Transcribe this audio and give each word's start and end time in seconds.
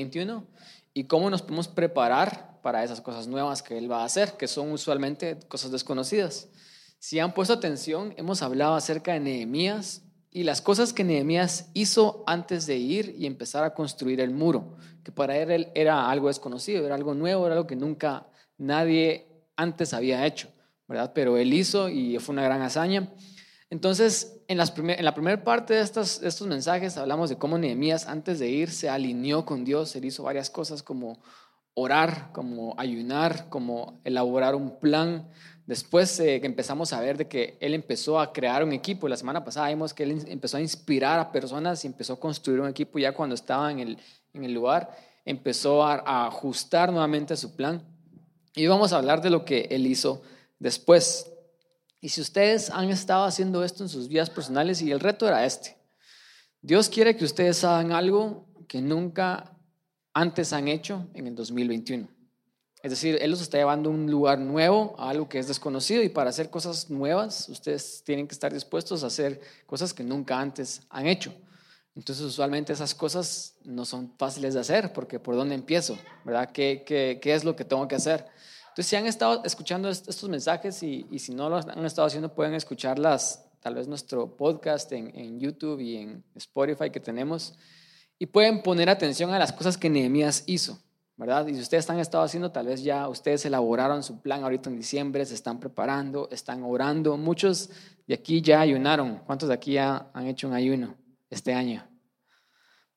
2021 0.00 0.46
y 0.94 1.04
cómo 1.04 1.30
nos 1.30 1.42
podemos 1.42 1.68
preparar 1.68 2.60
para 2.62 2.84
esas 2.84 3.00
cosas 3.00 3.26
nuevas 3.26 3.62
que 3.62 3.78
Él 3.78 3.90
va 3.90 4.02
a 4.02 4.04
hacer, 4.04 4.32
que 4.36 4.48
son 4.48 4.72
usualmente 4.72 5.38
cosas 5.48 5.70
desconocidas. 5.70 6.48
Si 6.98 7.18
han 7.18 7.32
puesto 7.32 7.54
atención, 7.54 8.12
hemos 8.16 8.42
hablado 8.42 8.74
acerca 8.74 9.12
de 9.12 9.20
Nehemías 9.20 10.02
y 10.30 10.42
las 10.42 10.60
cosas 10.60 10.92
que 10.92 11.04
Nehemías 11.04 11.70
hizo 11.74 12.22
antes 12.26 12.66
de 12.66 12.76
ir 12.76 13.14
y 13.18 13.26
empezar 13.26 13.64
a 13.64 13.74
construir 13.74 14.20
el 14.20 14.30
muro, 14.30 14.76
que 15.02 15.10
para 15.10 15.36
él 15.36 15.68
era 15.74 16.10
algo 16.10 16.28
desconocido, 16.28 16.84
era 16.84 16.94
algo 16.94 17.14
nuevo, 17.14 17.46
era 17.46 17.54
algo 17.54 17.66
que 17.66 17.76
nunca 17.76 18.26
nadie 18.58 19.26
antes 19.56 19.94
había 19.94 20.26
hecho, 20.26 20.48
¿verdad? 20.86 21.12
Pero 21.14 21.36
él 21.36 21.52
hizo 21.54 21.88
y 21.88 22.18
fue 22.18 22.34
una 22.34 22.44
gran 22.44 22.62
hazaña. 22.62 23.12
Entonces, 23.70 24.39
en, 24.50 24.56
la 25.04 25.14
primera 25.14 25.44
parte 25.44 25.74
de 25.74 25.80
estos, 25.80 26.24
estos 26.24 26.44
mensajes 26.48 26.96
hablamos 26.96 27.30
de 27.30 27.38
cómo 27.38 27.56
Nehemías 27.56 28.08
antes 28.08 28.40
de 28.40 28.48
ir 28.48 28.70
se 28.70 28.88
alineó 28.88 29.44
con 29.44 29.64
Dios, 29.64 29.94
él 29.94 30.06
hizo 30.06 30.24
varias 30.24 30.50
cosas 30.50 30.82
como 30.82 31.20
orar, 31.74 32.30
como 32.32 32.74
ayunar, 32.76 33.48
como 33.48 34.00
elaborar 34.02 34.56
un 34.56 34.80
plan. 34.80 35.28
Después 35.66 36.18
eh, 36.18 36.40
empezamos 36.42 36.92
a 36.92 37.00
ver 37.00 37.16
de 37.16 37.28
que 37.28 37.58
él 37.60 37.74
empezó 37.74 38.18
a 38.18 38.32
crear 38.32 38.64
un 38.64 38.72
equipo. 38.72 39.06
La 39.06 39.16
semana 39.16 39.44
pasada 39.44 39.68
vimos 39.68 39.94
que 39.94 40.02
él 40.02 40.24
empezó 40.26 40.56
a 40.56 40.60
inspirar 40.60 41.20
a 41.20 41.30
personas 41.30 41.84
y 41.84 41.86
empezó 41.86 42.14
a 42.14 42.20
construir 42.20 42.60
un 42.60 42.68
equipo 42.68 42.98
ya 42.98 43.12
cuando 43.12 43.36
estaba 43.36 43.70
en 43.70 43.78
el, 43.78 43.98
en 44.34 44.42
el 44.42 44.52
lugar. 44.52 44.90
Empezó 45.24 45.84
a, 45.84 46.02
a 46.04 46.26
ajustar 46.26 46.90
nuevamente 46.90 47.36
su 47.36 47.54
plan. 47.54 47.84
Y 48.56 48.66
vamos 48.66 48.92
a 48.92 48.96
hablar 48.96 49.22
de 49.22 49.30
lo 49.30 49.44
que 49.44 49.68
él 49.70 49.86
hizo 49.86 50.22
después. 50.58 51.30
Y 52.00 52.08
si 52.08 52.20
ustedes 52.20 52.70
han 52.70 52.88
estado 52.90 53.24
haciendo 53.24 53.62
esto 53.62 53.82
en 53.82 53.88
sus 53.88 54.08
vidas 54.08 54.30
personales, 54.30 54.80
y 54.80 54.90
el 54.90 55.00
reto 55.00 55.28
era 55.28 55.44
este, 55.44 55.76
Dios 56.62 56.88
quiere 56.88 57.16
que 57.16 57.24
ustedes 57.24 57.62
hagan 57.64 57.92
algo 57.92 58.46
que 58.68 58.80
nunca 58.80 59.56
antes 60.12 60.52
han 60.52 60.68
hecho 60.68 61.08
en 61.14 61.26
el 61.26 61.34
2021. 61.34 62.08
Es 62.82 62.90
decir, 62.90 63.18
Él 63.20 63.30
los 63.30 63.42
está 63.42 63.58
llevando 63.58 63.90
a 63.90 63.92
un 63.92 64.10
lugar 64.10 64.38
nuevo, 64.38 64.94
a 64.98 65.10
algo 65.10 65.28
que 65.28 65.38
es 65.38 65.48
desconocido, 65.48 66.02
y 66.02 66.08
para 66.08 66.30
hacer 66.30 66.48
cosas 66.48 66.88
nuevas, 66.88 67.48
ustedes 67.50 68.02
tienen 68.04 68.26
que 68.26 68.32
estar 68.32 68.52
dispuestos 68.52 69.04
a 69.04 69.08
hacer 69.08 69.40
cosas 69.66 69.92
que 69.92 70.02
nunca 70.02 70.40
antes 70.40 70.80
han 70.88 71.06
hecho. 71.06 71.34
Entonces, 71.94 72.24
usualmente 72.24 72.72
esas 72.72 72.94
cosas 72.94 73.56
no 73.64 73.84
son 73.84 74.14
fáciles 74.16 74.54
de 74.54 74.60
hacer, 74.60 74.92
porque 74.94 75.18
¿por 75.18 75.34
dónde 75.34 75.54
empiezo? 75.54 75.98
¿Verdad? 76.24 76.50
¿Qué, 76.52 76.84
qué, 76.86 77.18
qué 77.20 77.34
es 77.34 77.44
lo 77.44 77.54
que 77.54 77.64
tengo 77.64 77.86
que 77.86 77.96
hacer? 77.96 78.26
Entonces, 78.80 78.90
si 78.92 78.96
han 78.96 79.06
estado 79.06 79.42
escuchando 79.44 79.90
estos 79.90 80.26
mensajes 80.30 80.82
y, 80.82 81.04
si 81.18 81.34
no 81.34 81.50
lo 81.50 81.56
han 81.56 81.84
estado 81.84 82.06
haciendo, 82.06 82.32
pueden 82.32 82.54
escucharlas, 82.54 83.44
tal 83.60 83.74
vez 83.74 83.86
nuestro 83.86 84.38
podcast 84.38 84.90
en, 84.92 85.14
en, 85.14 85.38
YouTube 85.38 85.80
y 85.80 85.98
en 85.98 86.24
Spotify 86.34 86.88
que 86.88 86.98
tenemos, 86.98 87.58
y 88.18 88.24
pueden 88.24 88.62
poner 88.62 88.88
atención 88.88 89.34
a 89.34 89.38
las 89.38 89.52
cosas 89.52 89.76
que 89.76 89.90
Nehemías 89.90 90.44
hizo, 90.46 90.78
¿verdad? 91.18 91.46
Y 91.48 91.56
si 91.56 91.60
ustedes 91.60 91.90
han 91.90 91.98
estado 91.98 92.24
haciendo, 92.24 92.52
tal 92.52 92.68
vez 92.68 92.82
ya 92.82 93.06
ustedes 93.06 93.44
elaboraron 93.44 94.02
su 94.02 94.22
plan 94.22 94.44
ahorita 94.44 94.70
en 94.70 94.78
diciembre, 94.78 95.26
se 95.26 95.34
están 95.34 95.60
preparando, 95.60 96.30
están 96.32 96.62
orando. 96.62 97.18
Muchos 97.18 97.68
de 98.06 98.14
aquí 98.14 98.40
ya 98.40 98.62
ayunaron. 98.62 99.18
¿Cuántos 99.26 99.50
de 99.50 99.56
aquí 99.56 99.72
ya 99.74 100.10
han 100.14 100.26
hecho 100.26 100.48
un 100.48 100.54
ayuno 100.54 100.96
este 101.28 101.52
año? 101.52 101.89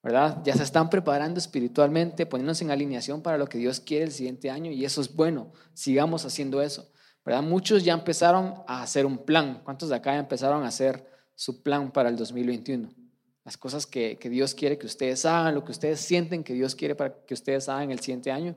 ¿Verdad? 0.03 0.39
Ya 0.43 0.53
se 0.53 0.63
están 0.63 0.89
preparando 0.89 1.39
espiritualmente, 1.39 2.25
poniéndose 2.25 2.65
en 2.65 2.71
alineación 2.71 3.21
para 3.21 3.37
lo 3.37 3.47
que 3.47 3.57
Dios 3.57 3.79
quiere 3.79 4.03
el 4.03 4.11
siguiente 4.11 4.51
año 4.51 4.69
y 4.69 4.83
eso 4.83 4.99
es 4.99 5.15
bueno, 5.15 5.53
sigamos 5.73 6.25
haciendo 6.25 6.61
eso, 6.61 6.91
¿verdad? 7.25 7.41
Muchos 7.41 7.85
ya 7.85 7.93
empezaron 7.93 8.55
a 8.67 8.83
hacer 8.83 9.05
un 9.05 9.17
plan, 9.17 9.61
¿cuántos 9.63 9.87
de 9.87 9.95
acá 9.95 10.11
ya 10.11 10.19
empezaron 10.19 10.63
a 10.63 10.67
hacer 10.67 11.07
su 11.35 11.63
plan 11.63 11.91
para 11.91 12.09
el 12.09 12.17
2021? 12.17 12.93
Las 13.45 13.57
cosas 13.57 13.87
que, 13.87 14.17
que 14.19 14.29
Dios 14.29 14.53
quiere 14.53 14.77
que 14.77 14.85
ustedes 14.85 15.25
hagan, 15.25 15.55
lo 15.55 15.63
que 15.63 15.71
ustedes 15.71 16.01
sienten 16.01 16.43
que 16.43 16.53
Dios 16.53 16.75
quiere 16.75 16.95
para 16.95 17.15
que 17.25 17.33
ustedes 17.33 17.69
hagan 17.69 17.91
el 17.91 17.99
siguiente 17.99 18.31
año. 18.31 18.55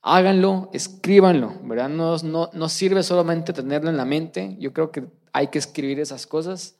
Háganlo, 0.00 0.70
escríbanlo, 0.72 1.54
¿verdad? 1.62 1.90
No, 1.90 2.16
no, 2.18 2.50
no 2.52 2.68
sirve 2.68 3.02
solamente 3.02 3.52
tenerlo 3.52 3.90
en 3.90 3.96
la 3.98 4.04
mente, 4.04 4.56
yo 4.58 4.72
creo 4.72 4.90
que 4.90 5.04
hay 5.32 5.48
que 5.48 5.58
escribir 5.58 6.00
esas 6.00 6.26
cosas 6.26 6.76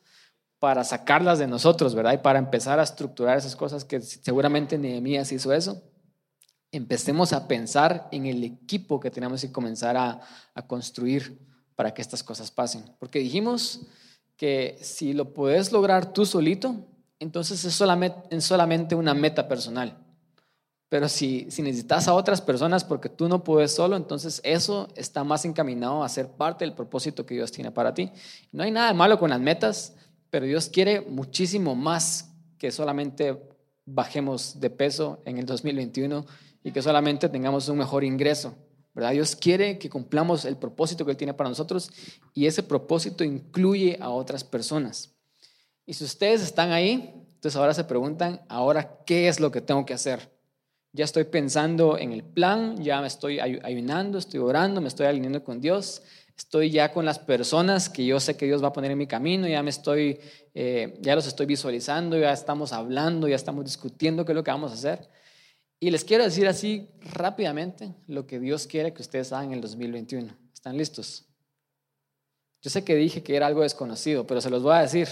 para 0.62 0.84
sacarlas 0.84 1.40
de 1.40 1.48
nosotros, 1.48 1.92
¿verdad? 1.92 2.12
Y 2.12 2.18
para 2.18 2.38
empezar 2.38 2.78
a 2.78 2.84
estructurar 2.84 3.36
esas 3.36 3.56
cosas 3.56 3.84
que 3.84 4.00
seguramente 4.00 4.78
Nehemías 4.78 5.32
hizo 5.32 5.52
eso. 5.52 5.82
Empecemos 6.70 7.32
a 7.32 7.48
pensar 7.48 8.06
en 8.12 8.26
el 8.26 8.44
equipo 8.44 9.00
que 9.00 9.10
tenemos 9.10 9.40
que 9.40 9.50
comenzar 9.50 9.96
a, 9.96 10.20
construir 10.68 11.36
para 11.74 11.92
que 11.92 12.00
estas 12.00 12.22
cosas 12.22 12.52
pasen. 12.52 12.84
Porque 13.00 13.18
dijimos 13.18 13.80
que 14.36 14.78
si 14.80 15.14
lo 15.14 15.34
puedes 15.34 15.72
lograr 15.72 16.12
tú 16.12 16.24
solito, 16.24 16.76
entonces 17.18 17.64
es 17.64 17.74
solamente, 17.74 18.20
es 18.30 18.44
solamente 18.44 18.94
una 18.94 19.14
meta 19.14 19.48
personal. 19.48 19.98
Pero 20.88 21.08
si, 21.08 21.50
si 21.50 21.62
necesitas 21.62 22.06
a 22.06 22.14
otras 22.14 22.40
personas 22.40 22.84
porque 22.84 23.08
tú 23.08 23.28
no 23.28 23.42
puedes 23.42 23.74
solo, 23.74 23.96
entonces 23.96 24.40
eso 24.44 24.86
está 24.94 25.24
más 25.24 25.44
encaminado 25.44 26.04
a 26.04 26.08
ser 26.08 26.28
parte 26.28 26.64
del 26.64 26.74
propósito 26.74 27.26
que 27.26 27.34
Dios 27.34 27.50
tiene 27.50 27.72
para 27.72 27.94
ti. 27.94 28.12
No 28.52 28.62
hay 28.62 28.70
nada 28.70 28.86
de 28.86 28.94
malo 28.94 29.18
con 29.18 29.30
las 29.30 29.40
metas, 29.40 29.96
pero 30.32 30.46
Dios 30.46 30.70
quiere 30.70 31.02
muchísimo 31.02 31.74
más 31.74 32.32
que 32.56 32.72
solamente 32.72 33.38
bajemos 33.84 34.58
de 34.58 34.70
peso 34.70 35.20
en 35.26 35.36
el 35.36 35.44
2021 35.44 36.24
y 36.64 36.72
que 36.72 36.80
solamente 36.80 37.28
tengamos 37.28 37.68
un 37.68 37.76
mejor 37.76 38.02
ingreso. 38.02 38.54
¿verdad? 38.94 39.10
Dios 39.10 39.36
quiere 39.36 39.78
que 39.78 39.90
cumplamos 39.90 40.46
el 40.46 40.56
propósito 40.56 41.04
que 41.04 41.10
Él 41.10 41.18
tiene 41.18 41.34
para 41.34 41.50
nosotros 41.50 41.90
y 42.32 42.46
ese 42.46 42.62
propósito 42.62 43.24
incluye 43.24 43.98
a 44.00 44.08
otras 44.08 44.42
personas. 44.42 45.14
Y 45.84 45.92
si 45.92 46.04
ustedes 46.04 46.40
están 46.40 46.72
ahí, 46.72 47.12
entonces 47.34 47.56
ahora 47.56 47.74
se 47.74 47.84
preguntan, 47.84 48.40
ahora, 48.48 49.00
¿qué 49.04 49.28
es 49.28 49.38
lo 49.38 49.50
que 49.52 49.60
tengo 49.60 49.84
que 49.84 49.92
hacer? 49.92 50.32
Ya 50.94 51.04
estoy 51.04 51.24
pensando 51.24 51.98
en 51.98 52.10
el 52.10 52.24
plan, 52.24 52.82
ya 52.82 53.02
me 53.02 53.06
estoy 53.06 53.38
ayunando, 53.38 54.16
estoy 54.16 54.40
orando, 54.40 54.80
me 54.80 54.88
estoy 54.88 55.04
alineando 55.04 55.44
con 55.44 55.60
Dios, 55.60 56.02
Estoy 56.36 56.70
ya 56.70 56.92
con 56.92 57.04
las 57.04 57.18
personas 57.18 57.88
que 57.88 58.04
yo 58.04 58.18
sé 58.18 58.36
que 58.36 58.46
Dios 58.46 58.62
va 58.62 58.68
a 58.68 58.72
poner 58.72 58.90
en 58.90 58.98
mi 58.98 59.06
camino, 59.06 59.46
ya 59.46 59.62
me 59.62 59.70
estoy, 59.70 60.18
eh, 60.54 60.98
ya 61.00 61.14
los 61.14 61.26
estoy 61.26 61.46
visualizando, 61.46 62.18
ya 62.18 62.32
estamos 62.32 62.72
hablando, 62.72 63.28
ya 63.28 63.36
estamos 63.36 63.64
discutiendo 63.64 64.24
qué 64.24 64.32
es 64.32 64.36
lo 64.36 64.44
que 64.44 64.50
vamos 64.50 64.70
a 64.70 64.74
hacer. 64.74 65.08
Y 65.78 65.90
les 65.90 66.04
quiero 66.04 66.24
decir 66.24 66.46
así 66.46 66.88
rápidamente 67.00 67.94
lo 68.06 68.26
que 68.26 68.38
Dios 68.38 68.66
quiere 68.66 68.94
que 68.94 69.02
ustedes 69.02 69.32
hagan 69.32 69.48
en 69.48 69.54
el 69.54 69.60
2021. 69.60 70.36
¿Están 70.54 70.76
listos? 70.76 71.26
Yo 72.62 72.70
sé 72.70 72.84
que 72.84 72.94
dije 72.94 73.22
que 73.22 73.34
era 73.34 73.48
algo 73.48 73.62
desconocido, 73.62 74.26
pero 74.26 74.40
se 74.40 74.48
los 74.48 74.62
voy 74.62 74.76
a 74.76 74.82
decir. 74.82 75.08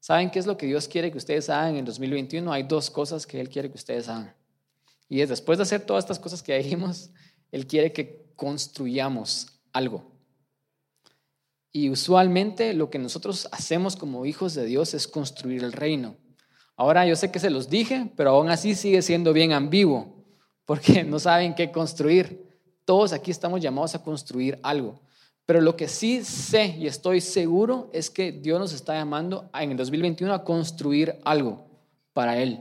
¿Saben 0.00 0.30
qué 0.30 0.40
es 0.40 0.46
lo 0.46 0.56
que 0.56 0.66
Dios 0.66 0.88
quiere 0.88 1.12
que 1.12 1.18
ustedes 1.18 1.48
hagan 1.48 1.70
en 1.70 1.76
el 1.76 1.84
2021? 1.84 2.52
Hay 2.52 2.64
dos 2.64 2.90
cosas 2.90 3.26
que 3.26 3.40
Él 3.40 3.48
quiere 3.48 3.70
que 3.70 3.76
ustedes 3.76 4.08
hagan. 4.08 4.34
Y 5.08 5.20
es 5.20 5.28
después 5.28 5.58
de 5.58 5.62
hacer 5.62 5.86
todas 5.86 6.04
estas 6.04 6.18
cosas 6.18 6.42
que 6.42 6.56
dijimos, 6.58 7.10
Él 7.52 7.66
quiere 7.66 7.92
que 7.92 8.32
construyamos 8.34 9.60
algo. 9.72 10.17
Y 11.72 11.90
usualmente 11.90 12.72
lo 12.74 12.90
que 12.90 12.98
nosotros 12.98 13.48
hacemos 13.52 13.96
como 13.96 14.26
hijos 14.26 14.54
de 14.54 14.64
Dios 14.64 14.94
es 14.94 15.06
construir 15.06 15.64
el 15.64 15.72
reino. 15.72 16.16
Ahora 16.76 17.06
yo 17.06 17.16
sé 17.16 17.30
que 17.30 17.40
se 17.40 17.50
los 17.50 17.68
dije, 17.68 18.10
pero 18.16 18.30
aún 18.30 18.50
así 18.50 18.74
sigue 18.74 19.02
siendo 19.02 19.32
bien 19.32 19.52
ambiguo, 19.52 20.24
porque 20.64 21.04
no 21.04 21.18
saben 21.18 21.54
qué 21.54 21.70
construir. 21.70 22.46
Todos 22.84 23.12
aquí 23.12 23.30
estamos 23.30 23.60
llamados 23.60 23.94
a 23.94 24.02
construir 24.02 24.58
algo. 24.62 25.00
Pero 25.44 25.60
lo 25.60 25.76
que 25.76 25.88
sí 25.88 26.24
sé 26.24 26.76
y 26.78 26.86
estoy 26.86 27.20
seguro 27.20 27.88
es 27.92 28.10
que 28.10 28.32
Dios 28.32 28.60
nos 28.60 28.72
está 28.72 28.94
llamando 28.94 29.48
en 29.54 29.70
el 29.70 29.76
2021 29.76 30.32
a 30.32 30.44
construir 30.44 31.18
algo 31.24 31.66
para 32.12 32.38
Él, 32.38 32.60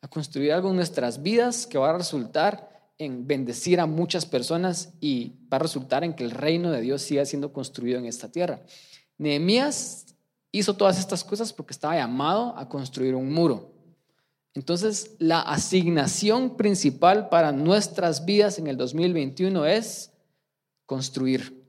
a 0.00 0.08
construir 0.08 0.52
algo 0.52 0.70
en 0.70 0.76
nuestras 0.76 1.22
vidas 1.22 1.66
que 1.66 1.78
va 1.78 1.90
a 1.90 1.98
resultar 1.98 2.71
en 3.04 3.26
bendecir 3.26 3.80
a 3.80 3.86
muchas 3.86 4.26
personas 4.26 4.94
y 5.00 5.32
va 5.52 5.56
a 5.56 5.60
resultar 5.60 6.04
en 6.04 6.14
que 6.14 6.24
el 6.24 6.30
reino 6.30 6.70
de 6.70 6.80
Dios 6.80 7.02
siga 7.02 7.24
siendo 7.24 7.52
construido 7.52 7.98
en 7.98 8.06
esta 8.06 8.30
tierra. 8.30 8.62
Nehemías 9.18 10.06
hizo 10.52 10.74
todas 10.74 10.98
estas 10.98 11.24
cosas 11.24 11.52
porque 11.52 11.72
estaba 11.72 11.96
llamado 11.96 12.56
a 12.56 12.68
construir 12.68 13.14
un 13.14 13.32
muro. 13.32 13.72
Entonces, 14.54 15.16
la 15.18 15.40
asignación 15.40 16.56
principal 16.56 17.28
para 17.28 17.52
nuestras 17.52 18.24
vidas 18.24 18.58
en 18.58 18.66
el 18.66 18.76
2021 18.76 19.64
es 19.66 20.12
construir. 20.86 21.62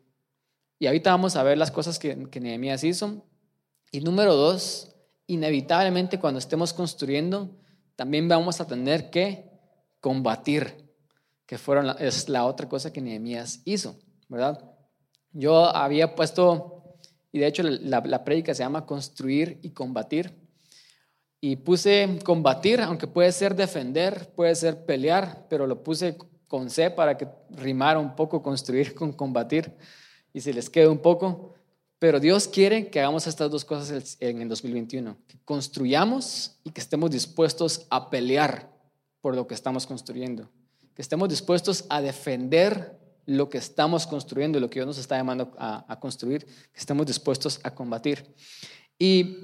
Y 0.79 0.87
ahorita 0.87 1.11
vamos 1.11 1.35
a 1.35 1.43
ver 1.43 1.57
las 1.57 1.71
cosas 1.71 1.97
que, 1.97 2.29
que 2.29 2.41
Nehemías 2.41 2.83
hizo. 2.83 3.25
Y 3.91 4.01
número 4.01 4.35
dos, 4.35 4.95
inevitablemente 5.27 6.19
cuando 6.19 6.39
estemos 6.39 6.73
construyendo, 6.73 7.55
también 7.95 8.27
vamos 8.27 8.59
a 8.59 8.67
tener 8.67 9.09
que 9.09 9.49
combatir 10.01 10.82
que 11.45 11.57
fueron 11.57 11.95
es 11.99 12.29
la 12.29 12.45
otra 12.45 12.67
cosa 12.69 12.91
que 12.91 13.01
Nehemías 13.01 13.61
hizo, 13.65 13.97
¿verdad? 14.29 14.63
Yo 15.31 15.65
había 15.75 16.15
puesto, 16.15 16.97
y 17.31 17.39
de 17.39 17.47
hecho 17.47 17.63
la, 17.63 18.01
la 18.01 18.23
prédica 18.23 18.53
se 18.53 18.63
llama 18.63 18.85
construir 18.85 19.59
y 19.61 19.71
combatir, 19.71 20.43
y 21.41 21.57
puse 21.57 22.19
combatir, 22.23 22.79
aunque 22.79 23.05
puede 23.07 23.31
ser 23.33 23.53
defender, 23.53 24.31
puede 24.33 24.55
ser 24.55 24.85
pelear, 24.85 25.45
pero 25.49 25.67
lo 25.67 25.83
puse 25.83 26.17
con 26.47 26.69
C 26.69 26.89
para 26.89 27.17
que 27.17 27.27
rimara 27.49 27.99
un 27.99 28.15
poco 28.15 28.41
construir 28.41 28.95
con 28.95 29.11
combatir 29.11 29.75
y 30.31 30.39
se 30.39 30.53
les 30.53 30.69
quede 30.69 30.87
un 30.87 30.99
poco. 30.99 31.53
Pero 31.99 32.19
Dios 32.19 32.47
quiere 32.47 32.89
que 32.89 32.99
hagamos 32.99 33.27
estas 33.27 33.49
dos 33.49 33.65
cosas 33.65 34.17
en 34.19 34.41
el 34.41 34.47
2021, 34.47 35.17
que 35.27 35.37
construyamos 35.45 36.59
y 36.63 36.71
que 36.71 36.79
estemos 36.79 37.11
dispuestos 37.11 37.87
a 37.89 38.09
pelear 38.09 38.71
por 39.19 39.35
lo 39.35 39.47
que 39.47 39.53
estamos 39.53 39.87
construyendo, 39.87 40.49
que 40.95 41.01
estemos 41.01 41.29
dispuestos 41.29 41.85
a 41.89 42.01
defender 42.01 42.97
lo 43.25 43.49
que 43.49 43.57
estamos 43.57 44.05
construyendo, 44.05 44.59
lo 44.59 44.69
que 44.69 44.79
Dios 44.79 44.87
nos 44.87 44.97
está 44.97 45.17
llamando 45.17 45.51
a, 45.57 45.97
construir, 45.99 46.45
que 46.45 46.79
estemos 46.79 47.05
dispuestos 47.05 47.59
a 47.63 47.73
combatir. 47.73 48.25
Y 48.99 49.37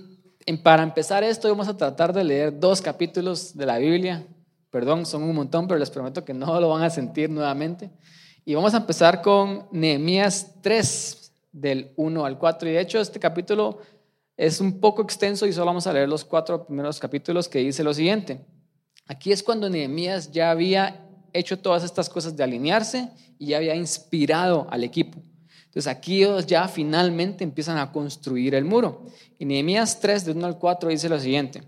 para 0.63 0.83
empezar 0.83 1.23
esto 1.23 1.49
vamos 1.49 1.67
a 1.67 1.77
tratar 1.77 2.13
de 2.13 2.23
leer 2.23 2.59
dos 2.59 2.81
capítulos 2.81 3.55
de 3.55 3.65
la 3.65 3.77
Biblia. 3.77 4.25
Perdón, 4.69 5.05
son 5.05 5.23
un 5.23 5.35
montón, 5.35 5.67
pero 5.67 5.79
les 5.79 5.89
prometo 5.89 6.25
que 6.25 6.33
no 6.33 6.59
lo 6.59 6.69
van 6.69 6.83
a 6.83 6.89
sentir 6.89 7.29
nuevamente. 7.29 7.89
Y 8.45 8.55
vamos 8.55 8.73
a 8.73 8.77
empezar 8.77 9.21
con 9.21 9.67
Nehemías 9.71 10.55
3, 10.61 11.31
del 11.51 11.91
1 11.95 12.25
al 12.25 12.37
4. 12.37 12.69
Y 12.69 12.73
de 12.73 12.81
hecho 12.81 12.99
este 12.99 13.19
capítulo 13.19 13.79
es 14.37 14.61
un 14.61 14.79
poco 14.79 15.01
extenso 15.01 15.45
y 15.45 15.53
solo 15.53 15.67
vamos 15.67 15.87
a 15.87 15.93
leer 15.93 16.07
los 16.07 16.23
cuatro 16.23 16.65
primeros 16.65 16.99
capítulos 16.99 17.49
que 17.49 17.59
dice 17.59 17.83
lo 17.83 17.93
siguiente. 17.93 18.45
Aquí 19.07 19.31
es 19.31 19.43
cuando 19.43 19.69
Nehemías 19.69 20.31
ya 20.31 20.51
había 20.51 21.08
hecho 21.33 21.59
todas 21.59 21.83
estas 21.83 22.09
cosas 22.09 22.35
de 22.35 22.43
alinearse 22.43 23.09
y 23.37 23.47
ya 23.47 23.57
había 23.57 23.75
inspirado 23.75 24.67
al 24.69 24.83
equipo. 24.83 25.21
Entonces 25.65 25.87
aquí 25.87 26.23
ellos 26.23 26.47
ya 26.47 26.67
finalmente 26.67 27.43
empiezan 27.43 27.77
a 27.77 27.91
construir 27.91 28.55
el 28.55 28.65
muro. 28.65 29.05
Y 29.37 29.45
Nehemías 29.45 29.99
3, 29.99 30.25
de 30.25 30.31
1 30.31 30.47
al 30.47 30.57
4, 30.57 30.89
dice 30.89 31.09
lo 31.09 31.19
siguiente. 31.19 31.63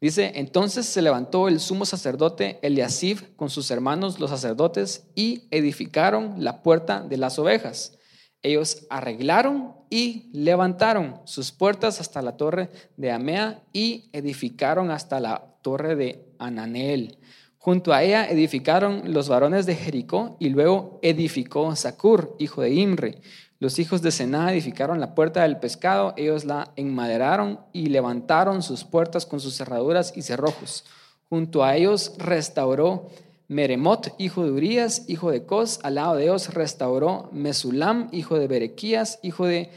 Dice, 0.00 0.32
entonces 0.36 0.86
se 0.86 1.02
levantó 1.02 1.48
el 1.48 1.58
sumo 1.58 1.84
sacerdote 1.84 2.60
Eliasib 2.62 3.34
con 3.34 3.50
sus 3.50 3.70
hermanos 3.70 4.20
los 4.20 4.30
sacerdotes 4.30 5.06
y 5.16 5.48
edificaron 5.50 6.44
la 6.44 6.62
puerta 6.62 7.00
de 7.00 7.16
las 7.16 7.38
ovejas. 7.38 7.98
Ellos 8.42 8.86
arreglaron 8.90 9.74
y 9.90 10.30
levantaron 10.32 11.20
sus 11.24 11.50
puertas 11.50 12.00
hasta 12.00 12.22
la 12.22 12.36
torre 12.36 12.70
de 12.96 13.10
Amea 13.10 13.64
y 13.72 14.10
edificaron 14.12 14.92
hasta 14.92 15.18
la 15.18 15.56
torre 15.62 15.96
de 15.96 16.24
Ananel. 16.38 17.18
Junto 17.58 17.92
a 17.92 18.02
ella 18.02 18.28
edificaron 18.30 19.12
los 19.12 19.28
varones 19.28 19.66
de 19.66 19.74
Jericó 19.74 20.36
y 20.38 20.48
luego 20.48 21.00
edificó 21.02 21.74
Sacur, 21.74 22.36
hijo 22.38 22.62
de 22.62 22.70
Imre. 22.70 23.20
Los 23.58 23.80
hijos 23.80 24.00
de 24.00 24.12
Sená 24.12 24.52
edificaron 24.52 25.00
la 25.00 25.16
puerta 25.16 25.42
del 25.42 25.58
pescado, 25.58 26.14
ellos 26.16 26.44
la 26.44 26.72
enmaderaron 26.76 27.60
y 27.72 27.86
levantaron 27.86 28.62
sus 28.62 28.84
puertas 28.84 29.26
con 29.26 29.40
sus 29.40 29.56
cerraduras 29.56 30.16
y 30.16 30.22
cerrojos. 30.22 30.84
Junto 31.28 31.64
a 31.64 31.74
ellos 31.74 32.14
restauró 32.18 33.08
Meremot, 33.48 34.14
hijo 34.18 34.44
de 34.44 34.52
Urías, 34.52 35.04
hijo 35.08 35.32
de 35.32 35.44
Cos. 35.44 35.80
Al 35.82 35.96
lado 35.96 36.14
de 36.14 36.24
ellos 36.24 36.54
restauró 36.54 37.28
Mesulam, 37.32 38.08
hijo 38.12 38.38
de 38.38 38.46
Berequías, 38.46 39.18
hijo 39.22 39.46
de 39.46 39.70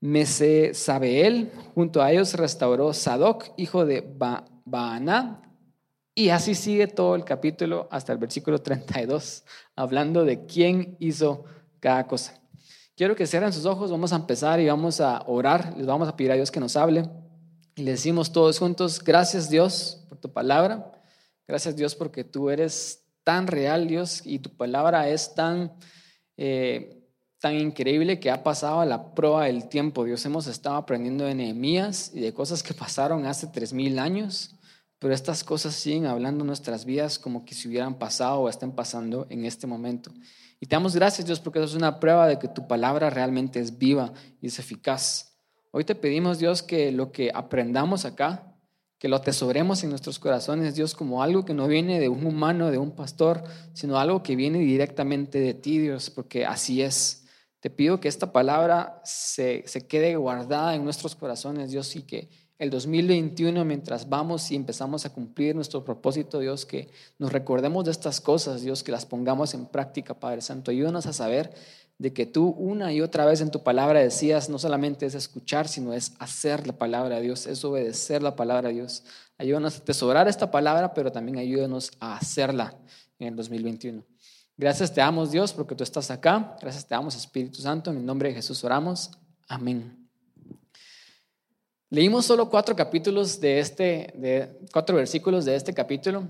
Mesesabeel. 0.00 1.50
Junto 1.74 2.02
a 2.02 2.12
ellos 2.12 2.34
restauró 2.34 2.92
Sadoc, 2.92 3.46
hijo 3.56 3.86
de 3.86 4.04
Baaná, 4.66 5.47
y 6.18 6.30
así 6.30 6.56
sigue 6.56 6.88
todo 6.88 7.14
el 7.14 7.24
capítulo 7.24 7.86
hasta 7.92 8.12
el 8.12 8.18
versículo 8.18 8.58
32, 8.62 9.44
hablando 9.76 10.24
de 10.24 10.46
quién 10.46 10.96
hizo 10.98 11.44
cada 11.78 12.08
cosa. 12.08 12.34
Quiero 12.96 13.14
que 13.14 13.24
cierren 13.24 13.52
sus 13.52 13.66
ojos, 13.66 13.92
vamos 13.92 14.12
a 14.12 14.16
empezar 14.16 14.58
y 14.58 14.66
vamos 14.66 15.00
a 15.00 15.22
orar, 15.28 15.74
les 15.76 15.86
vamos 15.86 16.08
a 16.08 16.16
pedir 16.16 16.32
a 16.32 16.34
Dios 16.34 16.50
que 16.50 16.58
nos 16.58 16.74
hable. 16.74 17.08
Y 17.76 17.82
le 17.82 17.92
decimos 17.92 18.32
todos 18.32 18.58
juntos, 18.58 19.00
gracias 19.04 19.48
Dios 19.48 20.04
por 20.08 20.18
tu 20.18 20.32
palabra, 20.32 20.90
gracias 21.46 21.76
Dios 21.76 21.94
porque 21.94 22.24
tú 22.24 22.50
eres 22.50 23.04
tan 23.22 23.46
real 23.46 23.86
Dios 23.86 24.22
y 24.24 24.40
tu 24.40 24.50
palabra 24.50 25.08
es 25.08 25.36
tan, 25.36 25.72
eh, 26.36 27.00
tan 27.38 27.54
increíble 27.54 28.18
que 28.18 28.32
ha 28.32 28.42
pasado 28.42 28.80
a 28.80 28.86
la 28.86 29.14
prueba 29.14 29.44
del 29.44 29.68
tiempo. 29.68 30.02
Dios 30.02 30.26
hemos 30.26 30.48
estado 30.48 30.74
aprendiendo 30.74 31.26
de 31.26 31.36
Nehemías 31.36 32.10
y 32.12 32.18
de 32.18 32.34
cosas 32.34 32.64
que 32.64 32.74
pasaron 32.74 33.24
hace 33.24 33.46
tres 33.46 33.72
mil 33.72 34.00
años 34.00 34.57
pero 34.98 35.14
estas 35.14 35.44
cosas 35.44 35.74
siguen 35.74 36.06
hablando 36.06 36.44
nuestras 36.44 36.84
vidas 36.84 37.18
como 37.18 37.44
que 37.44 37.54
si 37.54 37.68
hubieran 37.68 37.98
pasado 37.98 38.40
o 38.40 38.48
estén 38.48 38.72
pasando 38.72 39.26
en 39.30 39.44
este 39.44 39.66
momento. 39.66 40.12
Y 40.60 40.66
te 40.66 40.74
damos 40.74 40.96
gracias, 40.96 41.26
Dios, 41.26 41.38
porque 41.38 41.60
eso 41.60 41.68
es 41.68 41.74
una 41.74 42.00
prueba 42.00 42.26
de 42.26 42.38
que 42.38 42.48
tu 42.48 42.66
palabra 42.66 43.10
realmente 43.10 43.60
es 43.60 43.78
viva 43.78 44.12
y 44.40 44.48
es 44.48 44.58
eficaz. 44.58 45.36
Hoy 45.70 45.84
te 45.84 45.94
pedimos, 45.94 46.38
Dios, 46.38 46.62
que 46.62 46.90
lo 46.90 47.12
que 47.12 47.30
aprendamos 47.32 48.04
acá, 48.04 48.56
que 48.98 49.08
lo 49.08 49.16
atesoremos 49.16 49.84
en 49.84 49.90
nuestros 49.90 50.18
corazones, 50.18 50.74
Dios, 50.74 50.94
como 50.94 51.22
algo 51.22 51.44
que 51.44 51.54
no 51.54 51.68
viene 51.68 52.00
de 52.00 52.08
un 52.08 52.26
humano, 52.26 52.72
de 52.72 52.78
un 52.78 52.90
pastor, 52.90 53.44
sino 53.72 53.98
algo 53.98 54.24
que 54.24 54.34
viene 54.34 54.58
directamente 54.58 55.38
de 55.38 55.54
ti, 55.54 55.78
Dios, 55.78 56.10
porque 56.10 56.44
así 56.44 56.82
es. 56.82 57.26
Te 57.60 57.70
pido 57.70 58.00
que 58.00 58.08
esta 58.08 58.32
palabra 58.32 59.00
se, 59.04 59.62
se 59.66 59.86
quede 59.86 60.16
guardada 60.16 60.74
en 60.74 60.82
nuestros 60.82 61.14
corazones, 61.14 61.70
Dios, 61.70 61.94
y 61.94 62.02
que 62.02 62.28
el 62.58 62.70
2021 62.70 63.64
mientras 63.64 64.08
vamos 64.08 64.50
y 64.50 64.56
empezamos 64.56 65.06
a 65.06 65.12
cumplir 65.12 65.54
nuestro 65.54 65.84
propósito, 65.84 66.40
Dios, 66.40 66.66
que 66.66 66.90
nos 67.18 67.32
recordemos 67.32 67.84
de 67.84 67.92
estas 67.92 68.20
cosas, 68.20 68.62
Dios, 68.62 68.82
que 68.82 68.90
las 68.90 69.06
pongamos 69.06 69.54
en 69.54 69.66
práctica, 69.66 70.14
Padre 70.14 70.40
Santo. 70.40 70.70
Ayúdanos 70.70 71.06
a 71.06 71.12
saber 71.12 71.52
de 71.98 72.12
que 72.12 72.26
tú 72.26 72.48
una 72.50 72.92
y 72.92 73.00
otra 73.00 73.26
vez 73.26 73.40
en 73.40 73.50
tu 73.50 73.62
palabra 73.62 74.00
decías, 74.00 74.48
no 74.48 74.58
solamente 74.58 75.06
es 75.06 75.14
escuchar, 75.14 75.68
sino 75.68 75.92
es 75.92 76.12
hacer 76.18 76.66
la 76.66 76.72
palabra 76.72 77.16
de 77.16 77.22
Dios, 77.22 77.46
es 77.46 77.64
obedecer 77.64 78.22
la 78.22 78.34
palabra 78.36 78.68
de 78.68 78.74
Dios. 78.74 79.04
Ayúdanos 79.36 79.76
a 79.76 79.78
atesorar 79.78 80.26
esta 80.28 80.50
palabra, 80.50 80.94
pero 80.94 81.12
también 81.12 81.38
ayúdanos 81.38 81.92
a 82.00 82.16
hacerla 82.16 82.76
en 83.20 83.28
el 83.28 83.36
2021. 83.36 84.04
Gracias 84.56 84.92
te 84.92 85.00
damos, 85.00 85.30
Dios, 85.30 85.52
porque 85.52 85.76
tú 85.76 85.84
estás 85.84 86.10
acá. 86.10 86.56
Gracias 86.60 86.86
te 86.86 86.94
damos, 86.94 87.14
Espíritu 87.14 87.62
Santo. 87.62 87.92
En 87.92 87.98
el 87.98 88.06
nombre 88.06 88.30
de 88.30 88.34
Jesús 88.34 88.64
oramos. 88.64 89.12
Amén. 89.46 90.07
Leímos 91.90 92.26
solo 92.26 92.50
cuatro 92.50 92.76
capítulos 92.76 93.40
de 93.40 93.60
este, 93.60 94.52
cuatro 94.72 94.96
versículos 94.96 95.46
de 95.46 95.56
este 95.56 95.72
capítulo. 95.72 96.28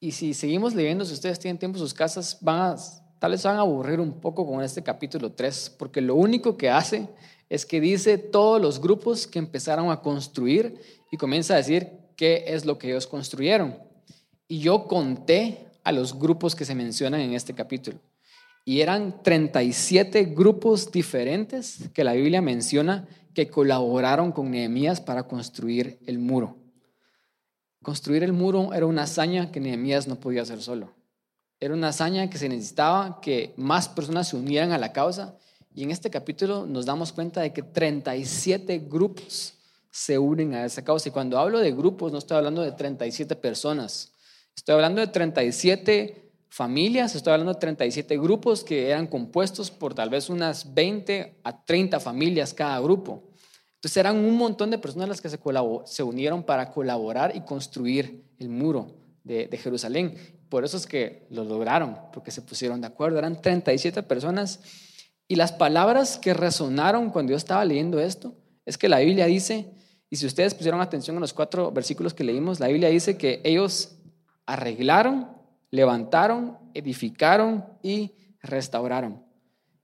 Y 0.00 0.12
si 0.12 0.32
seguimos 0.32 0.74
leyendo, 0.74 1.04
si 1.04 1.12
ustedes 1.12 1.38
tienen 1.38 1.58
tiempo 1.58 1.76
en 1.76 1.82
sus 1.82 1.92
casas, 1.92 2.38
van 2.40 2.72
a, 2.72 2.76
tal 3.18 3.32
vez 3.32 3.42
van 3.42 3.56
a 3.56 3.60
aburrir 3.60 4.00
un 4.00 4.18
poco 4.18 4.46
con 4.46 4.62
este 4.62 4.82
capítulo 4.82 5.32
3, 5.32 5.74
porque 5.78 6.00
lo 6.00 6.14
único 6.14 6.56
que 6.56 6.70
hace 6.70 7.06
es 7.50 7.66
que 7.66 7.82
dice 7.82 8.16
todos 8.16 8.62
los 8.62 8.80
grupos 8.80 9.26
que 9.26 9.38
empezaron 9.38 9.90
a 9.90 10.00
construir 10.00 10.80
y 11.10 11.18
comienza 11.18 11.52
a 11.54 11.58
decir 11.58 11.90
qué 12.16 12.44
es 12.46 12.64
lo 12.64 12.78
que 12.78 12.88
ellos 12.88 13.06
construyeron. 13.06 13.76
Y 14.46 14.60
yo 14.60 14.86
conté 14.86 15.66
a 15.84 15.92
los 15.92 16.18
grupos 16.18 16.54
que 16.54 16.64
se 16.64 16.74
mencionan 16.74 17.20
en 17.20 17.34
este 17.34 17.54
capítulo. 17.54 17.98
Y 18.68 18.82
eran 18.82 19.22
37 19.22 20.24
grupos 20.24 20.92
diferentes 20.92 21.88
que 21.94 22.04
la 22.04 22.12
Biblia 22.12 22.42
menciona 22.42 23.08
que 23.32 23.48
colaboraron 23.48 24.30
con 24.30 24.50
Nehemías 24.50 25.00
para 25.00 25.22
construir 25.22 25.98
el 26.06 26.18
muro. 26.18 26.54
Construir 27.82 28.24
el 28.24 28.34
muro 28.34 28.74
era 28.74 28.84
una 28.84 29.04
hazaña 29.04 29.50
que 29.50 29.58
Nehemías 29.58 30.06
no 30.06 30.20
podía 30.20 30.42
hacer 30.42 30.60
solo. 30.60 30.92
Era 31.58 31.72
una 31.72 31.88
hazaña 31.88 32.28
que 32.28 32.36
se 32.36 32.50
necesitaba 32.50 33.22
que 33.22 33.54
más 33.56 33.88
personas 33.88 34.28
se 34.28 34.36
unieran 34.36 34.72
a 34.72 34.78
la 34.78 34.92
causa. 34.92 35.38
Y 35.74 35.84
en 35.84 35.90
este 35.90 36.10
capítulo 36.10 36.66
nos 36.66 36.84
damos 36.84 37.10
cuenta 37.14 37.40
de 37.40 37.54
que 37.54 37.62
37 37.62 38.80
grupos 38.80 39.54
se 39.90 40.18
unen 40.18 40.52
a 40.52 40.66
esa 40.66 40.84
causa. 40.84 41.08
Y 41.08 41.12
cuando 41.12 41.38
hablo 41.38 41.60
de 41.60 41.72
grupos, 41.72 42.12
no 42.12 42.18
estoy 42.18 42.36
hablando 42.36 42.60
de 42.60 42.72
37 42.72 43.34
personas. 43.36 44.12
Estoy 44.54 44.74
hablando 44.74 45.00
de 45.00 45.06
37 45.06 46.27
familias, 46.48 47.14
estoy 47.14 47.32
hablando 47.32 47.54
de 47.54 47.60
37 47.60 48.18
grupos 48.18 48.64
que 48.64 48.88
eran 48.90 49.06
compuestos 49.06 49.70
por 49.70 49.94
tal 49.94 50.10
vez 50.10 50.30
unas 50.30 50.74
20 50.74 51.40
a 51.44 51.64
30 51.64 52.00
familias 52.00 52.54
cada 52.54 52.80
grupo. 52.80 53.22
Entonces 53.74 53.96
eran 53.96 54.16
un 54.16 54.36
montón 54.36 54.70
de 54.70 54.78
personas 54.78 55.08
las 55.08 55.20
que 55.20 55.28
se, 55.28 56.02
unieron 56.02 56.42
para 56.42 56.72
colaborar 56.72 57.36
y 57.36 57.42
construir 57.42 58.24
el 58.38 58.48
muro 58.48 58.96
de, 59.22 59.46
de, 59.46 59.56
Jerusalén. 59.56 60.16
Por 60.48 60.64
eso 60.64 60.76
es 60.76 60.86
que 60.86 61.26
lo 61.30 61.44
lograron, 61.44 61.96
porque 62.12 62.32
se 62.32 62.42
pusieron 62.42 62.80
de 62.80 62.88
acuerdo. 62.88 63.18
Eran 63.18 63.40
37 63.40 64.02
personas. 64.02 64.58
Y 65.28 65.36
las 65.36 65.52
palabras 65.52 66.18
que 66.18 66.34
resonaron 66.34 67.10
cuando 67.10 67.30
yo 67.30 67.36
estaba 67.36 67.64
leyendo 67.64 68.00
esto 68.00 68.34
es 68.66 68.76
que 68.76 68.88
la 68.88 68.98
Biblia 68.98 69.26
dice, 69.26 69.70
y 70.10 70.16
si 70.16 70.26
ustedes 70.26 70.54
pusieron 70.54 70.80
atención 70.80 71.16
en 71.16 71.20
los 71.20 71.32
cuatro 71.32 71.70
versículos 71.70 72.14
que 72.14 72.24
leímos, 72.24 72.60
la 72.60 72.68
Biblia 72.68 72.88
dice 72.88 73.16
que 73.16 73.40
ellos 73.44 73.96
arreglaron, 74.44 75.37
levantaron, 75.70 76.58
edificaron 76.74 77.64
y 77.82 78.12
restauraron. 78.42 79.24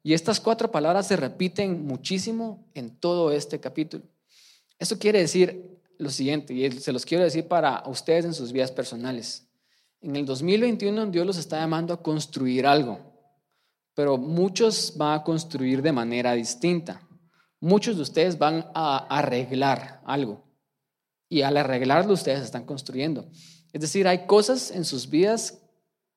Y 0.02 0.12
estas 0.12 0.40
cuatro 0.40 0.70
palabras 0.70 1.08
se 1.08 1.16
repiten 1.16 1.86
muchísimo 1.86 2.66
en 2.74 2.96
todo 2.96 3.32
este 3.32 3.60
capítulo. 3.60 4.04
Eso 4.78 4.98
quiere 4.98 5.20
decir 5.20 5.80
lo 5.98 6.10
siguiente, 6.10 6.52
y 6.52 6.70
se 6.72 6.92
los 6.92 7.06
quiero 7.06 7.24
decir 7.24 7.46
para 7.46 7.82
ustedes 7.86 8.24
en 8.24 8.34
sus 8.34 8.52
vidas 8.52 8.72
personales. 8.72 9.48
En 10.00 10.16
el 10.16 10.26
2021 10.26 11.06
Dios 11.06 11.26
los 11.26 11.38
está 11.38 11.58
llamando 11.58 11.94
a 11.94 12.02
construir 12.02 12.66
algo, 12.66 13.00
pero 13.94 14.18
muchos 14.18 14.94
van 14.96 15.20
a 15.20 15.22
construir 15.22 15.80
de 15.80 15.92
manera 15.92 16.32
distinta. 16.32 17.00
Muchos 17.60 17.96
de 17.96 18.02
ustedes 18.02 18.36
van 18.36 18.66
a 18.74 19.06
arreglar 19.08 20.02
algo 20.04 20.44
y 21.30 21.42
al 21.42 21.56
arreglarlo 21.56 22.12
ustedes 22.12 22.42
están 22.42 22.66
construyendo. 22.66 23.26
Es 23.72 23.80
decir, 23.80 24.06
hay 24.06 24.26
cosas 24.26 24.70
en 24.70 24.84
sus 24.84 25.08
vidas 25.08 25.63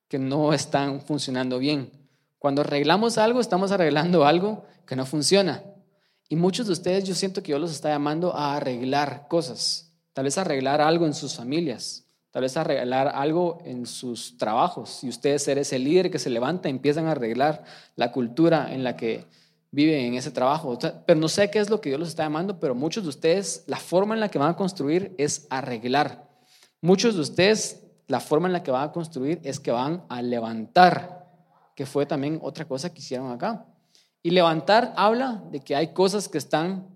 que 0.08 0.18
no 0.18 0.52
están 0.52 1.00
funcionando 1.00 1.58
bien. 1.58 1.90
Cuando 2.38 2.62
arreglamos 2.62 3.18
algo, 3.18 3.40
estamos 3.40 3.72
arreglando 3.72 4.24
algo 4.24 4.64
que 4.86 4.96
no 4.96 5.04
funciona. 5.06 5.62
Y 6.28 6.36
muchos 6.36 6.66
de 6.66 6.72
ustedes 6.72 7.04
yo 7.04 7.14
siento 7.14 7.42
que 7.42 7.48
Dios 7.52 7.60
los 7.60 7.72
está 7.72 7.88
llamando 7.88 8.34
a 8.34 8.56
arreglar 8.56 9.26
cosas, 9.28 9.92
tal 10.12 10.24
vez 10.24 10.36
arreglar 10.38 10.80
algo 10.80 11.06
en 11.06 11.14
sus 11.14 11.34
familias, 11.34 12.04
tal 12.30 12.42
vez 12.42 12.56
arreglar 12.56 13.08
algo 13.08 13.58
en 13.64 13.86
sus 13.86 14.36
trabajos. 14.36 15.02
Y 15.02 15.08
ustedes 15.08 15.42
ser 15.42 15.58
ese 15.58 15.78
líder 15.78 16.10
que 16.10 16.18
se 16.18 16.30
levanta, 16.30 16.68
empiezan 16.68 17.06
a 17.06 17.12
arreglar 17.12 17.64
la 17.96 18.12
cultura 18.12 18.72
en 18.72 18.84
la 18.84 18.96
que 18.96 19.24
viven 19.70 20.00
en 20.06 20.14
ese 20.14 20.30
trabajo. 20.30 20.78
Pero 21.06 21.18
no 21.18 21.28
sé 21.28 21.50
qué 21.50 21.58
es 21.58 21.70
lo 21.70 21.80
que 21.80 21.90
Dios 21.90 22.00
los 22.00 22.08
está 22.10 22.24
llamando, 22.24 22.60
pero 22.60 22.74
muchos 22.74 23.04
de 23.04 23.10
ustedes, 23.10 23.64
la 23.66 23.78
forma 23.78 24.14
en 24.14 24.20
la 24.20 24.30
que 24.30 24.38
van 24.38 24.50
a 24.50 24.56
construir 24.56 25.14
es 25.18 25.46
arreglar. 25.50 26.28
Muchos 26.80 27.14
de 27.14 27.22
ustedes, 27.22 27.87
la 28.08 28.20
forma 28.20 28.48
en 28.48 28.54
la 28.54 28.62
que 28.62 28.70
van 28.70 28.88
a 28.88 28.92
construir 28.92 29.40
es 29.44 29.60
que 29.60 29.70
van 29.70 30.04
a 30.08 30.22
levantar, 30.22 31.26
que 31.76 31.86
fue 31.86 32.06
también 32.06 32.40
otra 32.42 32.66
cosa 32.66 32.92
que 32.92 33.00
hicieron 33.00 33.30
acá. 33.30 33.66
Y 34.22 34.30
levantar 34.30 34.94
habla 34.96 35.44
de 35.50 35.60
que 35.60 35.76
hay 35.76 35.92
cosas 35.92 36.28
que 36.28 36.38
están 36.38 36.88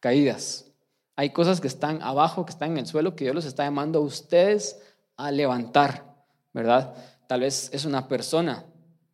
caídas. 0.00 0.72
Hay 1.14 1.30
cosas 1.30 1.60
que 1.60 1.68
están 1.68 2.02
abajo, 2.02 2.44
que 2.44 2.52
están 2.52 2.72
en 2.72 2.78
el 2.78 2.86
suelo, 2.86 3.14
que 3.14 3.24
Dios 3.24 3.34
los 3.34 3.44
está 3.44 3.64
llamando 3.64 3.98
a 3.98 4.02
ustedes 4.02 4.80
a 5.16 5.30
levantar, 5.30 6.04
¿verdad? 6.52 6.94
Tal 7.26 7.40
vez 7.40 7.70
es 7.72 7.84
una 7.84 8.08
persona. 8.08 8.64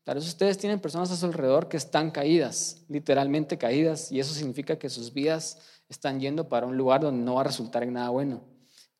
Tal 0.04 0.16
vez 0.16 0.26
ustedes 0.26 0.58
tienen 0.58 0.80
personas 0.80 1.10
a 1.10 1.16
su 1.16 1.26
alrededor 1.26 1.68
que 1.68 1.76
están 1.76 2.10
caídas, 2.10 2.84
literalmente 2.88 3.58
caídas, 3.58 4.10
y 4.10 4.18
eso 4.18 4.32
significa 4.34 4.76
que 4.76 4.88
sus 4.88 5.12
vidas 5.12 5.58
están 5.88 6.20
yendo 6.20 6.48
para 6.48 6.66
un 6.66 6.76
lugar 6.76 7.02
donde 7.02 7.24
no 7.24 7.34
va 7.34 7.42
a 7.42 7.44
resultar 7.44 7.82
en 7.82 7.92
nada 7.94 8.08
bueno. 8.10 8.51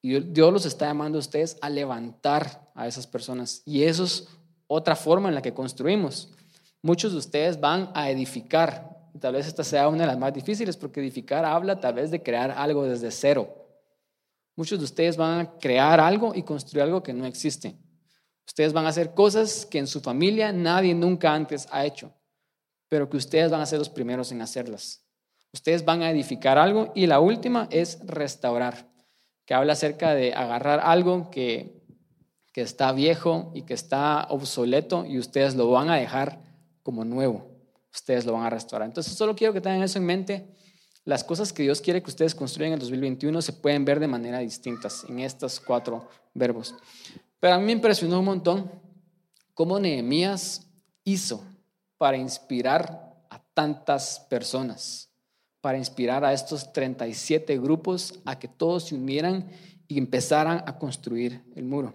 Y 0.03 0.19
Dios 0.21 0.53
los 0.53 0.67
está 0.67 0.87
llamando 0.87 1.17
a 1.17 1.21
ustedes 1.21 1.57
a 1.63 1.71
levantar 1.71 2.71
a 2.75 2.87
esas 2.87 3.07
personas. 3.07 3.63
Y 3.65 3.85
eso 3.85 4.05
es 4.05 4.29
otra 4.67 4.97
forma 4.97 5.29
en 5.29 5.35
la 5.35 5.43
que 5.43 5.55
construimos. 5.55 6.33
Muchos 6.83 7.13
de 7.13 7.19
ustedes 7.19 7.59
van 7.59 7.91
a 7.95 8.11
edificar, 8.11 8.93
Tal 9.21 9.35
vez 9.35 9.47
esta 9.47 9.63
sea 9.63 9.89
una 9.89 10.01
de 10.01 10.07
las 10.07 10.19
más 10.19 10.33
difíciles 10.33 10.77
porque 10.77 11.01
edificar 11.01 11.45
habla 11.45 11.79
tal 11.79 11.95
vez 11.95 12.11
de 12.11 12.23
crear 12.23 12.51
algo 12.51 12.85
desde 12.85 13.11
cero. 13.11 13.55
Muchos 14.57 14.79
de 14.79 14.85
ustedes 14.85 15.17
van 15.17 15.41
a 15.41 15.59
crear 15.59 16.01
algo 16.01 16.35
y 16.35 16.43
construir 16.43 16.83
algo 16.85 17.03
que 17.03 17.13
no 17.13 17.27
existe. 17.27 17.77
Ustedes 18.47 18.73
van 18.73 18.87
a 18.87 18.89
hacer 18.89 19.15
cosas 19.15 19.67
que 19.67 19.79
en 19.79 19.87
su 19.87 20.01
familia 20.01 20.53
nadie 20.53 20.95
nunca 20.95 21.33
antes 21.33 21.69
ha 21.71 21.85
hecho, 21.85 22.13
pero 22.89 23.09
que 23.09 23.17
ustedes 23.17 23.51
van 23.51 23.61
a 23.61 23.67
ser 23.67 23.79
los 23.79 23.89
primeros 23.89 24.33
en 24.33 24.43
hacerlas. 24.43 25.05
Ustedes 25.53 25.85
van 25.85 26.03
a 26.03 26.11
edificar 26.11 26.59
algo 26.59 26.93
y 26.95 27.07
la 27.07 27.21
última 27.21 27.69
es 27.71 27.99
restaurar, 28.05 28.91
que 29.45 29.55
habla 29.55 29.73
acerca 29.75 30.15
de 30.15 30.35
agarrar 30.35 30.81
algo 30.81 31.31
que, 31.31 31.83
que 32.53 32.63
está 32.63 32.93
viejo 32.93 33.51
y 33.55 33.63
que 33.63 33.75
está 33.75 34.27
obsoleto 34.31 35.05
y 35.05 35.19
ustedes 35.19 35.55
lo 35.55 35.71
van 35.71 35.91
a 35.91 35.97
dejar 35.97 36.41
como 36.83 37.05
nuevo 37.05 37.53
ustedes 37.93 38.25
lo 38.25 38.33
van 38.33 38.45
a 38.45 38.51
restaurar. 38.51 38.89
Entonces, 38.89 39.13
solo 39.13 39.37
quiero 39.37 39.53
que 39.53 39.61
tengan 39.61 39.83
eso 39.83 39.99
en 39.99 40.07
mente. 40.07 40.47
Las 41.05 41.25
cosas 41.25 41.53
que 41.53 41.63
Dios 41.63 41.81
quiere 41.81 42.03
que 42.03 42.11
ustedes 42.11 42.35
construyan 42.35 42.69
en 42.69 42.75
el 42.75 42.81
2021 42.81 43.43
se 43.43 43.53
pueden 43.53 43.85
ver 43.85 44.01
de 44.01 44.09
manera 44.09 44.39
distintas 44.39 45.05
en 45.09 45.19
estos 45.19 45.61
cuatro 45.61 46.09
verbos. 46.33 46.75
Pero 47.41 47.55
a 47.55 47.59
mí 47.59 47.65
me 47.65 47.73
impresionó 47.73 48.21
un 48.21 48.25
montón 48.25 48.71
cómo 49.53 49.79
Nehemías 49.79 50.67
hizo 51.05 51.45
para 51.99 52.17
inspirar 52.17 53.15
a 53.29 53.43
tantas 53.53 54.21
personas, 54.31 55.11
para 55.63 55.79
inspirar 55.79 56.25
a 56.25 56.35
estos 56.35 56.73
37 56.75 57.59
grupos 57.59 58.21
a 58.27 58.39
que 58.39 58.49
todos 58.49 58.89
se 58.89 58.95
unieran 58.95 59.49
y 59.89 59.97
empezaran 59.97 60.63
a 60.67 60.77
construir 60.79 61.43
el 61.57 61.65
muro. 61.65 61.95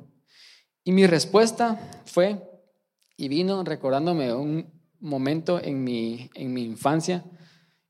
Y 0.83 0.93
mi 0.93 1.05
respuesta 1.05 1.77
fue, 2.05 2.41
y 3.17 3.27
vino 3.27 3.63
recordándome 3.63 4.33
un, 4.33 4.75
momento 4.99 5.61
en 5.61 5.83
mi, 5.83 6.29
en 6.33 6.53
mi 6.53 6.63
infancia. 6.63 7.23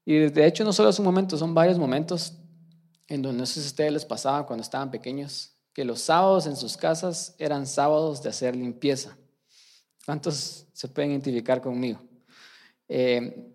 Y 0.04 0.18
de 0.18 0.46
hecho 0.46 0.66
no 0.66 0.74
solo 0.74 0.90
es 0.90 1.00
un 1.00 1.06
momento, 1.06 1.38
son 1.38 1.54
varios 1.54 1.78
momentos 1.78 2.34
en 3.08 3.22
donde 3.22 3.40
no 3.40 3.46
sé 3.46 3.62
si 3.62 3.68
ustedes 3.68 3.94
les 3.94 4.06
pasaba 4.06 4.46
cuando 4.46 4.64
estaban 4.64 4.92
pequeños, 4.92 5.56
que 5.74 5.86
los 5.86 6.02
sábados 6.02 6.48
en 6.48 6.58
sus 6.58 6.76
casas 6.76 7.36
eran 7.38 7.66
sábados 7.66 8.22
de 8.22 8.30
hacer 8.30 8.56
limpieza. 8.56 9.18
¿Cuántos 10.06 10.68
se 10.74 10.88
pueden 10.88 11.12
identificar 11.12 11.62
conmigo? 11.62 12.02
Eh, 12.90 13.54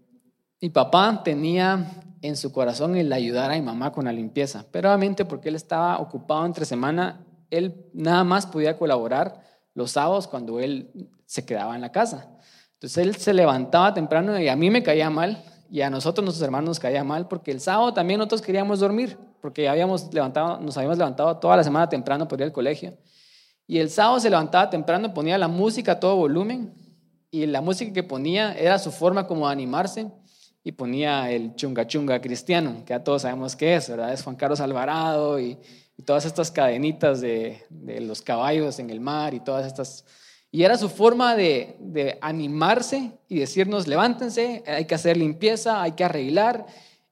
mi 0.63 0.71
papá 0.71 1.23
tenía 1.25 1.91
en 2.23 2.37
su 2.37 2.53
corazón 2.53 2.95
el 2.95 3.13
ayudar 3.13 3.51
a 3.51 3.55
mi 3.55 3.63
mamá 3.63 3.91
con 3.91 4.05
la 4.05 4.13
limpieza, 4.13 4.65
pero 4.71 4.89
obviamente 4.89 5.25
porque 5.25 5.49
él 5.49 5.57
estaba 5.57 5.99
ocupado 5.99 6.47
entre 6.47 6.65
semana, 6.65 7.27
él 7.51 7.85
nada 7.93 8.23
más 8.23 8.47
podía 8.47 8.79
colaborar 8.79 9.43
los 9.75 9.91
sábados 9.91 10.29
cuando 10.29 10.61
él 10.61 11.11
se 11.27 11.45
quedaba 11.45 11.75
en 11.75 11.81
la 11.81 11.91
casa. 11.91 12.31
Entonces 12.75 12.99
él 12.99 13.17
se 13.17 13.35
levantaba 13.35 13.93
temprano 13.93 14.39
y 14.39 14.49
a 14.49 14.55
mí 14.55 14.71
me 14.71 14.85
caía 14.85 15.11
mal 15.11 15.43
y 15.69 15.81
a 15.81 15.91
nosotros, 15.91 16.25
nuestros 16.25 16.45
hermanos, 16.45 16.69
nos 16.69 16.79
caía 16.79 17.03
mal 17.03 17.27
porque 17.27 17.51
el 17.51 17.61
sábado 17.61 17.93
también 17.93 18.19
nosotros 18.19 18.43
queríamos 18.43 18.79
dormir 18.79 19.19
porque 19.41 19.69
habíamos 19.69 20.15
levantado, 20.15 20.61
nos 20.61 20.77
habíamos 20.77 20.97
levantado 20.97 21.39
toda 21.39 21.57
la 21.57 21.65
semana 21.65 21.89
temprano 21.89 22.29
por 22.29 22.39
ir 22.39 22.45
al 22.45 22.53
colegio. 22.53 22.97
Y 23.67 23.79
el 23.79 23.91
sábado 23.91 24.21
se 24.21 24.31
levantaba 24.31 24.71
temprano, 24.71 25.13
ponía 25.13 25.37
la 25.39 25.49
música 25.49 25.93
a 25.93 26.01
todo 26.01 26.15
volumen 26.15 26.73
y 27.33 27.47
la 27.47 27.61
música 27.61 27.93
que 27.93 28.05
ponía 28.05 28.53
era 28.53 28.79
su 28.79 28.93
forma 28.93 29.27
como 29.27 29.49
de 29.49 29.53
animarse 29.55 30.13
y 30.65 30.73
ponía 30.73 31.31
el 31.31 31.55
chunga 31.57 31.87
chunga 31.87 32.21
cristiano, 32.21 32.85
que 32.85 32.91
ya 32.91 33.03
todos 33.03 33.23
sabemos 33.23 33.57
qué 33.57 33.77
es, 33.77 33.89
¿verdad? 33.89 34.13
Es 34.13 34.23
Juan 34.23 34.37
Carlos 34.37 34.61
Alvarado 34.61 35.41
y, 35.41 35.59
y 35.97 36.03
todas 36.03 36.25
estas 36.25 36.51
cadenitas 36.51 37.21
de, 37.21 37.63
de, 37.71 38.01
los 38.01 38.23
caballos 38.23 38.79
en 38.79 38.91
el 38.91 39.01
mar 39.01 39.35
y 39.35 39.41
todas 39.41 39.67
estas 39.67 40.05
y 40.55 40.65
era 40.65 40.77
su 40.77 40.91
forma 40.91 41.35
de, 41.35 42.19
animarse 42.21 43.13
y 43.27 43.39
decirnos, 43.39 43.87
levántense, 43.87 44.63
hay 44.67 44.85
que 44.85 44.95
hacer 44.95 45.17
limpieza, 45.17 45.81
hay 45.81 45.93
que 45.93 46.05
arreglar. 46.05 46.67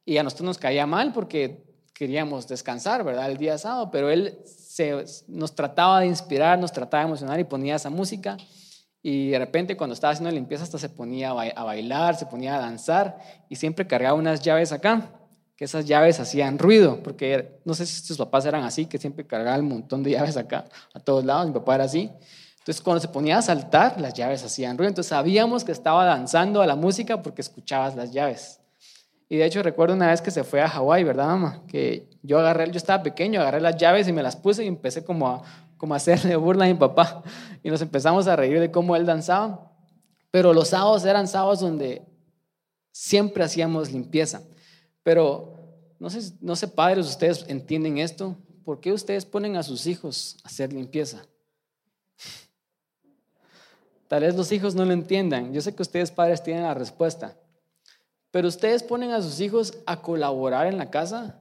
Y 0.05 0.19
a 0.19 0.23
nosotros 0.23 0.45
nos 0.45 0.59
caía 0.59 0.87
mal 0.87 1.15
porque 1.15 1.65
queríamos 1.95 2.47
descansar, 2.47 3.03
¿verdad? 3.03 3.31
El 3.31 3.39
día 3.39 3.57
sábado, 3.57 3.91
pero 3.91 4.11
él 4.11 4.39
se, 4.45 5.07
nos 5.27 5.55
trataba 5.55 6.01
de 6.01 6.07
inspirar, 6.07 6.59
nos 6.59 6.71
trataba 6.71 7.05
de 7.05 7.09
emocionar 7.09 7.41
y 7.41 7.45
ponía 7.45 7.77
esa 7.77 7.89
música. 7.89 8.37
Y 9.03 9.31
de 9.31 9.39
repente 9.39 9.77
cuando 9.77 9.95
estaba 9.95 10.13
haciendo 10.13 10.31
limpieza 10.31 10.65
hasta 10.65 10.79
se 10.79 10.89
ponía 10.89 11.31
a 11.31 11.65
bailar, 11.65 12.17
se 12.17 12.27
ponía 12.27 12.57
a 12.57 12.61
danzar 12.61 13.19
y 13.49 13.57
siempre 13.57 13.87
cargaba 13.87 14.15
unas 14.15 14.43
llaves 14.43 14.73
acá, 14.73 15.11
que 15.57 15.65
esas 15.65 15.87
llaves 15.87 16.21
hacían 16.21 16.59
ruido, 16.59 17.03
porque 17.03 17.61
no 17.65 17.75
sé 17.75 17.87
si 17.87 18.03
sus 18.03 18.19
papás 18.19 18.45
eran 18.47 18.65
así, 18.65 18.87
que 18.87 18.99
siempre 18.99 19.27
cargaban 19.27 19.61
un 19.61 19.69
montón 19.69 20.03
de 20.03 20.13
llaves 20.13 20.37
acá, 20.37 20.67
a 20.95 21.01
todos 21.01 21.25
lados, 21.25 21.47
mi 21.47 21.53
papá 21.53 21.77
era 21.77 21.85
así. 21.85 22.11
Entonces, 22.61 22.83
cuando 22.83 23.01
se 23.01 23.09
ponía 23.09 23.39
a 23.39 23.43
saltar, 23.43 23.99
las 24.01 24.13
llaves 24.13 24.45
hacían 24.45 24.77
ruido. 24.77 24.91
Entonces, 24.91 25.09
sabíamos 25.09 25.65
que 25.65 25.73
estaba 25.73 26.05
danzando 26.05 26.61
a 26.61 26.67
la 26.67 26.77
música 26.77 27.23
porque 27.23 27.41
escuchabas 27.41 27.97
las 27.97 28.13
llaves. 28.13 28.61
Y 29.31 29.37
de 29.39 29.47
hecho, 29.47 29.63
recuerdo 29.63 29.95
una 29.95 30.09
vez 30.09 30.21
que 30.21 30.31
se 30.31 30.45
fue 30.45 30.61
a 30.61 30.69
Hawái, 30.69 31.05
¿verdad, 31.05 31.27
mamá? 31.27 31.63
Que 31.69 32.09
yo 32.23 32.39
agarré, 32.39 32.71
yo 32.71 32.77
estaba 32.77 33.03
pequeño, 33.03 33.41
agarré 33.41 33.61
las 33.61 33.77
llaves 33.77 34.09
y 34.09 34.13
me 34.13 34.23
las 34.23 34.37
puse 34.37 34.65
y 34.65 34.67
empecé 34.67 35.05
como 35.05 35.29
a, 35.29 35.43
como 35.81 35.95
hacerle 35.95 36.37
burla 36.37 36.67
a 36.67 36.69
mi 36.69 36.75
papá. 36.75 37.23
Y 37.63 37.71
nos 37.71 37.81
empezamos 37.81 38.27
a 38.27 38.37
reír 38.37 38.61
de 38.61 38.71
cómo 38.71 38.95
él 38.95 39.07
danzaba. 39.07 39.73
Pero 40.31 40.53
los 40.53 40.69
sábados 40.69 41.07
eran 41.07 41.27
sábados 41.27 41.61
donde 41.61 42.03
siempre 42.93 43.43
hacíamos 43.43 43.91
limpieza. 43.91 44.43
Pero 45.03 45.55
no 45.99 46.11
sé, 46.11 46.35
no 46.43 46.55
sé, 46.55 46.69
padres, 46.69 47.07
ustedes 47.07 47.47
entienden 47.49 47.97
esto. 47.97 48.37
¿Por 48.63 48.79
qué 48.79 48.93
ustedes 48.93 49.25
ponen 49.25 49.57
a 49.57 49.63
sus 49.63 49.87
hijos 49.87 50.37
a 50.45 50.49
hacer 50.49 50.71
limpieza? 50.71 51.25
Tal 54.09 54.23
vez 54.23 54.37
los 54.37 54.53
hijos 54.53 54.75
no 54.75 54.85
lo 54.85 54.93
entiendan. 54.93 55.51
Yo 55.55 55.63
sé 55.63 55.75
que 55.75 55.83
ustedes 55.83 56.11
padres 56.11 56.43
tienen 56.43 56.65
la 56.65 56.75
respuesta. 56.75 57.37
Pero 58.31 58.49
ustedes 58.49 58.83
ponen 58.83 59.13
a 59.13 59.23
sus 59.23 59.41
hijos 59.41 59.73
a 59.87 60.03
colaborar 60.03 60.67
en 60.67 60.77
la 60.77 60.91
casa 60.91 61.41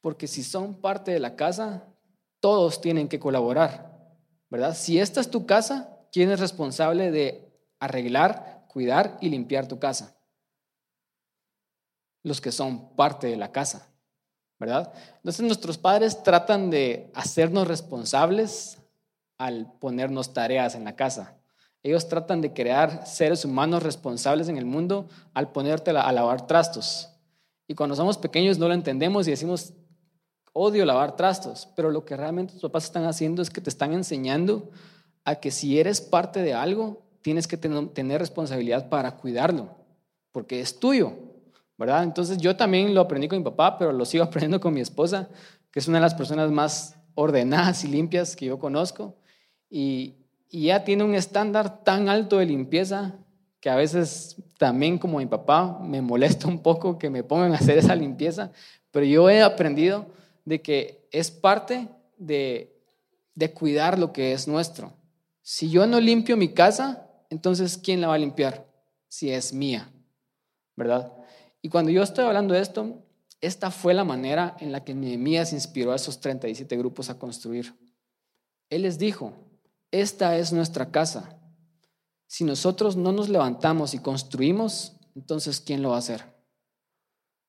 porque 0.00 0.26
si 0.26 0.42
son 0.42 0.74
parte 0.74 1.10
de 1.10 1.20
la 1.20 1.34
casa, 1.36 1.84
todos 2.40 2.80
tienen 2.80 3.08
que 3.08 3.18
colaborar. 3.18 3.88
¿Verdad? 4.50 4.74
Si 4.74 4.98
esta 4.98 5.20
es 5.20 5.30
tu 5.30 5.46
casa, 5.46 5.98
¿quién 6.12 6.30
es 6.30 6.40
responsable 6.40 7.10
de 7.10 7.52
arreglar, 7.80 8.64
cuidar 8.68 9.18
y 9.20 9.28
limpiar 9.28 9.68
tu 9.68 9.78
casa? 9.78 10.16
Los 12.22 12.40
que 12.40 12.52
son 12.52 12.96
parte 12.96 13.26
de 13.26 13.36
la 13.36 13.52
casa. 13.52 13.88
¿Verdad? 14.58 14.92
Entonces 15.16 15.44
nuestros 15.44 15.78
padres 15.78 16.22
tratan 16.22 16.70
de 16.70 17.12
hacernos 17.14 17.68
responsables 17.68 18.78
al 19.36 19.72
ponernos 19.78 20.32
tareas 20.32 20.74
en 20.74 20.84
la 20.84 20.96
casa. 20.96 21.38
Ellos 21.82 22.08
tratan 22.08 22.40
de 22.40 22.52
crear 22.52 23.06
seres 23.06 23.44
humanos 23.44 23.84
responsables 23.84 24.48
en 24.48 24.58
el 24.58 24.64
mundo 24.64 25.08
al 25.32 25.52
ponerte 25.52 25.90
a 25.90 26.12
lavar 26.12 26.46
trastos. 26.46 27.10
Y 27.68 27.74
cuando 27.74 27.94
somos 27.94 28.18
pequeños 28.18 28.58
no 28.58 28.66
lo 28.66 28.74
entendemos 28.74 29.28
y 29.28 29.30
decimos, 29.30 29.74
odio 30.52 30.84
lavar 30.84 31.16
trastos, 31.16 31.68
pero 31.76 31.90
lo 31.90 32.04
que 32.04 32.16
realmente 32.16 32.52
tus 32.52 32.62
papás 32.62 32.84
están 32.84 33.04
haciendo 33.04 33.42
es 33.42 33.50
que 33.50 33.60
te 33.60 33.70
están 33.70 33.92
enseñando 33.92 34.70
a 35.24 35.36
que 35.36 35.50
si 35.50 35.78
eres 35.78 36.00
parte 36.00 36.42
de 36.42 36.54
algo, 36.54 37.02
tienes 37.22 37.46
que 37.46 37.56
tener 37.56 38.20
responsabilidad 38.20 38.88
para 38.88 39.16
cuidarlo, 39.16 39.76
porque 40.32 40.60
es 40.60 40.78
tuyo, 40.78 41.12
¿verdad? 41.76 42.02
Entonces 42.02 42.38
yo 42.38 42.56
también 42.56 42.94
lo 42.94 43.00
aprendí 43.00 43.28
con 43.28 43.38
mi 43.38 43.44
papá, 43.44 43.78
pero 43.78 43.92
lo 43.92 44.04
sigo 44.04 44.24
aprendiendo 44.24 44.60
con 44.60 44.74
mi 44.74 44.80
esposa, 44.80 45.28
que 45.70 45.80
es 45.80 45.88
una 45.88 45.98
de 45.98 46.02
las 46.02 46.14
personas 46.14 46.50
más 46.50 46.96
ordenadas 47.14 47.84
y 47.84 47.88
limpias 47.88 48.36
que 48.36 48.46
yo 48.46 48.58
conozco. 48.58 49.16
Y, 49.68 50.14
y 50.48 50.66
ya 50.66 50.84
tiene 50.84 51.04
un 51.04 51.14
estándar 51.14 51.84
tan 51.84 52.08
alto 52.08 52.38
de 52.38 52.46
limpieza 52.46 53.14
que 53.60 53.68
a 53.68 53.76
veces 53.76 54.36
también 54.56 54.98
como 54.98 55.18
mi 55.18 55.26
papá 55.26 55.78
me 55.82 56.00
molesta 56.00 56.46
un 56.46 56.62
poco 56.62 56.98
que 56.98 57.10
me 57.10 57.22
pongan 57.22 57.52
a 57.52 57.56
hacer 57.56 57.78
esa 57.78 57.94
limpieza, 57.94 58.52
pero 58.90 59.04
yo 59.04 59.28
he 59.28 59.42
aprendido 59.42 60.06
de 60.48 60.62
que 60.62 61.06
es 61.12 61.30
parte 61.30 61.88
de, 62.16 62.74
de 63.34 63.52
cuidar 63.52 63.98
lo 63.98 64.14
que 64.14 64.32
es 64.32 64.48
nuestro. 64.48 64.94
Si 65.42 65.68
yo 65.68 65.86
no 65.86 66.00
limpio 66.00 66.38
mi 66.38 66.54
casa, 66.54 67.06
entonces 67.28 67.76
¿quién 67.76 68.00
la 68.00 68.08
va 68.08 68.14
a 68.14 68.18
limpiar? 68.18 68.66
Si 69.08 69.30
es 69.30 69.52
mía, 69.52 69.92
¿verdad? 70.74 71.12
Y 71.60 71.68
cuando 71.68 71.90
yo 71.90 72.02
estoy 72.02 72.24
hablando 72.24 72.54
de 72.54 72.62
esto, 72.62 73.04
esta 73.42 73.70
fue 73.70 73.92
la 73.92 74.04
manera 74.04 74.56
en 74.58 74.72
la 74.72 74.84
que 74.84 74.94
Nehemías 74.94 75.52
inspiró 75.52 75.92
a 75.92 75.96
esos 75.96 76.18
37 76.18 76.78
grupos 76.78 77.10
a 77.10 77.18
construir. 77.18 77.74
Él 78.70 78.82
les 78.82 78.98
dijo, 78.98 79.34
esta 79.90 80.38
es 80.38 80.50
nuestra 80.54 80.90
casa. 80.90 81.38
Si 82.26 82.44
nosotros 82.44 82.96
no 82.96 83.12
nos 83.12 83.28
levantamos 83.28 83.92
y 83.92 83.98
construimos, 83.98 84.96
entonces 85.14 85.60
¿quién 85.60 85.82
lo 85.82 85.90
va 85.90 85.96
a 85.96 85.98
hacer? 85.98 86.37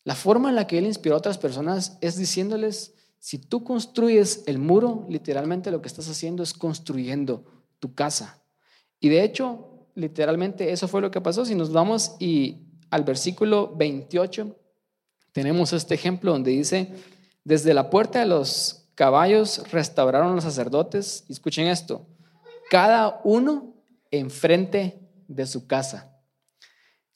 La 0.04 0.16
forma 0.16 0.50
en 0.50 0.56
la 0.56 0.68
que 0.68 0.78
él 0.78 0.86
inspiró 0.86 1.16
a 1.16 1.20
otras 1.20 1.38
personas 1.38 1.98
es 2.02 2.16
diciéndoles, 2.18 2.96
si 3.20 3.38
tú 3.38 3.64
construyes 3.64 4.44
el 4.48 4.58
muro, 4.58 5.06
literalmente 5.10 5.72
lo 5.72 5.82
que 5.82 5.90
estás 5.90 6.10
haciendo 6.10 6.42
es 6.42 6.54
construyendo 6.54 7.44
tu 7.80 7.94
casa. 7.94 8.42
Y 9.00 9.10
de 9.10 9.24
hecho, 9.24 9.88
literalmente 9.96 10.72
eso 10.72 10.88
fue 10.88 11.02
lo 11.02 11.12
que 11.12 11.22
pasó. 11.22 11.46
Si 11.46 11.56
nos 11.56 11.72
vamos 11.72 12.16
y 12.20 12.66
al 12.90 13.04
versículo 13.04 13.76
28, 13.76 14.56
tenemos 15.34 15.74
este 15.74 15.96
ejemplo 15.96 16.32
donde 16.32 16.52
dice, 16.52 16.94
desde 17.44 17.74
la 17.74 17.90
puerta 17.90 18.20
de 18.20 18.26
los 18.26 18.90
caballos 18.96 19.70
restauraron 19.72 20.36
los 20.36 20.44
sacerdotes, 20.44 21.26
y 21.28 21.34
escuchen 21.34 21.68
esto, 21.68 22.08
cada 22.70 23.22
uno 23.24 23.74
enfrente 24.12 25.00
de 25.28 25.46
su 25.46 25.68
casa. 25.68 26.18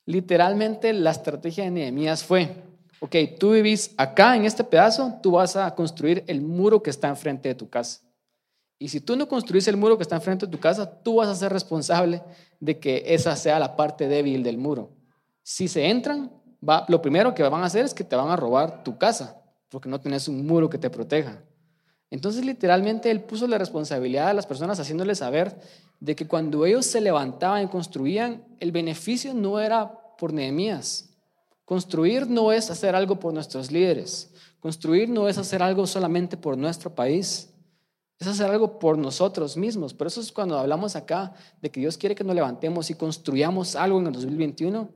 Literalmente 0.05 0.93
la 0.93 1.11
estrategia 1.11 1.63
de 1.63 1.71
Nehemías 1.71 2.23
fue, 2.23 2.63
ok, 3.03 3.37
tú 3.37 3.51
vivís 3.51 3.93
acá 3.97 4.33
en 4.37 4.45
este 4.45 4.63
pedazo, 4.63 5.19
tú 5.21 5.31
vas 5.31 5.57
a 5.57 5.75
construir 5.75 6.23
el 6.25 6.41
muro 6.41 6.81
que 6.81 6.89
está 6.89 7.09
enfrente 7.09 7.49
de 7.49 7.55
tu 7.55 7.69
casa. 7.69 7.99
Y 8.79 8.87
si 8.87 9.01
tú 9.01 9.17
no 9.17 9.27
construís 9.27 9.67
el 9.67 9.75
muro 9.75 9.97
que 9.97 10.03
está 10.03 10.15
enfrente 10.15 10.45
de 10.45 10.51
tu 10.53 10.57
casa, 10.57 10.89
tú 10.89 11.15
vas 11.15 11.27
a 11.27 11.35
ser 11.35 11.51
responsable 11.51 12.23
de 12.61 12.79
que 12.79 13.03
esa 13.07 13.35
sea 13.35 13.59
la 13.59 13.75
parte 13.75 14.07
débil 14.07 14.41
del 14.41 14.57
muro. 14.57 14.91
Si 15.41 15.67
se 15.67 15.89
entran, 15.89 16.31
va, 16.67 16.85
lo 16.87 17.01
primero 17.01 17.35
que 17.35 17.43
van 17.43 17.61
a 17.61 17.65
hacer 17.65 17.83
es 17.83 17.93
que 17.93 18.05
te 18.05 18.15
van 18.15 18.29
a 18.29 18.37
robar 18.37 18.85
tu 18.85 18.97
casa, 18.97 19.35
porque 19.67 19.89
no 19.89 19.99
tienes 19.99 20.29
un 20.29 20.47
muro 20.47 20.69
que 20.69 20.77
te 20.77 20.89
proteja. 20.89 21.43
Entonces, 22.09 22.45
literalmente, 22.45 23.11
él 23.11 23.19
puso 23.19 23.47
la 23.47 23.57
responsabilidad 23.57 24.29
a 24.29 24.33
las 24.33 24.47
personas 24.47 24.79
haciéndoles 24.79 25.17
saber 25.17 25.59
de 25.99 26.15
que 26.15 26.25
cuando 26.25 26.65
ellos 26.65 26.85
se 26.85 27.01
levantaban 27.01 27.63
y 27.63 27.67
construían, 27.67 28.45
el 28.61 28.71
beneficio 28.71 29.33
no 29.33 29.59
era 29.59 29.91
por 30.17 30.31
Nehemías. 30.31 31.12
Construir 31.65 32.29
no 32.29 32.51
es 32.51 32.69
hacer 32.69 32.95
algo 32.95 33.19
por 33.19 33.33
nuestros 33.33 33.71
líderes. 33.71 34.33
Construir 34.59 35.09
no 35.09 35.27
es 35.27 35.37
hacer 35.37 35.63
algo 35.63 35.87
solamente 35.87 36.37
por 36.37 36.57
nuestro 36.57 36.93
país. 36.93 37.53
Es 38.19 38.27
hacer 38.27 38.49
algo 38.49 38.79
por 38.79 38.97
nosotros 38.97 39.57
mismos. 39.57 39.93
Por 39.93 40.07
eso 40.07 40.21
es 40.21 40.31
cuando 40.31 40.57
hablamos 40.57 40.95
acá 40.95 41.33
de 41.61 41.71
que 41.71 41.79
Dios 41.79 41.97
quiere 41.97 42.15
que 42.15 42.23
nos 42.23 42.35
levantemos 42.35 42.89
y 42.89 42.95
construyamos 42.95 43.75
algo 43.75 43.99
en 43.99 44.07
el 44.07 44.13
2021. 44.13 44.89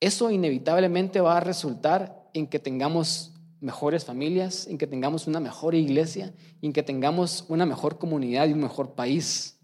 Eso 0.00 0.30
inevitablemente 0.30 1.20
va 1.20 1.38
a 1.38 1.40
resultar 1.40 2.28
en 2.34 2.46
que 2.46 2.58
tengamos 2.58 3.32
mejores 3.60 4.04
familias, 4.04 4.66
en 4.66 4.76
que 4.76 4.86
tengamos 4.86 5.26
una 5.26 5.40
mejor 5.40 5.74
iglesia, 5.74 6.34
en 6.60 6.72
que 6.72 6.82
tengamos 6.82 7.44
una 7.48 7.64
mejor 7.64 7.98
comunidad 7.98 8.46
y 8.46 8.52
un 8.52 8.60
mejor 8.60 8.94
país. 8.94 9.58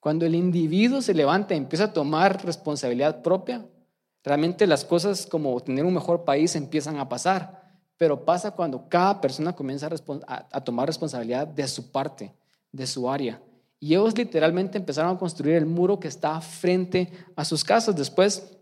Cuando 0.00 0.26
el 0.26 0.34
individuo 0.34 1.02
se 1.02 1.14
levanta 1.14 1.54
y 1.54 1.58
empieza 1.58 1.84
a 1.84 1.92
tomar 1.92 2.44
responsabilidad 2.44 3.22
propia, 3.22 3.66
realmente 4.22 4.66
las 4.66 4.84
cosas 4.84 5.26
como 5.26 5.58
tener 5.60 5.84
un 5.84 5.94
mejor 5.94 6.24
país 6.24 6.54
empiezan 6.56 6.98
a 6.98 7.08
pasar. 7.08 7.60
Pero 7.96 8.24
pasa 8.24 8.50
cuando 8.50 8.88
cada 8.88 9.20
persona 9.20 9.54
comienza 9.54 9.88
a, 10.26 10.60
tomar 10.62 10.86
responsabilidad 10.86 11.46
de 11.46 11.68
su 11.68 11.90
parte, 11.90 12.32
de 12.72 12.86
su 12.86 13.10
área. 13.10 13.42
Y 13.78 13.94
ellos 13.94 14.16
literalmente 14.16 14.78
empezaron 14.78 15.16
a 15.16 15.18
construir 15.18 15.56
el 15.56 15.66
muro 15.66 16.00
que 16.00 16.08
está 16.08 16.40
frente 16.40 17.12
a 17.36 17.44
sus 17.44 17.62
casas. 17.62 17.96
Después, 17.96 18.56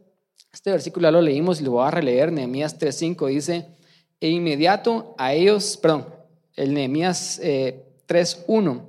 este 0.53 0.71
versículo 0.71 1.07
ya 1.07 1.13
lo 1.13 1.21
leímos 1.21 1.61
y 1.61 1.65
lo 1.65 1.73
voy 1.73 1.87
a 1.87 1.91
releer. 1.91 2.33
Nehemías 2.33 2.79
3.5 2.79 3.29
dice, 3.29 3.67
e 4.21 4.29
inmediato 4.29 5.15
a 5.19 5.33
ellos, 5.35 5.77
perdón, 5.77 6.07
el 6.57 6.75
Nehemías 6.75 7.41
3.1, 7.41 8.77
eh, 8.77 8.83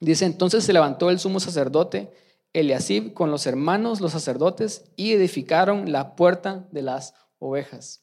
dice, 0.00 0.24
entonces 0.24 0.64
se 0.64 0.72
levantó 0.72 1.10
el 1.10 1.20
sumo 1.20 1.38
sacerdote 1.38 2.10
Eliasib 2.56 3.12
con 3.12 3.30
los 3.30 3.46
hermanos, 3.46 4.00
los 4.00 4.12
sacerdotes, 4.12 4.84
y 4.96 5.12
edificaron 5.12 5.92
la 5.92 6.16
puerta 6.16 6.66
de 6.72 6.80
las 6.80 7.12
ovejas. 7.38 8.02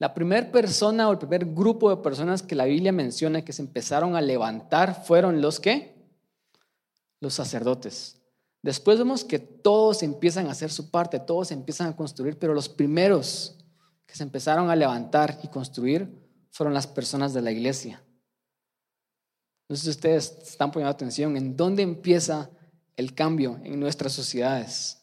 La 0.00 0.12
primera 0.12 0.50
persona 0.50 1.08
o 1.08 1.12
el 1.12 1.18
primer 1.18 1.44
grupo 1.46 1.88
de 1.88 2.02
personas 2.02 2.42
que 2.42 2.56
la 2.56 2.64
Biblia 2.64 2.90
menciona 2.90 3.44
que 3.44 3.52
se 3.52 3.62
empezaron 3.62 4.16
a 4.16 4.20
levantar 4.20 5.04
fueron 5.04 5.40
los 5.40 5.60
que? 5.60 5.94
Los 7.20 7.34
sacerdotes. 7.34 8.20
Después 8.62 8.98
vemos 8.98 9.24
que 9.24 9.38
todos 9.38 10.02
empiezan 10.02 10.48
a 10.48 10.50
hacer 10.50 10.72
su 10.72 10.90
parte, 10.90 11.20
todos 11.20 11.52
empiezan 11.52 11.86
a 11.86 11.94
construir, 11.94 12.36
pero 12.40 12.54
los 12.54 12.68
primeros 12.68 13.56
que 14.04 14.16
se 14.16 14.24
empezaron 14.24 14.68
a 14.68 14.74
levantar 14.74 15.38
y 15.44 15.46
construir 15.46 16.12
fueron 16.50 16.74
las 16.74 16.88
personas 16.88 17.32
de 17.32 17.42
la 17.42 17.52
iglesia. 17.52 18.02
No 19.68 19.76
sé 19.76 19.84
si 19.84 19.90
ustedes 19.90 20.38
están 20.42 20.72
poniendo 20.72 20.90
atención 20.90 21.36
en 21.36 21.56
dónde 21.56 21.84
empieza 21.84 22.50
el 22.96 23.14
cambio 23.14 23.60
en 23.64 23.80
nuestras 23.80 24.12
sociedades. 24.12 24.98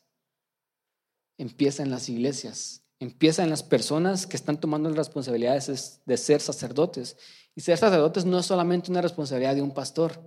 Empieza 1.37 1.83
en 1.83 1.91
las 1.91 2.09
iglesias, 2.09 2.83
empieza 2.99 3.43
en 3.43 3.49
las 3.49 3.63
personas 3.63 4.27
que 4.27 4.35
están 4.35 4.59
tomando 4.59 4.89
las 4.89 4.97
responsabilidades 4.97 6.01
de 6.05 6.17
ser 6.17 6.41
sacerdotes. 6.41 7.17
Y 7.55 7.61
ser 7.61 7.77
sacerdotes 7.77 8.25
no 8.25 8.39
es 8.39 8.45
solamente 8.45 8.91
una 8.91 9.01
responsabilidad 9.01 9.55
de 9.55 9.61
un 9.61 9.73
pastor, 9.73 10.21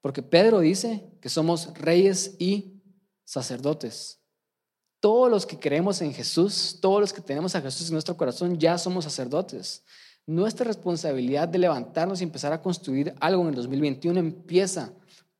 porque 0.00 0.22
Pedro 0.22 0.60
dice 0.60 1.10
que 1.20 1.28
somos 1.28 1.72
reyes 1.74 2.36
y 2.38 2.82
sacerdotes. 3.24 4.20
Todos 5.00 5.30
los 5.30 5.46
que 5.46 5.58
creemos 5.58 6.00
en 6.00 6.12
Jesús, 6.14 6.78
todos 6.80 7.00
los 7.00 7.12
que 7.12 7.20
tenemos 7.20 7.54
a 7.54 7.60
Jesús 7.60 7.88
en 7.88 7.94
nuestro 7.94 8.16
corazón, 8.16 8.58
ya 8.58 8.78
somos 8.78 9.04
sacerdotes. 9.04 9.82
Nuestra 10.26 10.64
responsabilidad 10.64 11.48
de 11.48 11.58
levantarnos 11.58 12.20
y 12.20 12.24
empezar 12.24 12.52
a 12.52 12.62
construir 12.62 13.14
algo 13.18 13.42
en 13.42 13.48
el 13.48 13.54
2021 13.56 14.20
empieza 14.20 14.92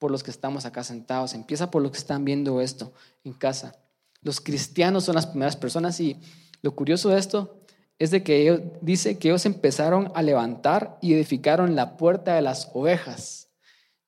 por 0.03 0.11
los 0.11 0.25
que 0.25 0.33
estamos 0.33 0.67
acá 0.67 0.83
sentados, 0.83 1.33
empieza 1.33 1.71
por 1.71 1.81
los 1.81 1.93
que 1.93 1.99
están 1.99 2.25
viendo 2.25 2.61
esto 2.61 2.93
en 3.23 3.33
casa. 3.33 3.77
Los 4.21 4.41
cristianos 4.41 5.05
son 5.05 5.15
las 5.15 5.29
primeras 5.29 5.55
personas 5.55 6.01
y 6.01 6.21
lo 6.61 6.75
curioso 6.75 7.11
de 7.11 7.21
esto 7.21 7.61
es 8.01 8.11
de 8.11 8.25
que 8.25 8.73
dice 8.81 9.17
que 9.17 9.29
ellos 9.29 9.47
empezaron 9.47 10.11
a 10.17 10.23
levantar 10.23 10.99
y 11.01 11.15
edificaron 11.15 11.77
la 11.77 11.97
puerta 11.97 12.35
de 12.35 12.43
las 12.43 12.69
ovejas. 12.75 13.49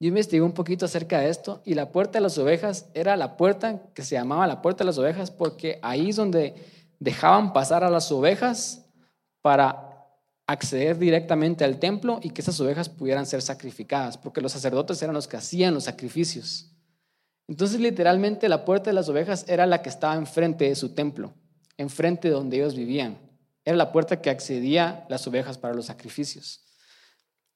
Yo 0.00 0.08
investigué 0.08 0.42
un 0.42 0.50
poquito 0.50 0.84
acerca 0.84 1.20
de 1.20 1.30
esto 1.30 1.62
y 1.64 1.74
la 1.74 1.92
puerta 1.92 2.18
de 2.18 2.22
las 2.22 2.38
ovejas 2.38 2.86
era 2.92 3.16
la 3.16 3.36
puerta 3.36 3.80
que 3.94 4.02
se 4.02 4.16
llamaba 4.16 4.48
la 4.48 4.62
puerta 4.62 4.82
de 4.82 4.86
las 4.86 4.98
ovejas 4.98 5.30
porque 5.30 5.78
ahí 5.80 6.10
es 6.10 6.16
donde 6.16 6.56
dejaban 6.98 7.52
pasar 7.52 7.84
a 7.84 7.90
las 7.90 8.10
ovejas 8.10 8.84
para 9.42 9.93
acceder 10.46 10.98
directamente 10.98 11.64
al 11.64 11.78
templo 11.78 12.20
y 12.22 12.30
que 12.30 12.42
esas 12.42 12.60
ovejas 12.60 12.88
pudieran 12.88 13.26
ser 13.26 13.40
sacrificadas, 13.40 14.18
porque 14.18 14.40
los 14.40 14.52
sacerdotes 14.52 15.00
eran 15.02 15.14
los 15.14 15.26
que 15.26 15.36
hacían 15.36 15.74
los 15.74 15.84
sacrificios. 15.84 16.70
Entonces 17.48 17.80
literalmente 17.80 18.48
la 18.48 18.64
puerta 18.64 18.90
de 18.90 18.94
las 18.94 19.08
ovejas 19.08 19.44
era 19.48 19.66
la 19.66 19.82
que 19.82 19.88
estaba 19.88 20.14
enfrente 20.16 20.68
de 20.68 20.74
su 20.74 20.94
templo, 20.94 21.34
enfrente 21.76 22.28
de 22.28 22.34
donde 22.34 22.56
ellos 22.56 22.74
vivían. 22.74 23.18
Era 23.64 23.76
la 23.76 23.92
puerta 23.92 24.20
que 24.20 24.30
accedía 24.30 25.06
las 25.08 25.26
ovejas 25.26 25.56
para 25.56 25.74
los 25.74 25.86
sacrificios. 25.86 26.64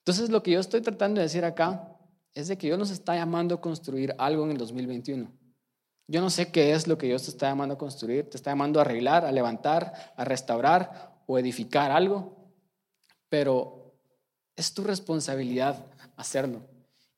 Entonces 0.00 0.30
lo 0.30 0.42
que 0.42 0.52
yo 0.52 0.60
estoy 0.60 0.80
tratando 0.80 1.20
de 1.20 1.26
decir 1.26 1.44
acá 1.44 1.94
es 2.34 2.48
de 2.48 2.56
que 2.56 2.68
Dios 2.68 2.78
nos 2.78 2.90
está 2.90 3.14
llamando 3.14 3.56
a 3.56 3.60
construir 3.60 4.14
algo 4.18 4.44
en 4.44 4.52
el 4.52 4.58
2021. 4.58 5.30
Yo 6.10 6.20
no 6.22 6.30
sé 6.30 6.50
qué 6.50 6.72
es 6.72 6.86
lo 6.86 6.96
que 6.96 7.06
Dios 7.06 7.24
te 7.24 7.30
está 7.30 7.48
llamando 7.48 7.74
a 7.74 7.78
construir, 7.78 8.30
te 8.30 8.38
está 8.38 8.50
llamando 8.50 8.78
a 8.78 8.82
arreglar, 8.82 9.26
a 9.26 9.32
levantar, 9.32 9.92
a 10.16 10.24
restaurar 10.24 11.22
o 11.26 11.38
edificar 11.38 11.90
algo 11.90 12.37
pero 13.28 13.94
es 14.56 14.74
tu 14.74 14.82
responsabilidad 14.82 15.86
hacerlo. 16.16 16.62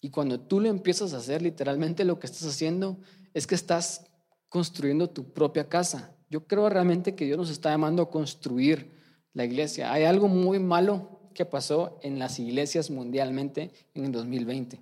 Y 0.00 0.10
cuando 0.10 0.40
tú 0.40 0.60
lo 0.60 0.68
empiezas 0.68 1.12
a 1.12 1.18
hacer, 1.18 1.42
literalmente 1.42 2.04
lo 2.04 2.18
que 2.18 2.26
estás 2.26 2.44
haciendo 2.44 2.98
es 3.34 3.46
que 3.46 3.54
estás 3.54 4.06
construyendo 4.48 5.08
tu 5.08 5.32
propia 5.32 5.68
casa. 5.68 6.14
Yo 6.28 6.46
creo 6.46 6.68
realmente 6.68 7.14
que 7.14 7.24
Dios 7.24 7.38
nos 7.38 7.50
está 7.50 7.70
llamando 7.70 8.02
a 8.02 8.10
construir 8.10 8.92
la 9.32 9.44
iglesia. 9.44 9.92
Hay 9.92 10.04
algo 10.04 10.28
muy 10.28 10.58
malo 10.58 11.20
que 11.34 11.44
pasó 11.44 11.98
en 12.02 12.18
las 12.18 12.38
iglesias 12.38 12.90
mundialmente 12.90 13.72
en 13.94 14.06
el 14.06 14.12
2020. 14.12 14.80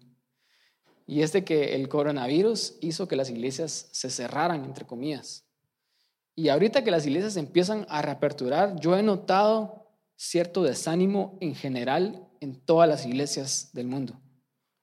Y 1.07 1.23
es 1.23 1.33
de 1.33 1.45
que 1.45 1.75
el 1.75 1.89
coronavirus 1.89 2.77
hizo 2.81 3.09
que 3.09 3.17
las 3.17 3.31
iglesias 3.31 3.89
se 3.93 4.11
cerraran, 4.11 4.65
entre 4.65 4.87
comillas. 4.87 5.45
Y 6.35 6.51
ahorita 6.51 6.85
que 6.85 6.91
las 6.91 7.07
iglesias 7.07 7.37
empiezan 7.37 7.87
a 7.89 8.03
reaperturar, 8.03 8.79
yo 8.79 8.97
he 8.97 9.03
notado 9.03 9.78
cierto 10.19 10.65
desánimo 10.65 11.39
en 11.41 11.55
general 11.55 12.29
en 12.41 12.57
todas 12.57 12.89
las 12.89 13.07
iglesias 13.07 13.71
del 13.73 13.87
mundo. 13.87 14.21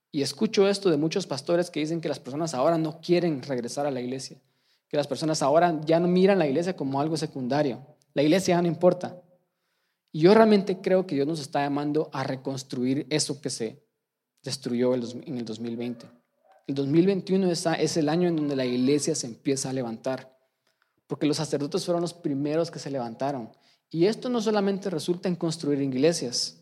Y 0.09 0.21
escucho 0.21 0.69
esto 0.69 0.89
de 0.89 0.95
muchos 0.95 1.27
pastores 1.27 1.69
que 1.69 1.81
dicen 1.81 1.99
que 1.99 2.07
las 2.07 2.21
personas 2.21 2.53
ahora 2.53 2.77
no 2.77 3.01
quieren 3.01 3.43
regresar 3.43 3.85
a 3.85 3.91
la 3.91 3.99
iglesia, 3.99 4.41
que 4.87 4.95
las 4.95 5.07
personas 5.07 5.41
ahora 5.41 5.81
ya 5.83 5.99
no 5.99 6.07
miran 6.07 6.39
la 6.39 6.47
iglesia 6.47 6.77
como 6.77 7.01
algo 7.01 7.17
secundario. 7.17 7.85
La 8.13 8.23
iglesia 8.23 8.55
ya 8.55 8.61
no 8.61 8.69
importa. 8.69 9.21
Y 10.13 10.21
yo 10.21 10.33
realmente 10.33 10.79
creo 10.79 11.05
que 11.05 11.15
Dios 11.15 11.27
nos 11.27 11.41
está 11.41 11.59
llamando 11.59 12.09
a 12.13 12.23
reconstruir 12.23 13.05
eso 13.09 13.41
que 13.41 13.49
se 13.49 13.83
destruyó 14.41 14.93
en 14.95 15.37
el 15.37 15.43
2020. 15.43 16.05
El 16.67 16.75
2021 16.75 17.51
es 17.51 17.97
el 17.97 18.07
año 18.07 18.29
en 18.29 18.37
donde 18.37 18.55
la 18.55 18.65
iglesia 18.65 19.13
se 19.15 19.27
empieza 19.27 19.69
a 19.69 19.73
levantar, 19.73 20.33
porque 21.07 21.25
los 21.25 21.35
sacerdotes 21.35 21.83
fueron 21.83 22.01
los 22.01 22.13
primeros 22.13 22.71
que 22.71 22.79
se 22.79 22.89
levantaron. 22.89 23.51
Y 23.89 24.05
esto 24.05 24.29
no 24.29 24.41
solamente 24.41 24.89
resulta 24.89 25.29
en 25.29 25.35
construir 25.35 25.81
iglesias, 25.81 26.57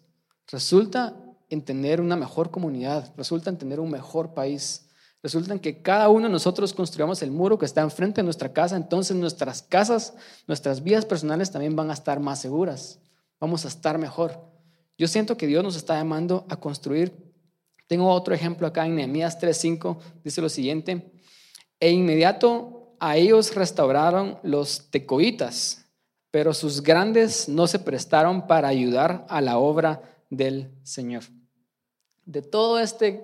resulta 0.47 1.15
en 1.49 1.61
tener 1.61 2.01
una 2.01 2.15
mejor 2.15 2.51
comunidad, 2.51 3.13
resulta 3.15 3.49
en 3.49 3.57
tener 3.57 3.79
un 3.79 3.89
mejor 3.89 4.33
país, 4.33 4.87
resulta 5.21 5.53
en 5.53 5.59
que 5.59 5.81
cada 5.81 6.09
uno 6.09 6.27
de 6.27 6.31
nosotros 6.31 6.73
construyamos 6.73 7.21
el 7.21 7.31
muro 7.31 7.57
que 7.57 7.65
está 7.65 7.81
enfrente 7.81 8.21
de 8.21 8.25
nuestra 8.25 8.51
casa, 8.51 8.75
entonces 8.75 9.15
nuestras 9.15 9.61
casas, 9.61 10.13
nuestras 10.47 10.83
vidas 10.83 11.05
personales 11.05 11.51
también 11.51 11.75
van 11.75 11.89
a 11.89 11.93
estar 11.93 12.19
más 12.19 12.39
seguras, 12.41 12.99
vamos 13.39 13.65
a 13.65 13.69
estar 13.69 13.97
mejor. 13.97 14.53
Yo 14.97 15.07
siento 15.07 15.37
que 15.37 15.47
Dios 15.47 15.63
nos 15.63 15.75
está 15.75 15.95
llamando 15.95 16.45
a 16.49 16.57
construir. 16.57 17.33
Tengo 17.87 18.09
otro 18.09 18.33
ejemplo 18.33 18.67
acá 18.67 18.85
en 18.85 18.95
Nehemías 18.95 19.39
3:5, 19.39 19.97
dice 20.23 20.41
lo 20.41 20.49
siguiente, 20.49 21.11
e 21.79 21.91
inmediato 21.91 22.95
a 22.99 23.17
ellos 23.17 23.55
restauraron 23.55 24.39
los 24.43 24.89
tecoitas, 24.91 25.82
pero 26.33 26.51
sus 26.55 26.81
grandes 26.81 27.47
no 27.47 27.67
se 27.67 27.77
prestaron 27.77 28.47
para 28.47 28.67
ayudar 28.67 29.23
a 29.29 29.39
la 29.39 29.59
obra 29.59 30.01
del 30.31 30.71
Señor. 30.81 31.21
De 32.25 32.41
todo 32.41 32.79
este, 32.79 33.23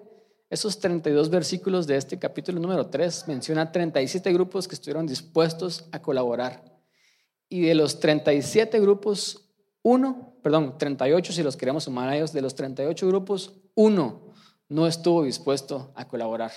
esos 0.51 0.77
32 0.77 1.31
versículos 1.31 1.87
de 1.87 1.97
este 1.97 2.19
capítulo 2.19 2.59
número 2.59 2.85
3, 2.85 3.27
menciona 3.27 3.71
37 3.71 4.31
grupos 4.31 4.67
que 4.67 4.75
estuvieron 4.75 5.07
dispuestos 5.07 5.85
a 5.91 6.03
colaborar. 6.03 6.63
Y 7.49 7.61
de 7.61 7.73
los 7.73 7.99
37 7.99 8.79
grupos, 8.79 9.49
uno, 9.81 10.35
perdón, 10.43 10.77
38 10.77 11.33
si 11.33 11.41
los 11.41 11.57
queremos 11.57 11.85
sumar 11.85 12.09
a 12.09 12.15
ellos, 12.15 12.31
de 12.31 12.43
los 12.43 12.53
38 12.53 13.07
grupos, 13.07 13.55
uno 13.73 14.35
no 14.67 14.85
estuvo 14.85 15.23
dispuesto 15.23 15.91
a 15.95 16.07
colaborar. 16.07 16.51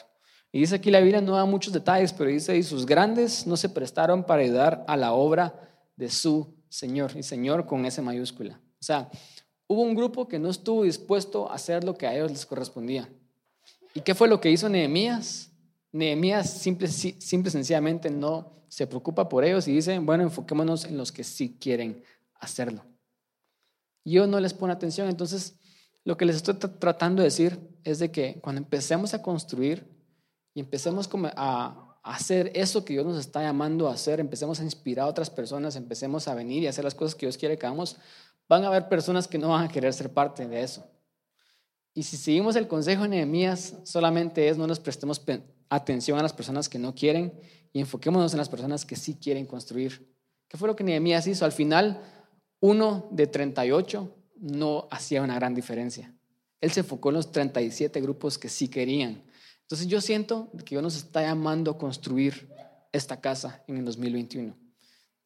Y 0.52 0.60
dice 0.60 0.74
aquí 0.74 0.90
la 0.90 1.00
Biblia, 1.00 1.22
no 1.22 1.34
da 1.34 1.46
muchos 1.46 1.72
detalles, 1.72 2.12
pero 2.12 2.28
dice, 2.28 2.54
y 2.58 2.62
sus 2.62 2.84
grandes 2.84 3.46
no 3.46 3.56
se 3.56 3.70
prestaron 3.70 4.24
para 4.24 4.42
ayudar 4.42 4.84
a 4.86 4.98
la 4.98 5.14
obra 5.14 5.71
de 5.96 6.09
su 6.09 6.55
Señor, 6.68 7.12
y 7.16 7.22
Señor 7.22 7.66
con 7.66 7.85
S 7.85 8.00
mayúscula. 8.00 8.61
O 8.81 8.85
sea, 8.85 9.11
hubo 9.66 9.83
un 9.83 9.94
grupo 9.94 10.26
que 10.26 10.38
no 10.38 10.50
estuvo 10.50 10.85
dispuesto 10.85 11.50
a 11.50 11.55
hacer 11.55 11.85
lo 11.85 11.94
que 11.94 12.07
a 12.07 12.14
ellos 12.14 12.31
les 12.31 12.46
correspondía. 12.46 13.09
¿Y 13.94 14.00
qué 14.00 14.14
fue 14.14 14.28
lo 14.28 14.40
que 14.40 14.50
hizo 14.50 14.68
Nehemías? 14.68 15.50
Nehemías 15.92 16.50
simple, 16.50 16.88
simple 16.88 17.50
sencillamente 17.50 18.11
no 18.11 18.64
se 18.68 18.87
preocupa 18.87 19.28
por 19.28 19.44
ellos 19.44 19.68
y 19.68 19.72
dice, 19.72 19.98
bueno, 19.98 20.22
enfoquémonos 20.22 20.87
en 20.87 20.96
los 20.96 21.12
que 21.12 21.24
sí 21.24 21.59
quieren 21.61 22.02
hacerlo. 22.40 22.83
Y 24.02 24.16
ellos 24.16 24.28
no 24.28 24.40
les 24.40 24.55
pone 24.55 24.72
atención. 24.72 25.09
Entonces, 25.09 25.57
lo 26.05 26.16
que 26.16 26.24
les 26.24 26.37
estoy 26.37 26.55
tratando 26.55 27.22
de 27.22 27.28
decir 27.28 27.61
es 27.85 27.98
de 27.98 28.11
que 28.11 28.40
cuando 28.40 28.61
empecemos 28.61 29.12
a 29.12 29.22
construir 29.22 29.87
y 30.55 30.61
empecemos 30.61 31.09
a 31.37 31.91
hacer 32.02 32.50
eso 32.54 32.84
que 32.84 32.94
Dios 32.94 33.06
nos 33.06 33.18
está 33.18 33.42
llamando 33.42 33.88
a 33.88 33.94
hacer, 33.94 34.20
empecemos 34.20 34.60
a 34.60 34.64
inspirar 34.64 35.06
a 35.06 35.08
otras 35.08 35.30
personas, 35.30 35.76
empecemos 35.76 36.26
a 36.28 36.34
venir 36.34 36.62
y 36.62 36.66
hacer 36.66 36.84
las 36.84 36.94
cosas 36.94 37.14
que 37.14 37.26
Dios 37.26 37.38
quiere 37.38 37.56
que 37.56 37.66
hagamos, 37.66 37.96
van 38.48 38.64
a 38.64 38.68
haber 38.68 38.88
personas 38.88 39.28
que 39.28 39.38
no 39.38 39.50
van 39.50 39.64
a 39.64 39.68
querer 39.68 39.92
ser 39.92 40.12
parte 40.12 40.46
de 40.46 40.62
eso. 40.62 40.84
Y 41.94 42.02
si 42.02 42.16
seguimos 42.16 42.56
el 42.56 42.68
consejo 42.68 43.02
de 43.02 43.10
Nehemías, 43.10 43.74
solamente 43.84 44.48
es 44.48 44.56
no 44.56 44.66
nos 44.66 44.80
prestemos 44.80 45.22
atención 45.68 46.18
a 46.18 46.22
las 46.22 46.32
personas 46.32 46.68
que 46.68 46.78
no 46.78 46.94
quieren 46.94 47.32
y 47.72 47.80
enfoquémonos 47.80 48.32
en 48.32 48.38
las 48.38 48.48
personas 48.48 48.84
que 48.84 48.96
sí 48.96 49.14
quieren 49.14 49.46
construir. 49.46 50.12
¿Qué 50.48 50.56
fue 50.56 50.68
lo 50.68 50.76
que 50.76 50.84
Nehemías 50.84 51.26
hizo? 51.26 51.44
Al 51.44 51.52
final, 51.52 52.02
uno 52.60 53.08
de 53.10 53.26
38 53.26 54.14
no 54.36 54.88
hacía 54.90 55.22
una 55.22 55.34
gran 55.34 55.54
diferencia. 55.54 56.14
Él 56.60 56.70
se 56.70 56.80
enfocó 56.80 57.10
en 57.10 57.16
los 57.16 57.32
37 57.32 58.00
grupos 58.00 58.38
que 58.38 58.48
sí 58.48 58.68
querían. 58.68 59.22
Entonces 59.72 59.88
yo 59.88 60.02
siento 60.02 60.50
que 60.66 60.74
Dios 60.74 60.82
nos 60.82 60.96
está 60.96 61.22
llamando 61.22 61.70
a 61.70 61.78
construir 61.78 62.46
esta 62.92 63.22
casa 63.22 63.64
en 63.66 63.78
el 63.78 63.87
2021. 63.87 64.54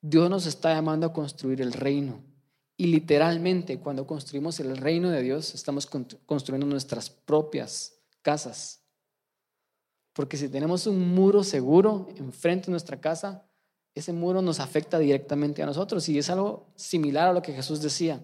Dios 0.01 0.31
nos 0.31 0.47
está 0.47 0.73
llamando 0.73 1.05
a 1.05 1.13
construir 1.13 1.61
el 1.61 1.73
reino. 1.73 2.23
Y 2.77 2.87
literalmente, 2.87 3.81
cuando 3.81 4.07
construimos 4.07 4.61
el 4.61 4.77
reino 4.77 5.11
de 5.11 5.21
Dios, 5.21 5.53
estamos 5.53 5.89
construyendo 6.27 6.65
nuestras 6.65 7.11
propias 7.11 7.99
casas. 8.23 8.85
Porque 10.13 10.37
si 10.37 10.49
tenemos 10.49 10.87
un 10.87 11.13
muro 11.13 11.43
seguro 11.43 12.07
enfrente 12.15 12.67
de 12.67 12.71
nuestra 12.71 13.01
casa, 13.01 13.49
ese 13.97 14.13
muro 14.13 14.43
nos 14.43 14.61
afecta 14.61 15.01
directamente 15.01 15.61
a 15.61 15.67
nosotros. 15.67 16.09
Y 16.09 16.19
es 16.19 16.31
algo 16.31 16.73
similar 16.77 17.31
a 17.31 17.33
lo 17.33 17.43
que 17.43 17.53
Jesús 17.53 17.83
decía. 17.83 18.23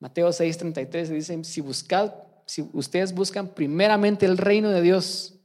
Mateo 0.00 0.28
6:33 0.28 1.08
dice, 1.08 1.44
si, 1.44 1.62
buscad, 1.62 2.12
si 2.50 2.68
ustedes 2.72 3.14
buscan 3.14 3.54
primeramente 3.54 4.26
el 4.26 4.36
reino 4.36 4.70
de 4.70 4.82
Dios 4.82 5.38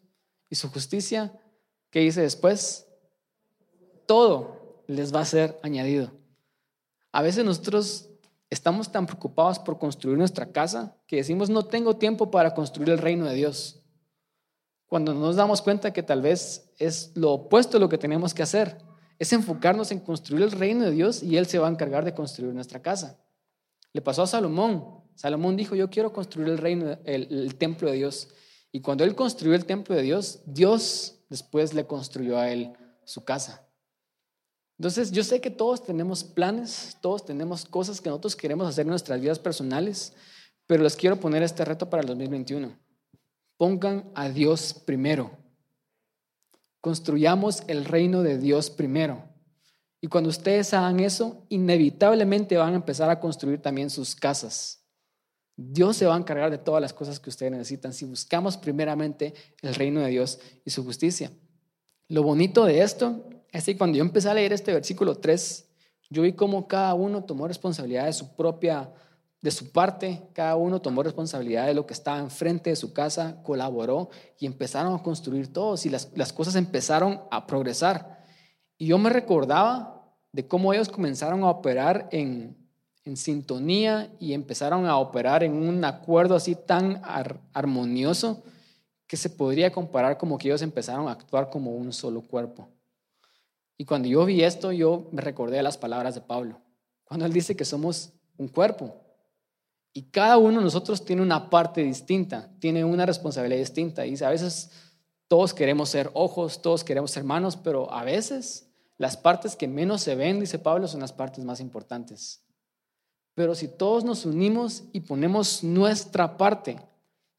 y 0.49 0.55
su 0.55 0.69
justicia, 0.69 1.33
¿qué 1.89 1.99
dice 1.99 2.21
después? 2.21 2.87
Todo 4.05 4.83
les 4.87 5.13
va 5.13 5.21
a 5.21 5.25
ser 5.25 5.59
añadido. 5.63 6.11
A 7.11 7.21
veces 7.21 7.45
nosotros 7.45 8.09
Estamos 8.49 8.91
tan 8.91 9.05
preocupados 9.05 9.59
por 9.59 9.79
construir 9.79 10.17
nuestra 10.17 10.51
casa 10.51 10.95
que 11.07 11.17
decimos 11.17 11.49
no 11.49 11.65
tengo 11.65 11.97
tiempo 11.97 12.29
para 12.29 12.53
construir 12.53 12.89
el 12.89 12.99
reino 12.99 13.25
de 13.25 13.35
Dios. 13.35 13.83
Cuando 14.85 15.13
nos 15.13 15.35
damos 15.35 15.61
cuenta 15.61 15.91
que 15.91 16.03
tal 16.03 16.21
vez 16.21 16.71
es 16.77 17.11
lo 17.15 17.31
opuesto 17.33 17.77
a 17.77 17.79
lo 17.79 17.89
que 17.89 17.97
tenemos 17.97 18.33
que 18.33 18.43
hacer, 18.43 18.77
es 19.17 19.33
enfocarnos 19.33 19.91
en 19.91 19.99
construir 19.99 20.43
el 20.43 20.51
reino 20.51 20.85
de 20.85 20.91
Dios 20.91 21.23
y 21.23 21.37
Él 21.37 21.47
se 21.47 21.57
va 21.57 21.67
a 21.67 21.71
encargar 21.71 22.05
de 22.05 22.13
construir 22.13 22.53
nuestra 22.53 22.81
casa. 22.81 23.19
Le 23.93 24.01
pasó 24.01 24.23
a 24.23 24.27
Salomón. 24.27 25.03
Salomón 25.15 25.56
dijo, 25.56 25.75
yo 25.75 25.89
quiero 25.89 26.13
construir 26.13 26.49
el 26.49 26.58
reino, 26.58 26.97
el, 27.06 27.28
el 27.32 27.56
templo 27.56 27.89
de 27.89 27.97
Dios. 27.97 28.30
Y 28.71 28.82
cuando 28.82 29.04
él 29.04 29.15
construyó 29.15 29.56
el 29.56 29.65
templo 29.65 29.95
de 29.95 30.01
Dios, 30.01 30.41
Dios 30.45 31.19
después 31.30 31.73
le 31.73 31.86
construyó 31.86 32.38
a 32.38 32.51
él 32.51 32.73
su 33.06 33.23
casa. 33.23 33.65
Entonces, 34.78 35.12
yo 35.12 35.23
sé 35.23 35.39
que 35.39 35.49
todos 35.49 35.84
tenemos 35.84 36.23
planes, 36.23 36.97
todos 37.01 37.25
tenemos 37.25 37.65
cosas 37.65 38.01
que 38.01 38.10
nosotros 38.10 38.36
queremos 38.36 38.67
hacer 38.67 38.84
en 38.84 38.89
nuestras 38.89 39.21
vidas 39.21 39.39
personales, 39.39 40.13
pero 40.67 40.84
les 40.84 40.95
quiero 40.95 41.19
poner 41.19 41.43
este 41.43 41.63
reto 41.63 41.89
para 41.89 42.01
el 42.01 42.08
2021. 42.08 42.78
Pongan 43.58 44.12
a 44.15 44.28
Dios 44.28 44.73
primero. 44.73 45.32
Construyamos 46.82 47.63
el 47.67 47.86
reino 47.86 48.21
de 48.21 48.38
Dios 48.38 48.69
primero. 48.69 49.23
Y 50.01 50.08
cuando 50.08 50.30
ustedes 50.30 50.73
hagan 50.73 50.99
eso, 50.99 51.45
inevitablemente 51.49 52.58
van 52.58 52.73
a 52.73 52.78
empezar 52.78 53.10
a 53.10 53.19
construir 53.19 53.62
también 53.62 53.89
sus 53.89 54.13
casas. 54.13 54.85
Dios 55.57 55.97
se 55.97 56.05
va 56.05 56.15
a 56.15 56.17
encargar 56.17 56.51
de 56.51 56.57
todas 56.57 56.81
las 56.81 56.93
cosas 56.93 57.19
que 57.19 57.29
ustedes 57.29 57.51
necesitan 57.51 57.93
si 57.93 58.05
buscamos 58.05 58.57
primeramente 58.57 59.33
el 59.61 59.73
reino 59.75 60.01
de 60.01 60.09
Dios 60.09 60.39
y 60.65 60.69
su 60.69 60.83
justicia. 60.83 61.31
Lo 62.07 62.23
bonito 62.23 62.65
de 62.65 62.81
esto 62.81 63.25
Así 63.55 63.75
cuando 63.75 63.97
yo 63.97 64.03
empecé 64.03 64.29
a 64.29 64.33
leer 64.33 64.51
este 64.51 64.73
versículo 64.73 65.15
3, 65.15 65.65
yo 66.09 66.23
vi 66.23 66.33
cómo 66.33 66.67
cada 66.67 66.93
uno 66.93 67.23
tomó 67.23 67.47
responsabilidad 67.47 68.05
de 68.05 68.11
su 68.11 68.35
propia, 68.35 68.91
de 69.41 69.49
su 69.49 69.71
parte, 69.71 70.27
cada 70.33 70.57
uno 70.57 70.81
tomó 70.81 71.03
responsabilidad 71.03 71.65
de 71.67 71.73
lo 71.73 71.85
que 71.85 71.93
estaba 71.93 72.19
enfrente 72.19 72.71
de 72.71 72.75
su 72.75 72.91
casa, 72.91 73.41
colaboró 73.43 74.09
y 74.37 74.45
empezaron 74.45 74.93
a 74.93 75.01
construir 75.01 75.53
todos 75.53 75.85
y 75.85 75.89
las, 75.89 76.11
las 76.15 76.33
cosas 76.33 76.55
empezaron 76.55 77.21
a 77.31 77.47
progresar. 77.47 78.25
Y 78.77 78.87
yo 78.87 78.97
me 78.97 79.09
recordaba 79.09 80.05
de 80.33 80.45
cómo 80.45 80.73
ellos 80.73 80.89
comenzaron 80.89 81.43
a 81.43 81.49
operar 81.49 82.09
en, 82.11 82.57
en 83.05 83.17
sintonía 83.17 84.11
y 84.19 84.33
empezaron 84.33 84.87
a 84.87 84.97
operar 84.97 85.43
en 85.43 85.53
un 85.53 85.85
acuerdo 85.85 86.35
así 86.35 86.55
tan 86.55 87.01
armonioso 87.53 88.43
que 89.07 89.15
se 89.15 89.29
podría 89.29 89.71
comparar 89.71 90.17
como 90.17 90.37
que 90.37 90.47
ellos 90.47 90.63
empezaron 90.63 91.07
a 91.07 91.11
actuar 91.11 91.49
como 91.49 91.71
un 91.71 91.93
solo 91.93 92.21
cuerpo. 92.21 92.67
Y 93.77 93.85
cuando 93.85 94.07
yo 94.07 94.25
vi 94.25 94.43
esto, 94.43 94.71
yo 94.71 95.07
me 95.11 95.21
recordé 95.21 95.61
las 95.61 95.77
palabras 95.77 96.15
de 96.15 96.21
Pablo, 96.21 96.59
cuando 97.03 97.25
él 97.25 97.33
dice 97.33 97.55
que 97.55 97.65
somos 97.65 98.13
un 98.37 98.47
cuerpo. 98.47 99.01
Y 99.93 100.03
cada 100.03 100.37
uno 100.37 100.57
de 100.57 100.65
nosotros 100.65 101.05
tiene 101.05 101.21
una 101.21 101.49
parte 101.49 101.81
distinta, 101.81 102.49
tiene 102.59 102.83
una 102.83 103.05
responsabilidad 103.05 103.59
distinta. 103.59 104.05
Y 104.05 104.21
a 104.21 104.29
veces 104.29 104.71
todos 105.27 105.53
queremos 105.53 105.89
ser 105.89 106.09
ojos, 106.13 106.61
todos 106.61 106.83
queremos 106.83 107.11
ser 107.11 107.23
manos, 107.23 107.55
pero 107.55 107.91
a 107.93 108.03
veces 108.03 108.67
las 108.97 109.15
partes 109.15 109.55
que 109.55 109.67
menos 109.67 110.01
se 110.01 110.15
ven, 110.15 110.39
dice 110.39 110.59
Pablo, 110.59 110.87
son 110.87 111.01
las 111.01 111.13
partes 111.13 111.45
más 111.45 111.61
importantes. 111.61 112.44
Pero 113.36 113.54
si 113.54 113.67
todos 113.67 114.04
nos 114.04 114.26
unimos 114.26 114.86
y 114.93 115.02
ponemos 115.02 115.63
nuestra 115.63 116.38
parte, 116.38 116.78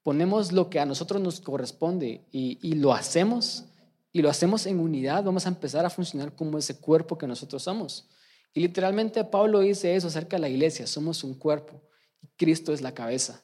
ponemos 0.03 0.53
lo 0.53 0.71
que 0.71 0.79
a 0.79 0.87
nosotros 0.87 1.21
nos 1.21 1.41
corresponde 1.41 2.25
y, 2.31 2.75
lo 2.75 2.93
hacemos, 2.93 3.65
y 4.13 4.23
lo 4.23 4.31
hacemos 4.31 4.67
en 4.67 4.79
unidad, 4.79 5.25
vamos 5.25 5.47
a 5.47 5.49
empezar 5.49 5.85
a 5.85 5.91
funcionar 5.91 6.35
como 6.35 6.59
ese 6.59 6.79
cuerpo 6.79 7.17
que 7.19 7.27
nosotros 7.27 7.63
somos. 7.63 8.09
Y 8.53 8.61
literalmente 8.61 9.25
Pablo 9.25 9.61
dice 9.61 9.97
eso 9.97 10.09
acerca 10.09 10.37
de 10.37 10.43
la 10.43 10.49
iglesia, 10.49 10.87
somos 10.87 11.25
un 11.25 11.35
cuerpo 11.35 11.83
y 12.23 12.29
Cristo 12.37 12.73
es 12.73 12.83
la 12.83 12.93
cabeza. 12.93 13.43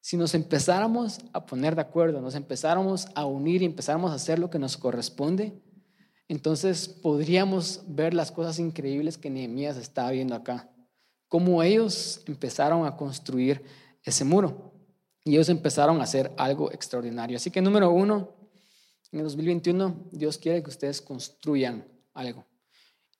Si 0.00 0.16
nos 0.16 0.34
empezáramos 0.34 1.20
a 1.32 1.46
poner 1.46 1.74
de 1.74 1.82
acuerdo, 1.82 2.20
nos 2.20 2.34
empezáramos 2.34 3.06
a 3.14 3.24
unir 3.24 3.62
y 3.62 3.66
empezáramos 3.66 4.10
a 4.10 4.14
hacer 4.14 4.38
lo 4.38 4.50
que 4.50 4.58
nos 4.58 4.76
corresponde, 4.76 5.54
entonces 6.28 6.88
podríamos 6.88 7.82
ver 7.86 8.14
las 8.14 8.30
cosas 8.30 8.58
increíbles 8.58 9.18
que 9.18 9.30
Nehemías 9.30 9.76
estaba 9.76 10.10
viendo 10.10 10.34
acá, 10.34 10.71
cómo 11.32 11.62
ellos 11.62 12.20
empezaron 12.26 12.84
a 12.84 12.94
construir 12.94 13.64
ese 14.04 14.22
muro. 14.22 14.70
y 15.24 15.30
ellos 15.30 15.48
empezaron 15.48 15.98
a 15.98 16.02
hacer 16.02 16.30
algo 16.36 16.70
extraordinario. 16.72 17.38
Así 17.38 17.50
que 17.50 17.62
número 17.62 17.90
uno, 17.90 18.36
en 19.10 19.20
el 19.20 19.24
2021 19.24 20.10
Dios 20.10 20.36
quiere 20.36 20.62
que 20.62 20.68
ustedes 20.68 21.00
construyan 21.00 21.88
algo. 22.12 22.44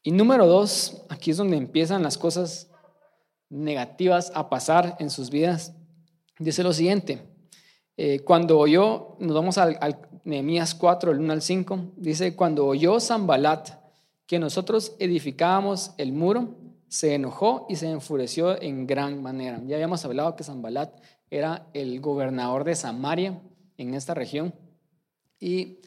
Y 0.03 0.11
número 0.11 0.47
dos, 0.47 1.07
aquí 1.09 1.31
es 1.31 1.39
donde 1.39 1.57
empiezan 1.57 2.03
las 2.03 2.19
cosas 2.19 2.69
negativas 3.49 4.31
a 4.35 4.51
pasar 4.51 4.95
en 4.99 5.09
sus 5.09 5.31
vidas. 5.31 5.73
Dice 6.39 6.63
lo 6.63 6.75
siguiente, 6.75 7.23
eh, 7.97 8.21
cuando 8.21 8.59
oyó, 8.59 9.17
nos 9.21 9.35
vamos 9.35 9.57
al, 9.57 9.79
al 9.81 10.07
Nehemías 10.25 10.75
4, 10.75 11.13
el 11.13 11.19
1 11.19 11.33
al 11.33 11.41
5, 11.41 11.93
dice, 11.97 12.37
cuando 12.37 12.67
oyó 12.67 13.01
Zambalat 13.01 13.71
que 14.27 14.39
nosotros 14.39 14.97
edificábamos 14.99 15.93
el 15.97 16.13
muro, 16.13 16.59
se 16.93 17.15
enojó 17.15 17.65
y 17.71 17.77
se 17.77 17.89
enfureció 17.89 18.61
en 18.61 18.87
gran 18.87 19.23
manera. 19.23 19.59
Ya 19.65 19.77
habíamos 19.77 20.05
hablado 20.05 20.37
que 20.37 20.45
Zambalat 20.45 21.01
era 21.31 21.71
el 21.73 22.03
gobernador 22.03 22.65
de 22.65 22.75
Samaria 22.75 23.41
en 23.79 23.95
esta 23.95 24.13
región. 24.13 24.55
Y 25.41 25.79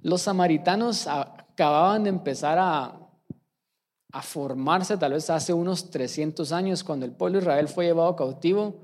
los 0.00 0.22
samaritanos 0.22 1.06
acababan 1.06 2.04
de 2.04 2.08
empezar 2.08 2.56
a, 2.58 2.98
a 4.10 4.22
formarse 4.22 4.96
tal 4.96 5.12
vez 5.12 5.28
hace 5.28 5.52
unos 5.52 5.90
300 5.90 6.52
años, 6.52 6.82
cuando 6.84 7.04
el 7.04 7.12
pueblo 7.12 7.38
de 7.38 7.42
Israel 7.42 7.68
fue 7.68 7.84
llevado 7.84 8.16
cautivo, 8.16 8.80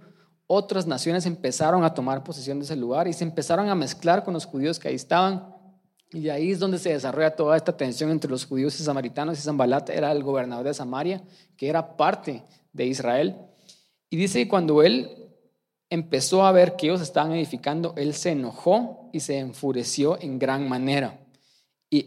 otras 0.47 0.87
naciones 0.87 1.25
empezaron 1.25 1.85
a 1.85 1.95
tomar 1.95 2.23
posesión 2.23 2.59
de 2.59 2.67
ese 2.67 2.77
lugar 2.77 3.09
y 3.09 3.15
se 3.15 3.25
empezaron 3.25 3.71
a 3.71 3.75
mezclar 3.75 4.25
con 4.25 4.35
los 4.35 4.45
judíos 4.45 4.79
que 4.79 4.89
ahí 4.89 4.97
estaban. 4.97 5.54
Y 6.15 6.29
ahí 6.29 6.53
es 6.53 6.59
donde 6.59 6.79
se 6.79 6.91
desarrolla 6.91 7.37
toda 7.37 7.57
esta 7.57 7.77
tensión 7.77 8.11
entre 8.11 8.31
los 8.31 8.47
judíos 8.47 8.79
y 8.81 8.85
samaritanos. 8.85 9.39
Y 9.39 9.43
Zambalat 9.43 9.91
era 9.91 10.13
el 10.13 10.23
gobernador 10.23 10.65
de 10.65 10.75
Samaria, 10.75 11.23
que 11.57 11.69
era 11.69 11.97
parte 11.97 12.43
de 12.73 12.87
Israel. 12.87 13.37
Y 14.09 14.17
dice 14.17 14.39
que 14.39 14.49
cuando 14.49 14.83
él 14.83 15.11
empezó 15.91 16.47
a 16.47 16.53
ver 16.53 16.77
que 16.77 16.87
ellos 16.87 17.03
estaban 17.03 17.33
edificando, 17.33 17.93
él 17.97 18.15
se 18.15 18.31
enojó 18.31 19.11
y 19.13 19.21
se 19.21 19.39
enfureció 19.39 20.19
en 20.21 20.39
gran 20.39 20.69
manera 20.69 21.21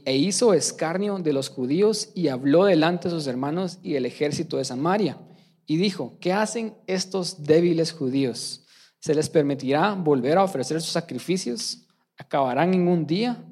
e 0.05 0.17
hizo 0.17 0.53
escarnio 0.53 1.17
de 1.19 1.31
los 1.31 1.49
judíos 1.49 2.09
y 2.13 2.27
habló 2.27 2.65
delante 2.65 3.07
de 3.07 3.15
sus 3.15 3.27
hermanos 3.27 3.79
y 3.83 3.95
el 3.95 4.05
ejército 4.05 4.57
de 4.57 4.65
Samaria. 4.65 5.17
Y 5.65 5.77
dijo, 5.77 6.17
¿qué 6.19 6.33
hacen 6.33 6.73
estos 6.87 7.43
débiles 7.43 7.93
judíos? 7.93 8.65
¿Se 8.99 9.15
les 9.15 9.29
permitirá 9.29 9.93
volver 9.93 10.37
a 10.37 10.43
ofrecer 10.43 10.81
sus 10.81 10.91
sacrificios? 10.91 11.85
¿Acabarán 12.17 12.73
en 12.73 12.87
un 12.87 13.05
día? 13.05 13.43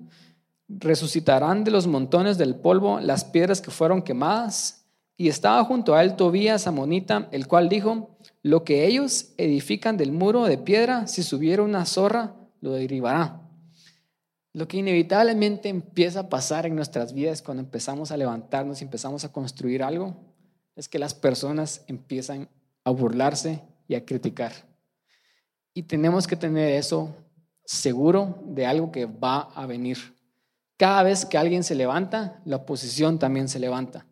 ¿Resucitarán 0.67 1.63
de 1.63 1.71
los 1.71 1.87
montones 1.87 2.37
del 2.37 2.55
polvo 2.55 2.99
las 2.99 3.23
piedras 3.23 3.61
que 3.61 3.71
fueron 3.71 4.01
quemadas? 4.01 4.85
Y 5.17 5.29
estaba 5.29 5.63
junto 5.63 5.95
a 5.95 6.03
él 6.03 6.15
Tobías 6.15 6.67
Amonita, 6.67 7.29
el 7.31 7.47
cual 7.47 7.69
dijo, 7.69 8.17
lo 8.41 8.63
que 8.63 8.85
ellos 8.85 9.33
edifican 9.37 9.97
del 9.97 10.11
muro 10.11 10.43
de 10.45 10.57
piedra, 10.57 11.07
si 11.07 11.23
subiera 11.23 11.63
una 11.63 11.85
zorra, 11.85 12.35
lo 12.61 12.73
derribará. 12.73 13.41
Lo 14.53 14.67
que 14.67 14.77
inevitablemente 14.77 15.69
empieza 15.69 16.21
a 16.21 16.29
pasar 16.29 16.65
en 16.65 16.75
nuestras 16.75 17.13
vidas 17.13 17.41
cuando 17.41 17.61
empezamos 17.61 18.11
a 18.11 18.17
levantarnos 18.17 18.81
y 18.81 18.85
empezamos 18.85 19.25
a 19.25 19.31
construir 19.31 19.83
algo 19.83 20.15
es 20.75 20.87
que 20.87 20.99
las 20.99 21.13
personas 21.13 21.83
empiezan 21.87 22.49
a 22.83 22.89
burlarse 22.91 23.61
y 23.87 23.95
a 23.95 24.05
criticar. 24.05 24.53
Y 25.73 25.83
tenemos 25.83 26.25
que 26.25 26.35
tener 26.35 26.69
eso 26.73 27.13
seguro 27.65 28.39
de 28.45 28.65
algo 28.65 28.91
que 28.91 29.05
va 29.05 29.49
a 29.55 29.65
venir. 29.65 30.14
Cada 30.77 31.03
vez 31.03 31.25
que 31.25 31.37
alguien 31.37 31.63
se 31.63 31.75
levanta, 31.75 32.41
la 32.45 32.57
oposición 32.57 33.19
también 33.19 33.47
se 33.47 33.59
levanta. 33.59 34.05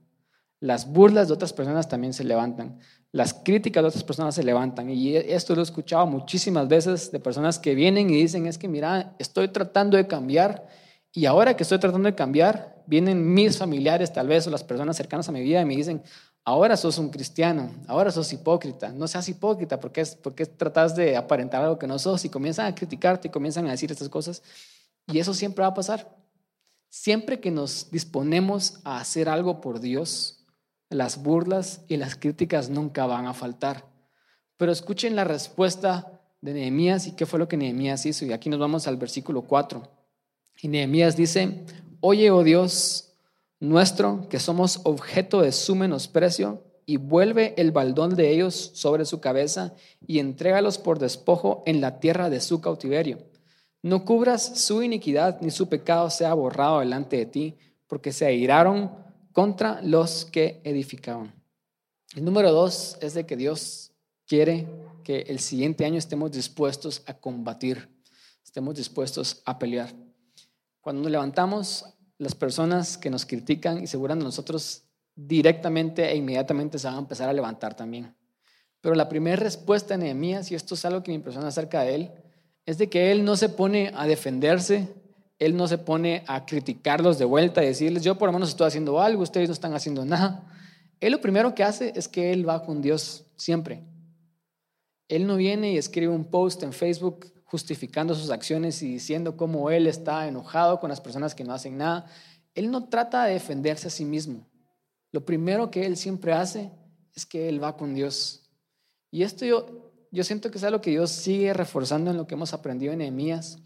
Las 0.60 0.88
burlas 0.88 1.28
de 1.28 1.34
otras 1.34 1.52
personas 1.52 1.89
también 1.89 2.13
se 2.13 2.23
levantan 2.23 2.80
las 3.13 3.36
críticas 3.36 3.84
de 3.84 3.88
otras 3.88 4.04
personas 4.04 4.36
se 4.36 4.43
levantan. 4.43 4.89
Y 4.89 5.15
esto 5.15 5.56
lo 5.56 5.62
he 5.62 5.63
escuchado 5.63 6.06
muchísimas 6.08 6.67
veces 6.67 7.12
de 7.12 7.19
personas 7.19 7.60
que 7.60 7.76
vienen 7.76 8.10
y 8.10 8.15
dicen, 8.15 8.47
es 8.47 8.58
que 8.58 8.67
mira, 8.67 9.15
estoy 9.19 9.47
tratando 9.47 9.95
de 9.95 10.08
cambiar 10.08 10.67
y 11.13 11.28
ahora 11.28 11.56
que 11.56 11.62
estoy 11.62 11.78
tratando 11.78 12.10
de 12.10 12.15
cambiar, 12.15 12.82
vienen 12.88 13.34
mis 13.34 13.58
familiares 13.58 14.12
tal 14.12 14.28
vez 14.28 14.47
o 14.47 14.49
las 14.49 14.63
personas 14.63 14.97
cercanas 14.97 15.30
a 15.30 15.32
mi 15.32 15.41
vida 15.41 15.62
y 15.62 15.65
me 15.65 15.76
dicen, 15.76 16.02
ahora 16.43 16.76
sos 16.76 16.97
un 16.97 17.10
cristiano, 17.10 17.69
ahora 17.88 18.12
sos 18.12 18.34
hipócrita, 18.34 18.89
no 18.89 19.08
seas 19.08 19.30
hipócrita 19.30 19.80
porque, 19.80 20.02
es, 20.02 20.15
porque 20.15 20.47
tratas 20.47 20.95
de 20.95 21.15
aparentar 21.15 21.62
algo 21.62 21.78
que 21.78 21.86
no 21.86 21.99
sos 21.99 22.26
y 22.26 22.30
comienzan 22.30 22.65
a 22.65 22.73
criticarte 22.73 23.28
y 23.28 23.32
comienzan 23.32 23.67
a 23.67 23.71
decir 23.71 23.91
estas 23.91 24.10
cosas. 24.10 24.41
Y 25.06 25.19
eso 25.19 25.36
siempre 25.36 25.62
va 25.62 25.67
a 25.67 25.73
pasar. 25.76 26.22
Siempre 26.95 27.39
que 27.39 27.49
nos 27.49 27.89
disponemos 27.89 28.79
a 28.84 28.99
hacer 28.99 29.27
algo 29.27 29.62
por 29.62 29.79
Dios, 29.79 30.45
las 30.91 31.23
burlas 31.23 31.82
y 31.88 31.97
las 31.97 32.15
críticas 32.15 32.69
nunca 32.69 33.08
van 33.08 33.25
a 33.25 33.34
faltar. 33.34 33.89
Pero 34.58 34.71
escuchen 34.71 35.15
la 35.15 35.23
respuesta 35.23 36.21
de 36.39 36.53
Nehemías 36.53 37.08
y 37.08 37.13
qué 37.13 37.25
fue 37.25 37.39
lo 37.39 37.47
que 37.47 37.58
Nehemías 37.58 38.06
hizo. 38.06 38.25
Y 38.25 38.32
aquí 38.32 38.47
nos 38.47 38.60
vamos 38.60 38.86
al 38.86 38.97
versículo 38.97 39.41
4. 39.41 39.82
Y 40.62 40.67
Nehemías 40.67 41.17
dice, 41.17 41.65
oye, 41.99 42.29
oh 42.29 42.43
Dios 42.43 43.15
nuestro, 43.60 44.29
que 44.29 44.38
somos 44.38 44.82
objeto 44.84 45.41
de 45.41 45.51
su 45.51 45.73
menosprecio, 45.73 46.63
y 46.86 46.97
vuelve 46.97 47.56
el 47.58 47.71
baldón 47.71 48.13
de 48.15 48.29
ellos 48.29 48.69
sobre 48.75 49.06
su 49.06 49.19
cabeza 49.19 49.73
y 50.06 50.19
entrégalos 50.19 50.77
por 50.77 50.99
despojo 50.99 51.63
en 51.65 51.82
la 51.82 51.99
tierra 51.99 52.29
de 52.29 52.39
su 52.39 52.62
cautiverio. 52.62 53.32
No 53.83 54.05
cubras 54.05 54.61
su 54.61 54.81
iniquidad, 54.81 55.41
ni 55.41 55.51
su 55.51 55.67
pecado 55.67 56.09
sea 56.09 56.33
borrado 56.33 56.79
delante 56.79 57.17
de 57.17 57.25
ti, 57.25 57.57
porque 57.87 58.13
se 58.13 58.25
airaron 58.25 58.91
contra 59.33 59.81
los 59.81 60.23
que 60.23 60.61
edificaban. 60.63 61.33
El 62.15 62.23
número 62.23 62.53
dos 62.53 62.97
es 63.01 63.13
de 63.13 63.25
que 63.25 63.35
Dios 63.35 63.91
quiere 64.25 64.67
que 65.03 65.21
el 65.27 65.39
siguiente 65.39 65.83
año 65.83 65.97
estemos 65.97 66.31
dispuestos 66.31 67.03
a 67.07 67.13
combatir, 67.13 67.89
estemos 68.41 68.75
dispuestos 68.75 69.41
a 69.45 69.59
pelear. 69.59 69.93
Cuando 70.79 71.01
nos 71.01 71.11
levantamos, 71.11 71.85
las 72.17 72.35
personas 72.35 72.97
que 72.97 73.09
nos 73.09 73.25
critican 73.25 73.83
y 73.83 73.87
se 73.87 73.97
nosotros 73.97 74.83
directamente 75.13 76.09
e 76.09 76.15
inmediatamente 76.15 76.79
se 76.79 76.87
van 76.87 76.95
a 76.95 76.99
empezar 76.99 77.27
a 77.27 77.33
levantar 77.33 77.75
también. 77.75 78.15
Pero 78.79 78.95
la 78.95 79.09
primera 79.09 79.35
respuesta 79.35 79.93
de 79.93 80.05
Nehemías, 80.05 80.51
y 80.51 80.55
esto 80.55 80.75
es 80.75 80.85
algo 80.85 81.03
que 81.03 81.11
me 81.11 81.15
impresiona 81.15 81.49
acerca 81.49 81.81
de 81.81 81.95
él, 81.95 82.11
es 82.65 82.78
de 82.78 82.89
que 82.89 83.12
él 83.12 83.26
no 83.26 83.36
se 83.36 83.49
pone 83.49 83.91
a 83.95 84.08
defenderse 84.08 84.88
él 85.39 85.58
no 85.58 85.67
se 85.67 85.78
pone 85.78 86.23
a 86.28 86.45
criticarlos 86.45 87.17
de 87.17 87.26
vuelta 87.26 87.63
y 87.63 87.67
decirles, 87.67 88.04
yo 88.04 88.17
por 88.17 88.30
lo 88.30 88.34
menos 88.34 88.49
estoy 88.49 88.67
haciendo 88.67 89.02
algo, 89.02 89.23
ustedes 89.23 89.49
no 89.49 89.54
están 89.54 89.73
haciendo 89.73 90.06
nada. 90.06 90.47
Él 90.99 91.12
lo 91.12 91.21
primero 91.21 91.54
que 91.54 91.63
hace 91.63 91.91
es 91.95 92.08
que 92.08 92.32
Él 92.32 92.47
va 92.47 92.63
con 92.63 92.82
Dios 92.82 93.26
siempre. 93.36 93.84
Él 95.10 95.28
no 95.28 95.36
viene 95.36 95.73
y 95.73 95.78
escribe 95.78 96.13
un 96.13 96.23
post 96.23 96.63
en 96.63 96.71
Facebook 96.71 97.26
justificando 97.43 98.15
sus 98.15 98.30
acciones 98.30 98.82
y 98.82 98.93
diciendo 98.93 99.36
cómo 99.36 99.69
Él 99.69 99.88
está 99.88 100.28
enojado 100.28 100.80
con 100.80 100.89
las 100.89 101.02
personas 101.02 101.36
que 101.36 101.43
no 101.43 101.54
hacen 101.54 101.78
nada. 101.78 102.06
Él 102.56 102.71
no 102.71 102.88
trata 102.88 103.26
de 103.26 103.34
defenderse 103.34 103.88
a 103.88 103.91
sí 103.91 104.06
mismo. 104.06 104.47
Lo 105.12 105.26
primero 105.26 105.69
que 105.69 105.86
Él 105.86 105.97
siempre 105.97 106.32
hace 106.32 106.71
es 107.13 107.26
que 107.26 107.49
Él 107.49 107.62
va 107.62 107.76
con 107.76 107.93
Dios. 107.93 108.49
Y 109.12 109.23
esto 109.23 109.45
yo, 109.45 109.82
yo 110.13 110.23
siento 110.23 110.52
que 110.52 110.60
es 110.60 110.63
algo 110.63 110.80
que 110.80 110.91
Dios 110.91 111.10
sigue 111.10 111.54
reforzando 111.54 112.12
en 112.12 112.17
lo 112.17 112.28
que 112.28 112.36
hemos 112.36 112.54
aprendido 112.54 112.93
en 112.93 112.99
Nehemías 112.99 113.58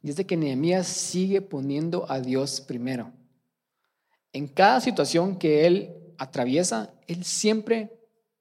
y 0.00 0.10
es 0.10 0.16
de 0.16 0.26
que 0.26 0.36
Nehemías 0.36 0.86
sigue 0.86 1.42
poniendo 1.42 2.08
a 2.08 2.20
Dios 2.20 2.60
primero. 2.60 3.12
En 4.32 4.46
cada 4.46 4.80
situación 4.80 5.36
que 5.40 5.66
él 5.66 5.96
atraviesa, 6.16 6.94
él 7.08 7.24
siempre 7.24 7.98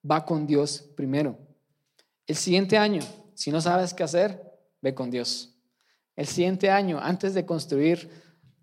va 0.10 0.24
con 0.24 0.46
Dios 0.46 0.88
primero. 0.96 1.40
El 2.28 2.36
siguiente 2.36 2.78
año, 2.78 3.02
si 3.34 3.52
no 3.52 3.60
sabes 3.60 3.96
qué 3.96 4.04
hacer, 4.04 4.40
ve 4.84 4.94
con 4.94 5.10
Dios. 5.10 5.56
El 6.16 6.28
siguiente 6.28 6.70
año, 6.70 7.00
antes 7.02 7.34
de 7.34 7.48
construir 7.48 8.08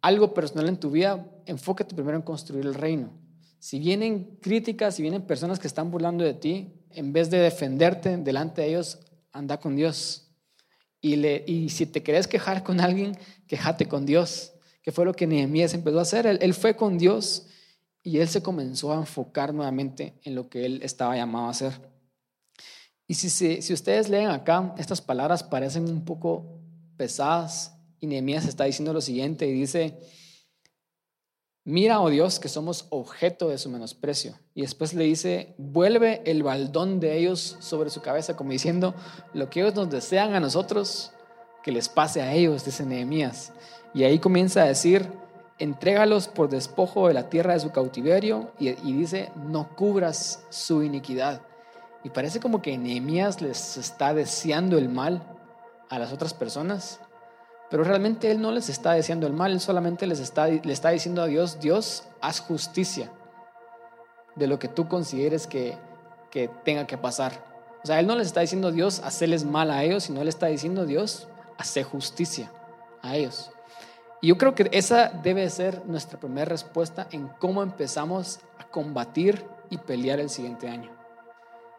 algo 0.02 0.32
personal 0.34 0.68
en 0.68 0.78
tu 0.78 0.92
vida, 0.92 1.26
enfócate 1.46 1.96
primero 1.96 2.16
en 2.16 2.22
construir 2.22 2.64
el 2.64 2.74
reino. 2.74 3.12
Si 3.58 3.80
vienen 3.80 4.38
críticas, 4.40 4.94
si 4.94 5.02
vienen 5.02 5.26
personas 5.26 5.58
que 5.58 5.66
están 5.66 5.90
burlando 5.90 6.22
de 6.22 6.34
ti, 6.34 6.83
en 6.94 7.12
vez 7.12 7.30
de 7.30 7.38
defenderte 7.38 8.16
delante 8.16 8.62
de 8.62 8.68
ellos, 8.68 8.98
anda 9.32 9.58
con 9.58 9.76
Dios. 9.76 10.28
Y, 11.00 11.68
si 11.68 11.84
te 11.84 12.02
querés 12.02 12.26
quejar 12.26 12.62
con 12.62 12.80
alguien, 12.80 13.16
quejate 13.46 13.86
con 13.86 14.06
Dios, 14.06 14.52
que 14.82 14.90
fue 14.90 15.04
lo 15.04 15.12
que 15.12 15.26
Nehemías 15.26 15.74
empezó 15.74 15.98
a 15.98 16.02
hacer. 16.02 16.26
Él, 16.26 16.54
fue 16.54 16.76
con 16.76 16.96
Dios 16.96 17.46
y 18.02 18.18
él 18.18 18.28
se 18.28 18.42
comenzó 18.42 18.90
a 18.92 18.96
enfocar 18.96 19.52
nuevamente 19.52 20.14
en 20.22 20.34
lo 20.34 20.48
que 20.48 20.64
él 20.64 20.80
estaba 20.82 21.14
llamado 21.14 21.46
a 21.46 21.50
hacer. 21.50 21.72
Y 23.06 23.14
si, 23.14 23.28
si 23.60 23.72
ustedes 23.74 24.08
leen 24.08 24.28
acá, 24.28 24.74
estas 24.78 25.02
palabras 25.02 25.42
parecen 25.42 25.90
un 25.90 26.06
poco 26.06 26.58
pesadas 26.96 27.76
y 28.00 28.06
Nehemías 28.06 28.46
está 28.46 28.64
diciendo 28.64 28.94
lo 28.94 29.02
siguiente 29.02 29.46
y 29.46 29.52
dice, 29.52 29.98
Mira, 31.66 31.98
oh 32.02 32.10
Dios, 32.10 32.38
que 32.38 32.50
somos 32.50 32.86
objeto 32.90 33.48
de 33.48 33.56
su 33.56 33.70
menosprecio. 33.70 34.34
Y 34.54 34.60
después 34.60 34.92
le 34.92 35.04
dice, 35.04 35.54
vuelve 35.56 36.20
el 36.26 36.42
baldón 36.42 37.00
de 37.00 37.16
ellos 37.16 37.56
sobre 37.60 37.88
su 37.88 38.02
cabeza, 38.02 38.36
como 38.36 38.50
diciendo, 38.50 38.94
lo 39.32 39.48
que 39.48 39.60
ellos 39.60 39.74
nos 39.74 39.88
desean 39.88 40.34
a 40.34 40.40
nosotros, 40.40 41.12
que 41.62 41.72
les 41.72 41.88
pase 41.88 42.20
a 42.20 42.34
ellos, 42.34 42.66
dice 42.66 42.84
Nehemías. 42.84 43.54
Y 43.94 44.04
ahí 44.04 44.18
comienza 44.18 44.62
a 44.62 44.66
decir, 44.66 45.10
entrégalos 45.58 46.28
por 46.28 46.50
despojo 46.50 47.08
de 47.08 47.14
la 47.14 47.30
tierra 47.30 47.54
de 47.54 47.60
su 47.60 47.70
cautiverio, 47.70 48.52
y, 48.58 48.74
dice, 48.92 49.32
no 49.34 49.74
cubras 49.74 50.44
su 50.50 50.82
iniquidad. 50.82 51.40
Y 52.02 52.10
parece 52.10 52.40
como 52.40 52.60
que 52.60 52.76
Nehemías 52.76 53.40
les 53.40 53.78
está 53.78 54.12
deseando 54.12 54.76
el 54.76 54.90
mal, 54.90 55.22
a 55.88 55.98
las 55.98 56.12
otras 56.12 56.34
personas, 56.34 57.00
pero 57.74 57.82
realmente 57.82 58.30
Él 58.30 58.40
no 58.40 58.52
les 58.52 58.68
está 58.68 58.92
diciendo 58.92 59.26
el 59.26 59.32
mal, 59.32 59.50
Él 59.50 59.58
solamente 59.58 60.06
les 60.06 60.20
está, 60.20 60.46
le 60.46 60.72
está 60.72 60.90
diciendo 60.90 61.22
a 61.22 61.26
Dios, 61.26 61.58
Dios, 61.58 62.04
haz 62.20 62.38
justicia 62.38 63.10
de 64.36 64.46
lo 64.46 64.60
que 64.60 64.68
tú 64.68 64.86
consideres 64.86 65.48
que, 65.48 65.76
que 66.30 66.48
tenga 66.64 66.86
que 66.86 66.96
pasar. 66.96 67.32
O 67.82 67.86
sea, 67.88 67.98
Él 67.98 68.06
no 68.06 68.14
les 68.14 68.28
está 68.28 68.42
diciendo 68.42 68.70
Dios, 68.70 69.00
hacerles 69.00 69.44
mal 69.44 69.72
a 69.72 69.82
ellos, 69.82 70.04
sino 70.04 70.22
Él 70.22 70.28
está 70.28 70.46
diciendo 70.46 70.86
Dios, 70.86 71.26
hacer 71.58 71.82
justicia 71.82 72.48
a 73.02 73.16
ellos. 73.16 73.50
Y 74.20 74.28
yo 74.28 74.38
creo 74.38 74.54
que 74.54 74.68
esa 74.70 75.08
debe 75.08 75.50
ser 75.50 75.84
nuestra 75.84 76.20
primera 76.20 76.44
respuesta 76.44 77.08
en 77.10 77.26
cómo 77.40 77.60
empezamos 77.60 78.38
a 78.56 78.70
combatir 78.70 79.44
y 79.68 79.78
pelear 79.78 80.20
el 80.20 80.30
siguiente 80.30 80.68
año. 80.68 80.92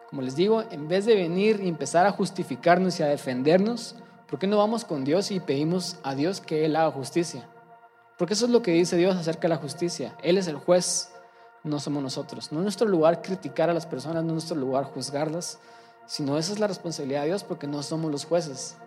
Como 0.10 0.23
les 0.23 0.36
digo, 0.36 0.62
en 0.71 0.89
vez 0.89 1.05
de 1.05 1.15
venir 1.15 1.62
y 1.63 1.69
empezar 1.69 2.05
a 2.05 2.12
justificarnos 2.12 2.99
y 2.99 3.03
a 3.03 3.08
defendernos, 3.08 3.95
¿por 4.27 4.39
qué 4.39 4.47
no 4.47 4.57
vamos 4.57 4.85
con 4.85 5.03
Dios 5.03 5.31
y 5.31 5.39
pedimos 5.39 5.97
a 6.03 6.15
Dios 6.15 6.41
que 6.41 6.65
Él 6.65 6.75
haga 6.75 6.91
justicia? 6.91 7.49
Porque 8.17 8.33
eso 8.33 8.45
es 8.45 8.51
lo 8.51 8.61
que 8.61 8.71
dice 8.71 8.95
Dios 8.95 9.15
acerca 9.15 9.43
de 9.43 9.49
la 9.49 9.57
justicia. 9.57 10.15
Él 10.23 10.38
es 10.38 10.47
el 10.47 10.55
juez, 10.55 11.11
no 11.63 11.79
somos 11.79 12.01
nosotros. 12.01 12.51
No 12.51 12.59
es 12.59 12.63
nuestro 12.63 12.88
lugar 12.88 13.21
criticar 13.21 13.69
a 13.69 13.73
las 13.73 13.85
personas, 13.85 14.23
no 14.23 14.29
es 14.29 14.33
nuestro 14.33 14.55
lugar 14.55 14.85
juzgarlas, 14.85 15.59
sino 16.05 16.38
esa 16.38 16.53
es 16.53 16.59
la 16.59 16.67
responsabilidad 16.67 17.21
de 17.21 17.27
Dios 17.27 17.43
porque 17.43 17.67
no 17.67 17.83
somos 17.83 18.11
los 18.11 18.25
jueces. 18.25 18.77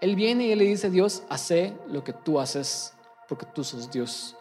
Él 0.00 0.16
viene 0.16 0.46
y 0.46 0.52
él 0.52 0.58
le 0.58 0.64
dice, 0.64 0.90
Dios, 0.90 1.22
hace 1.28 1.76
lo 1.88 2.04
que 2.04 2.12
tú 2.12 2.40
haces, 2.40 2.92
porque 3.28 3.46
tú 3.46 3.64
sos 3.64 3.90
Dios. 3.90 4.36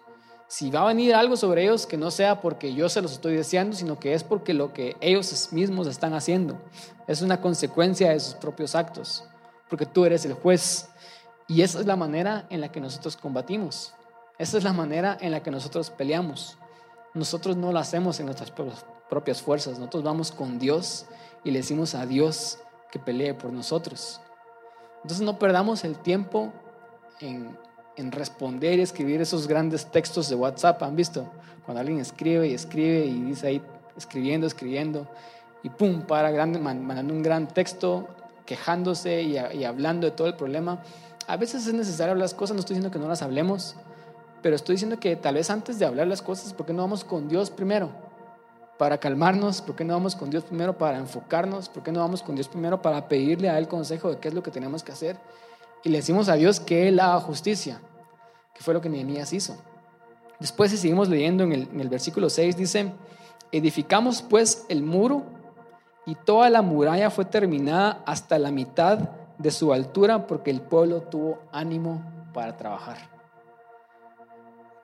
Si 0.47 0.69
va 0.69 0.81
a 0.81 0.87
venir 0.87 1.15
algo 1.15 1.37
sobre 1.37 1.63
ellos, 1.63 1.85
que 1.85 1.97
no 1.97 2.11
sea 2.11 2.41
porque 2.41 2.73
yo 2.73 2.87
se 2.89 3.01
los 3.01 3.13
estoy 3.13 3.35
deseando, 3.35 3.75
sino 3.75 3.99
que 3.99 4.13
es 4.13 4.23
porque 4.23 4.53
lo 4.53 4.73
que 4.73 4.95
ellos 5.01 5.49
mismos 5.51 5.87
están 5.87 6.13
haciendo 6.13 6.57
es 7.07 7.21
una 7.21 7.41
consecuencia 7.41 8.11
de 8.11 8.19
sus 8.19 8.35
propios 8.35 8.75
actos, 8.75 9.23
porque 9.69 9.85
tú 9.85 10.05
eres 10.05 10.25
el 10.25 10.33
juez. 10.33 10.89
Y 11.47 11.61
esa 11.61 11.79
es 11.79 11.85
la 11.85 11.95
manera 11.95 12.45
en 12.49 12.61
la 12.61 12.71
que 12.71 12.79
nosotros 12.79 13.17
combatimos. 13.17 13.93
Esa 14.37 14.57
es 14.57 14.63
la 14.63 14.73
manera 14.73 15.17
en 15.21 15.31
la 15.31 15.41
que 15.41 15.51
nosotros 15.51 15.89
peleamos. 15.89 16.57
Nosotros 17.13 17.55
no 17.55 17.71
lo 17.71 17.79
hacemos 17.79 18.19
en 18.19 18.25
nuestras 18.25 18.51
propias 19.09 19.41
fuerzas, 19.41 19.79
nosotros 19.79 20.03
vamos 20.03 20.31
con 20.31 20.59
Dios 20.59 21.05
y 21.45 21.51
le 21.51 21.59
decimos 21.59 21.95
a 21.95 22.05
Dios 22.05 22.59
que 22.91 22.99
pelee 22.99 23.33
por 23.33 23.53
nosotros. 23.53 24.19
Entonces 25.03 25.25
no 25.25 25.39
perdamos 25.39 25.83
el 25.85 25.97
tiempo 25.97 26.51
en, 27.21 27.57
responder 28.11 28.79
y 28.79 28.81
escribir 28.81 29.21
esos 29.21 29.47
grandes 29.47 29.85
textos 29.85 30.27
de 30.27 30.35
WhatsApp. 30.35 30.83
¿Han 30.83 30.95
visto? 30.95 31.31
Cuando 31.63 31.79
alguien 31.79 31.99
escribe 31.99 32.47
y 32.47 32.53
escribe 32.53 33.05
y 33.05 33.21
dice 33.21 33.47
ahí, 33.47 33.61
escribiendo, 33.95 34.47
escribiendo, 34.47 35.07
y 35.63 35.69
pum, 35.69 36.01
para 36.01 36.31
grande, 36.31 36.59
mandando 36.59 37.13
un 37.13 37.23
gran 37.23 37.47
texto, 37.47 38.07
quejándose 38.45 39.23
y, 39.23 39.63
hablando 39.63 40.07
de 40.07 40.11
todo 40.11 40.27
el 40.27 40.35
problema. 40.35 40.81
A 41.27 41.37
veces 41.37 41.65
es 41.67 41.73
necesario 41.73 42.11
hablar 42.11 42.25
las 42.25 42.33
cosas, 42.33 42.55
no 42.55 42.59
estoy 42.59 42.75
diciendo 42.75 42.93
que 42.93 42.99
no 42.99 43.07
las 43.07 43.21
hablemos, 43.21 43.75
pero 44.41 44.55
estoy 44.55 44.75
diciendo 44.75 44.99
que 44.99 45.15
tal 45.15 45.35
vez 45.35 45.49
antes 45.49 45.79
de 45.79 45.85
hablar 45.85 46.07
las 46.07 46.21
cosas, 46.21 46.53
¿por 46.53 46.65
qué 46.65 46.73
no 46.73 46.83
vamos 46.83 47.03
con 47.03 47.27
Dios 47.27 47.49
primero? 47.49 47.89
para 48.77 48.97
calmarnos? 48.97 49.61
¿Por 49.61 49.75
qué 49.75 49.83
no 49.83 49.93
vamos 49.93 50.15
con 50.15 50.29
Dios 50.29 50.43
primero 50.43 50.77
para 50.77 50.97
enfocarnos? 50.97 51.69
¿Por 51.69 51.83
qué 51.83 51.91
no 51.91 51.99
vamos 51.99 52.21
con 52.21 52.35
Dios 52.35 52.47
primero 52.47 52.81
para 52.81 53.07
pedirle 53.07 53.49
a 53.49 53.57
Él 53.57 53.67
consejo 53.67 54.09
de 54.09 54.17
qué 54.17 54.27
es 54.27 54.33
lo 54.33 54.43
que 54.43 54.51
tenemos 54.51 54.83
que 54.83 54.91
hacer? 54.91 55.17
Y 55.83 55.89
le 55.89 55.97
decimos 55.97 56.29
a 56.29 56.35
Dios 56.35 56.59
que 56.59 56.87
Él 56.87 56.99
haga 56.99 57.19
justicia, 57.19 57.79
que 58.53 58.61
fue 58.61 58.73
lo 58.73 58.81
que 58.81 58.89
Nehemías 58.89 59.31
hizo. 59.33 59.55
Después, 60.39 60.71
si 60.71 60.77
seguimos 60.77 61.07
leyendo 61.07 61.43
en 61.43 61.53
el, 61.53 61.69
en 61.71 61.79
el 61.79 61.89
versículo 61.89 62.29
6, 62.29 62.57
dice, 62.57 62.91
edificamos 63.51 64.21
pues 64.21 64.65
el 64.67 64.83
muro 64.83 65.23
y 66.05 66.15
toda 66.15 66.49
la 66.49 66.61
muralla 66.61 67.09
fue 67.09 67.25
terminada 67.25 68.03
hasta 68.05 68.37
la 68.37 68.51
mitad 68.51 68.99
de 69.37 69.51
su 69.51 69.73
altura 69.73 70.27
porque 70.27 70.51
el 70.51 70.61
pueblo 70.61 71.01
tuvo 71.01 71.39
ánimo 71.51 72.03
para 72.33 72.55
trabajar. 72.55 72.97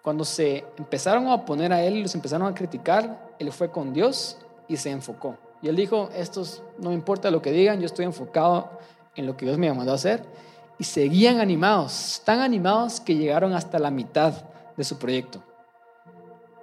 Cuando 0.01 0.25
se 0.25 0.65
empezaron 0.77 1.27
a 1.27 1.35
oponer 1.35 1.71
a 1.71 1.83
él 1.83 1.97
y 1.97 2.03
los 2.03 2.15
empezaron 2.15 2.47
a 2.47 2.55
criticar, 2.55 3.33
él 3.37 3.51
fue 3.51 3.69
con 3.69 3.93
Dios 3.93 4.37
y 4.67 4.77
se 4.77 4.89
enfocó. 4.89 5.37
Y 5.61 5.67
él 5.67 5.75
dijo, 5.75 6.09
estos 6.15 6.63
no 6.79 6.91
importa 6.91 7.29
lo 7.29 7.41
que 7.41 7.51
digan, 7.51 7.79
yo 7.79 7.85
estoy 7.85 8.05
enfocado 8.05 8.79
en 9.15 9.27
lo 9.27 9.37
que 9.37 9.45
Dios 9.45 9.59
me 9.59 9.71
mandó 9.71 9.91
a 9.91 9.95
hacer. 9.95 10.25
Y 10.79 10.85
seguían 10.85 11.39
animados, 11.39 12.21
tan 12.25 12.39
animados 12.39 12.99
que 12.99 13.15
llegaron 13.15 13.53
hasta 13.53 13.77
la 13.77 13.91
mitad 13.91 14.33
de 14.75 14.83
su 14.83 14.97
proyecto. 14.97 15.43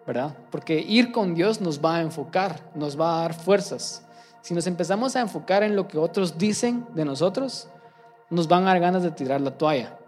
¿Verdad? 0.04 0.34
Porque 0.50 0.80
ir 0.80 1.12
con 1.12 1.34
Dios 1.34 1.60
nos 1.60 1.84
va 1.84 1.96
a 1.96 2.02
enfocar, 2.02 2.60
nos 2.74 2.98
va 2.98 3.18
a 3.18 3.22
dar 3.22 3.34
fuerzas. 3.34 4.02
Si 4.42 4.54
nos 4.54 4.66
empezamos 4.66 5.16
a 5.16 5.20
enfocar 5.20 5.62
en 5.62 5.76
lo 5.76 5.88
que 5.88 5.98
otros 5.98 6.38
dicen 6.38 6.86
de 6.94 7.04
nosotros, 7.04 7.68
nos 8.30 8.48
van 8.48 8.62
a 8.62 8.66
dar 8.66 8.80
ganas 8.80 9.02
de 9.02 9.10
tirar 9.10 9.40
la 9.40 9.50
toalla. 9.50 9.98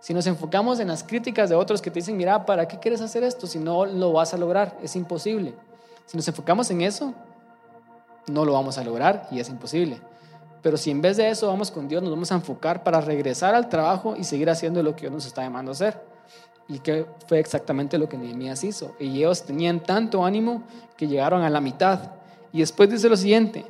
Si 0.00 0.14
nos 0.14 0.26
enfocamos 0.26 0.78
en 0.78 0.88
las 0.88 1.02
críticas 1.02 1.48
de 1.48 1.56
otros 1.56 1.82
que 1.82 1.90
te 1.90 2.00
dicen, 2.00 2.16
mira, 2.16 2.44
¿para 2.46 2.68
qué 2.68 2.78
quieres 2.78 3.00
hacer 3.00 3.24
esto 3.24 3.46
si 3.46 3.58
no 3.58 3.86
lo 3.86 4.12
vas 4.12 4.34
a 4.34 4.36
lograr? 4.36 4.76
Es 4.82 4.94
imposible. 4.94 5.54
Si 6.04 6.16
nos 6.16 6.28
enfocamos 6.28 6.70
en 6.70 6.82
eso, 6.82 7.14
no 8.28 8.44
lo 8.44 8.52
vamos 8.52 8.78
a 8.78 8.84
lograr 8.84 9.26
y 9.30 9.40
es 9.40 9.48
imposible. 9.48 10.00
Pero 10.62 10.76
si 10.76 10.90
en 10.90 11.00
vez 11.00 11.16
de 11.16 11.28
eso 11.28 11.46
vamos 11.46 11.70
con 11.70 11.88
Dios, 11.88 12.02
nos 12.02 12.10
vamos 12.10 12.30
a 12.32 12.36
enfocar 12.36 12.82
para 12.82 13.00
regresar 13.00 13.54
al 13.54 13.68
trabajo 13.68 14.16
y 14.16 14.24
seguir 14.24 14.50
haciendo 14.50 14.82
lo 14.82 14.94
que 14.94 15.02
Dios 15.02 15.12
nos 15.12 15.26
está 15.26 15.42
llamando 15.42 15.70
a 15.70 15.74
hacer. 15.74 16.02
Y 16.68 16.80
que 16.80 17.06
fue 17.28 17.38
exactamente 17.38 17.98
lo 17.98 18.08
que 18.08 18.18
Nehemías 18.18 18.64
hizo. 18.64 18.96
Y 18.98 19.18
ellos 19.18 19.44
tenían 19.44 19.80
tanto 19.80 20.24
ánimo 20.24 20.64
que 20.96 21.06
llegaron 21.06 21.42
a 21.42 21.50
la 21.50 21.60
mitad. 21.60 22.15
Y 22.56 22.60
después 22.60 22.88
dice 22.88 23.10
lo 23.10 23.18
siguiente, 23.18 23.66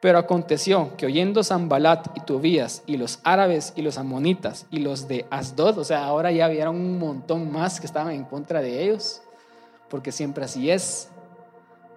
pero 0.00 0.16
aconteció 0.16 0.96
que 0.96 1.06
oyendo 1.06 1.42
Zambalat 1.42 2.16
y 2.16 2.20
Tobías 2.20 2.84
y 2.86 2.96
los 2.96 3.18
árabes 3.24 3.72
y 3.74 3.82
los 3.82 3.98
amonitas 3.98 4.66
y 4.70 4.78
los 4.78 5.08
de 5.08 5.26
Asdod, 5.30 5.78
o 5.78 5.82
sea, 5.82 6.04
ahora 6.04 6.30
ya 6.30 6.46
vieron 6.46 6.76
un 6.76 6.96
montón 7.00 7.50
más 7.50 7.80
que 7.80 7.86
estaban 7.86 8.12
en 8.12 8.22
contra 8.22 8.60
de 8.62 8.84
ellos, 8.84 9.20
porque 9.88 10.12
siempre 10.12 10.44
así 10.44 10.70
es. 10.70 11.08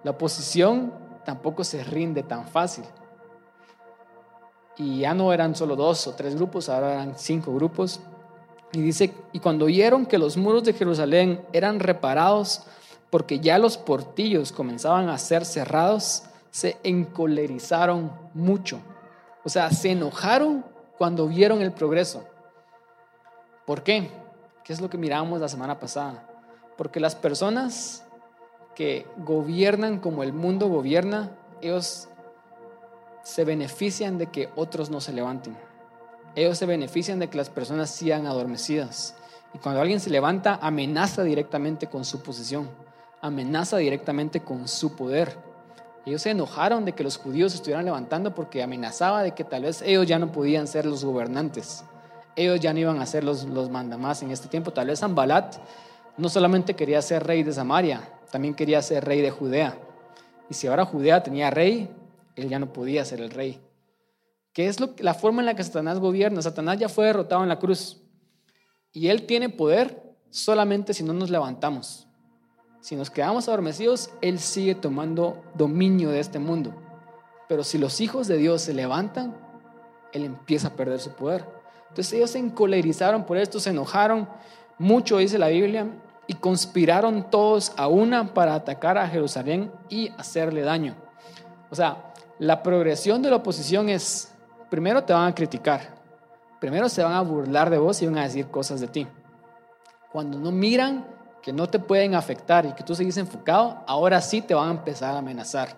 La 0.02 0.10
oposición 0.10 0.92
tampoco 1.24 1.62
se 1.62 1.84
rinde 1.84 2.24
tan 2.24 2.48
fácil. 2.48 2.84
Y 4.76 4.98
ya 4.98 5.14
no 5.14 5.32
eran 5.32 5.54
solo 5.54 5.76
dos 5.76 6.08
o 6.08 6.14
tres 6.14 6.34
grupos, 6.34 6.68
ahora 6.68 6.94
eran 6.94 7.14
cinco 7.16 7.54
grupos. 7.54 8.00
Y 8.72 8.82
dice, 8.82 9.14
y 9.32 9.38
cuando 9.38 9.66
oyeron 9.66 10.04
que 10.04 10.18
los 10.18 10.36
muros 10.36 10.64
de 10.64 10.72
Jerusalén 10.72 11.46
eran 11.52 11.78
reparados, 11.78 12.64
porque 13.10 13.40
ya 13.40 13.58
los 13.58 13.76
portillos 13.76 14.52
comenzaban 14.52 15.08
a 15.08 15.18
ser 15.18 15.44
cerrados, 15.44 16.24
se 16.50 16.76
encolerizaron 16.82 18.12
mucho. 18.34 18.80
O 19.44 19.48
sea, 19.48 19.70
se 19.70 19.90
enojaron 19.90 20.64
cuando 20.98 21.26
vieron 21.28 21.60
el 21.62 21.72
progreso. 21.72 22.24
¿Por 23.66 23.82
qué? 23.82 24.10
¿Qué 24.62 24.72
es 24.72 24.80
lo 24.80 24.88
que 24.88 24.98
miramos 24.98 25.40
la 25.40 25.48
semana 25.48 25.78
pasada? 25.78 26.28
Porque 26.76 27.00
las 27.00 27.14
personas 27.14 28.04
que 28.74 29.06
gobiernan 29.18 30.00
como 30.00 30.22
el 30.22 30.32
mundo 30.32 30.68
gobierna, 30.68 31.30
ellos 31.60 32.08
se 33.22 33.44
benefician 33.44 34.18
de 34.18 34.26
que 34.26 34.48
otros 34.56 34.90
no 34.90 35.00
se 35.00 35.12
levanten. 35.12 35.56
Ellos 36.34 36.58
se 36.58 36.66
benefician 36.66 37.18
de 37.18 37.28
que 37.28 37.36
las 37.36 37.48
personas 37.48 37.90
sigan 37.90 38.26
adormecidas. 38.26 39.14
Y 39.54 39.58
cuando 39.58 39.80
alguien 39.80 40.00
se 40.00 40.10
levanta, 40.10 40.58
amenaza 40.60 41.22
directamente 41.22 41.86
con 41.86 42.04
su 42.04 42.22
posición, 42.22 42.68
amenaza 43.24 43.78
directamente 43.78 44.40
con 44.40 44.68
su 44.68 44.94
poder. 44.96 45.38
Ellos 46.04 46.20
se 46.20 46.30
enojaron 46.30 46.84
de 46.84 46.92
que 46.92 47.02
los 47.02 47.16
judíos 47.16 47.54
estuvieran 47.54 47.86
levantando 47.86 48.34
porque 48.34 48.62
amenazaba 48.62 49.22
de 49.22 49.32
que 49.32 49.44
tal 49.44 49.62
vez 49.62 49.80
ellos 49.80 50.06
ya 50.06 50.18
no 50.18 50.30
podían 50.30 50.66
ser 50.66 50.84
los 50.84 51.02
gobernantes. 51.06 51.84
Ellos 52.36 52.60
ya 52.60 52.74
no 52.74 52.80
iban 52.80 53.00
a 53.00 53.06
ser 53.06 53.24
los, 53.24 53.44
los 53.44 53.70
mandamás 53.70 54.22
en 54.22 54.30
este 54.30 54.48
tiempo. 54.48 54.74
Tal 54.74 54.88
vez 54.88 55.02
Ambalat 55.02 55.56
no 56.18 56.28
solamente 56.28 56.76
quería 56.76 57.00
ser 57.00 57.26
rey 57.26 57.42
de 57.42 57.54
Samaria, 57.54 58.06
también 58.30 58.54
quería 58.54 58.82
ser 58.82 59.06
rey 59.06 59.22
de 59.22 59.30
Judea. 59.30 59.78
Y 60.50 60.54
si 60.54 60.66
ahora 60.66 60.84
Judea 60.84 61.22
tenía 61.22 61.50
rey, 61.50 61.88
él 62.36 62.50
ya 62.50 62.58
no 62.58 62.74
podía 62.74 63.06
ser 63.06 63.22
el 63.22 63.30
rey. 63.30 63.58
¿Qué 64.52 64.66
es 64.68 64.80
lo, 64.80 64.94
la 64.98 65.14
forma 65.14 65.40
en 65.40 65.46
la 65.46 65.56
que 65.56 65.64
Satanás 65.64 65.98
gobierna? 65.98 66.42
Satanás 66.42 66.78
ya 66.78 66.90
fue 66.90 67.06
derrotado 67.06 67.42
en 67.42 67.48
la 67.48 67.58
cruz. 67.58 68.02
Y 68.92 69.08
él 69.08 69.24
tiene 69.24 69.48
poder 69.48 70.14
solamente 70.28 70.92
si 70.92 71.02
no 71.02 71.14
nos 71.14 71.30
levantamos. 71.30 72.06
Si 72.84 72.96
nos 72.96 73.08
quedamos 73.08 73.48
adormecidos, 73.48 74.10
Él 74.20 74.38
sigue 74.38 74.74
tomando 74.74 75.42
dominio 75.54 76.10
de 76.10 76.20
este 76.20 76.38
mundo. 76.38 76.74
Pero 77.48 77.64
si 77.64 77.78
los 77.78 77.98
hijos 78.02 78.28
de 78.28 78.36
Dios 78.36 78.60
se 78.60 78.74
levantan, 78.74 79.34
Él 80.12 80.22
empieza 80.22 80.68
a 80.68 80.72
perder 80.72 81.00
su 81.00 81.12
poder. 81.12 81.46
Entonces 81.88 82.12
ellos 82.12 82.28
se 82.28 82.40
encolerizaron 82.40 83.24
por 83.24 83.38
esto, 83.38 83.58
se 83.58 83.70
enojaron 83.70 84.28
mucho, 84.76 85.16
dice 85.16 85.38
la 85.38 85.48
Biblia, 85.48 85.86
y 86.26 86.34
conspiraron 86.34 87.30
todos 87.30 87.72
a 87.78 87.88
una 87.88 88.34
para 88.34 88.54
atacar 88.54 88.98
a 88.98 89.08
Jerusalén 89.08 89.72
y 89.88 90.10
hacerle 90.18 90.60
daño. 90.60 90.94
O 91.70 91.74
sea, 91.74 92.12
la 92.38 92.62
progresión 92.62 93.22
de 93.22 93.30
la 93.30 93.36
oposición 93.36 93.88
es, 93.88 94.34
primero 94.68 95.04
te 95.04 95.14
van 95.14 95.28
a 95.28 95.34
criticar, 95.34 95.80
primero 96.60 96.90
se 96.90 97.02
van 97.02 97.14
a 97.14 97.22
burlar 97.22 97.70
de 97.70 97.78
vos 97.78 98.02
y 98.02 98.06
van 98.06 98.18
a 98.18 98.24
decir 98.24 98.48
cosas 98.48 98.78
de 98.80 98.88
ti. 98.88 99.06
Cuando 100.12 100.38
no 100.38 100.52
miran 100.52 101.13
que 101.44 101.52
no 101.52 101.68
te 101.68 101.78
pueden 101.78 102.14
afectar 102.14 102.64
y 102.64 102.72
que 102.72 102.82
tú 102.82 102.94
sigues 102.94 103.18
enfocado, 103.18 103.84
ahora 103.86 104.22
sí 104.22 104.40
te 104.40 104.54
van 104.54 104.68
a 104.68 104.78
empezar 104.78 105.14
a 105.14 105.18
amenazar. 105.18 105.76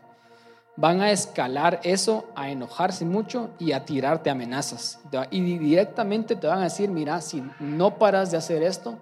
van 0.78 1.00
a 1.00 1.10
escalar 1.10 1.80
eso, 1.82 2.26
a 2.36 2.50
enojarse 2.50 3.06
mucho 3.06 3.48
y 3.58 3.72
a 3.72 3.84
tirarte 3.84 4.28
amenazas. 4.28 5.00
Y 5.30 5.40
directamente 5.58 6.36
te 6.36 6.46
van 6.46 6.58
a 6.58 6.64
decir, 6.64 6.90
mira, 6.90 7.20
si 7.22 7.42
no 7.58 7.98
paras 7.98 8.30
de 8.30 8.36
hacer 8.36 8.62
esto, 8.62 8.98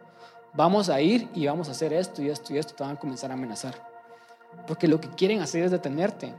vamos 0.54 0.88
a 0.88 1.00
ir 1.00 1.28
y 1.34 1.46
vamos 1.46 1.68
a 1.68 1.72
hacer 1.72 1.92
esto 1.92 2.22
y 2.22 2.30
esto 2.30 2.54
y 2.54 2.58
esto, 2.58 2.74
te 2.74 2.84
van 2.84 2.96
a 2.96 2.98
comenzar 2.98 3.30
a 3.32 3.34
amenazar. 3.34 3.74
Porque 4.68 4.86
lo 4.86 5.00
que 5.00 5.08
quieren 5.08 5.40
hacer 5.40 5.64
es 5.64 5.72
detenerte. 5.72 6.32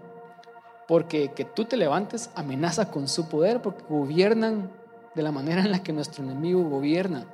Porque 0.87 1.33
que 1.33 1.43
tú 1.43 1.65
te 1.65 1.75
levantes 1.75 2.29
amenaza 2.33 2.89
con 2.89 3.07
su 3.09 3.27
poder, 3.27 3.61
porque 3.61 3.83
gobiernan 3.89 4.71
de 5.13 5.21
la 5.21 5.31
manera 5.33 5.61
en 5.61 5.71
la 5.71 5.83
que 5.83 5.91
nuestro 5.91 6.23
enemigo 6.23 6.63
gobierna. 6.63 7.25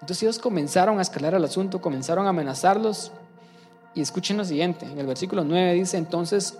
Entonces 0.00 0.22
ellos 0.22 0.38
comenzaron 0.38 0.98
a 0.98 1.02
escalar 1.02 1.34
el 1.34 1.44
asunto, 1.44 1.80
comenzaron 1.80 2.26
a 2.26 2.30
amenazarlos. 2.30 3.12
Y 3.94 4.00
escuchen 4.00 4.36
lo 4.36 4.44
siguiente, 4.44 4.86
en 4.86 4.98
el 4.98 5.06
versículo 5.06 5.44
9 5.44 5.74
dice, 5.74 5.96
entonces 5.96 6.58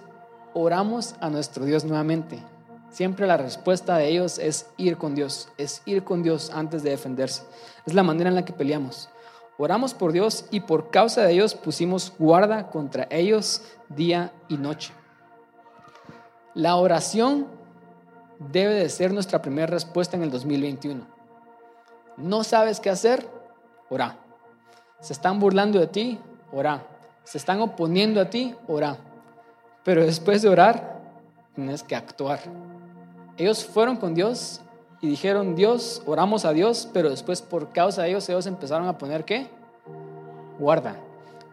oramos 0.52 1.14
a 1.20 1.30
nuestro 1.30 1.64
Dios 1.64 1.84
nuevamente. 1.84 2.42
Siempre 2.90 3.26
la 3.26 3.36
respuesta 3.36 3.96
de 3.96 4.08
ellos 4.08 4.38
es 4.38 4.66
ir 4.76 4.96
con 4.96 5.14
Dios, 5.14 5.48
es 5.58 5.82
ir 5.86 6.02
con 6.02 6.24
Dios 6.24 6.50
antes 6.52 6.82
de 6.82 6.90
defenderse. 6.90 7.44
Es 7.86 7.94
la 7.94 8.02
manera 8.02 8.30
en 8.30 8.34
la 8.34 8.44
que 8.44 8.52
peleamos. 8.52 9.08
Oramos 9.58 9.94
por 9.94 10.12
Dios 10.12 10.46
y 10.50 10.60
por 10.60 10.90
causa 10.90 11.22
de 11.22 11.34
ellos 11.34 11.54
pusimos 11.54 12.12
guarda 12.18 12.68
contra 12.68 13.06
ellos 13.10 13.62
día 13.88 14.32
y 14.48 14.56
noche. 14.56 14.92
La 16.54 16.74
oración 16.74 17.46
debe 18.38 18.74
de 18.74 18.88
ser 18.88 19.12
nuestra 19.12 19.40
primera 19.40 19.68
respuesta 19.68 20.16
en 20.16 20.24
el 20.24 20.30
2021. 20.30 21.19
No 22.22 22.44
sabes 22.44 22.80
qué 22.80 22.90
hacer, 22.90 23.28
ora. 23.88 24.16
Se 25.00 25.12
están 25.12 25.40
burlando 25.40 25.78
de 25.78 25.86
ti, 25.86 26.18
ora. 26.52 26.82
Se 27.24 27.38
están 27.38 27.60
oponiendo 27.60 28.20
a 28.20 28.28
ti, 28.28 28.54
ora. 28.68 28.96
Pero 29.84 30.04
después 30.04 30.42
de 30.42 30.48
orar, 30.48 31.00
tienes 31.54 31.82
que 31.82 31.96
actuar. 31.96 32.40
Ellos 33.36 33.64
fueron 33.64 33.96
con 33.96 34.14
Dios 34.14 34.60
y 35.00 35.08
dijeron, 35.08 35.54
Dios, 35.54 36.02
oramos 36.06 36.44
a 36.44 36.52
Dios, 36.52 36.88
pero 36.92 37.08
después 37.08 37.40
por 37.40 37.72
causa 37.72 38.02
de 38.02 38.10
ellos, 38.10 38.28
ellos 38.28 38.46
empezaron 38.46 38.86
a 38.86 38.98
poner 38.98 39.24
qué? 39.24 39.48
Guarda. 40.58 40.96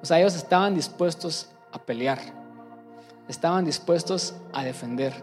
O 0.02 0.06
sea, 0.06 0.20
ellos 0.20 0.36
estaban 0.36 0.76
dispuestos 0.76 1.50
a 1.72 1.80
pelear, 1.80 2.20
estaban 3.28 3.64
dispuestos 3.64 4.36
a 4.54 4.64
defender. 4.64 5.14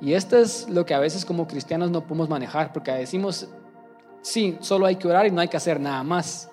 Y 0.00 0.14
esto 0.14 0.36
es 0.36 0.68
lo 0.68 0.84
que 0.84 0.94
a 0.94 0.98
veces 0.98 1.24
como 1.24 1.46
cristianos 1.46 1.90
no 1.90 2.00
podemos 2.00 2.28
manejar, 2.28 2.72
porque 2.72 2.90
decimos, 2.92 3.48
sí, 4.22 4.56
solo 4.60 4.86
hay 4.86 4.96
que 4.96 5.08
orar 5.08 5.26
y 5.26 5.30
no 5.30 5.40
hay 5.40 5.48
que 5.48 5.56
hacer 5.56 5.78
nada 5.78 6.02
más. 6.02 6.48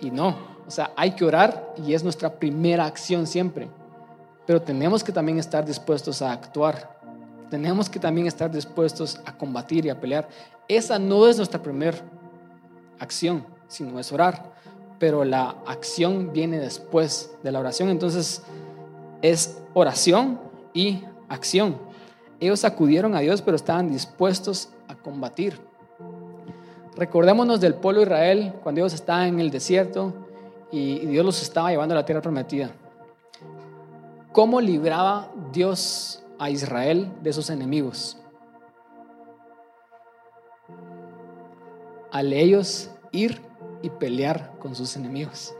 Y 0.00 0.10
no, 0.10 0.36
o 0.66 0.70
sea, 0.70 0.92
hay 0.96 1.12
que 1.12 1.24
orar 1.24 1.74
y 1.76 1.94
es 1.94 2.04
nuestra 2.04 2.38
primera 2.38 2.84
acción 2.84 3.26
siempre 3.26 3.68
pero 4.48 4.62
tenemos 4.62 5.04
que 5.04 5.12
también 5.12 5.38
estar 5.38 5.62
dispuestos 5.62 6.22
a 6.22 6.32
actuar. 6.32 6.98
Tenemos 7.50 7.90
que 7.90 7.98
también 7.98 8.26
estar 8.26 8.50
dispuestos 8.50 9.20
a 9.26 9.36
combatir 9.36 9.84
y 9.84 9.90
a 9.90 10.00
pelear. 10.00 10.26
Esa 10.66 10.98
no 10.98 11.26
es 11.26 11.36
nuestra 11.36 11.62
primera 11.62 11.98
acción, 12.98 13.44
sino 13.66 14.00
es 14.00 14.10
orar. 14.10 14.54
Pero 14.98 15.22
la 15.22 15.54
acción 15.66 16.32
viene 16.32 16.58
después 16.60 17.30
de 17.42 17.52
la 17.52 17.60
oración. 17.60 17.90
Entonces 17.90 18.40
es 19.20 19.58
oración 19.74 20.40
y 20.72 21.04
acción. 21.28 21.76
Ellos 22.40 22.64
acudieron 22.64 23.14
a 23.14 23.20
Dios, 23.20 23.42
pero 23.42 23.54
estaban 23.54 23.90
dispuestos 23.92 24.70
a 24.88 24.94
combatir. 24.94 25.60
Recordémonos 26.98 27.60
del 27.60 27.74
pueblo 27.74 28.00
de 28.00 28.06
Israel 28.06 28.54
cuando 28.60 28.80
ellos 28.80 28.92
estaban 28.92 29.28
en 29.28 29.38
el 29.38 29.52
desierto 29.52 30.12
y 30.72 31.06
Dios 31.06 31.24
los 31.24 31.40
estaba 31.40 31.70
llevando 31.70 31.94
a 31.94 31.98
la 31.98 32.04
tierra 32.04 32.20
prometida. 32.20 32.72
¿Cómo 34.32 34.60
libraba 34.60 35.30
Dios 35.52 36.24
a 36.40 36.50
Israel 36.50 37.08
de 37.22 37.32
sus 37.32 37.50
enemigos? 37.50 38.18
Al 42.10 42.32
ellos 42.32 42.90
ir 43.12 43.42
y 43.80 43.90
pelear 43.90 44.54
con 44.58 44.74
sus 44.74 44.96
enemigos. 44.96 45.54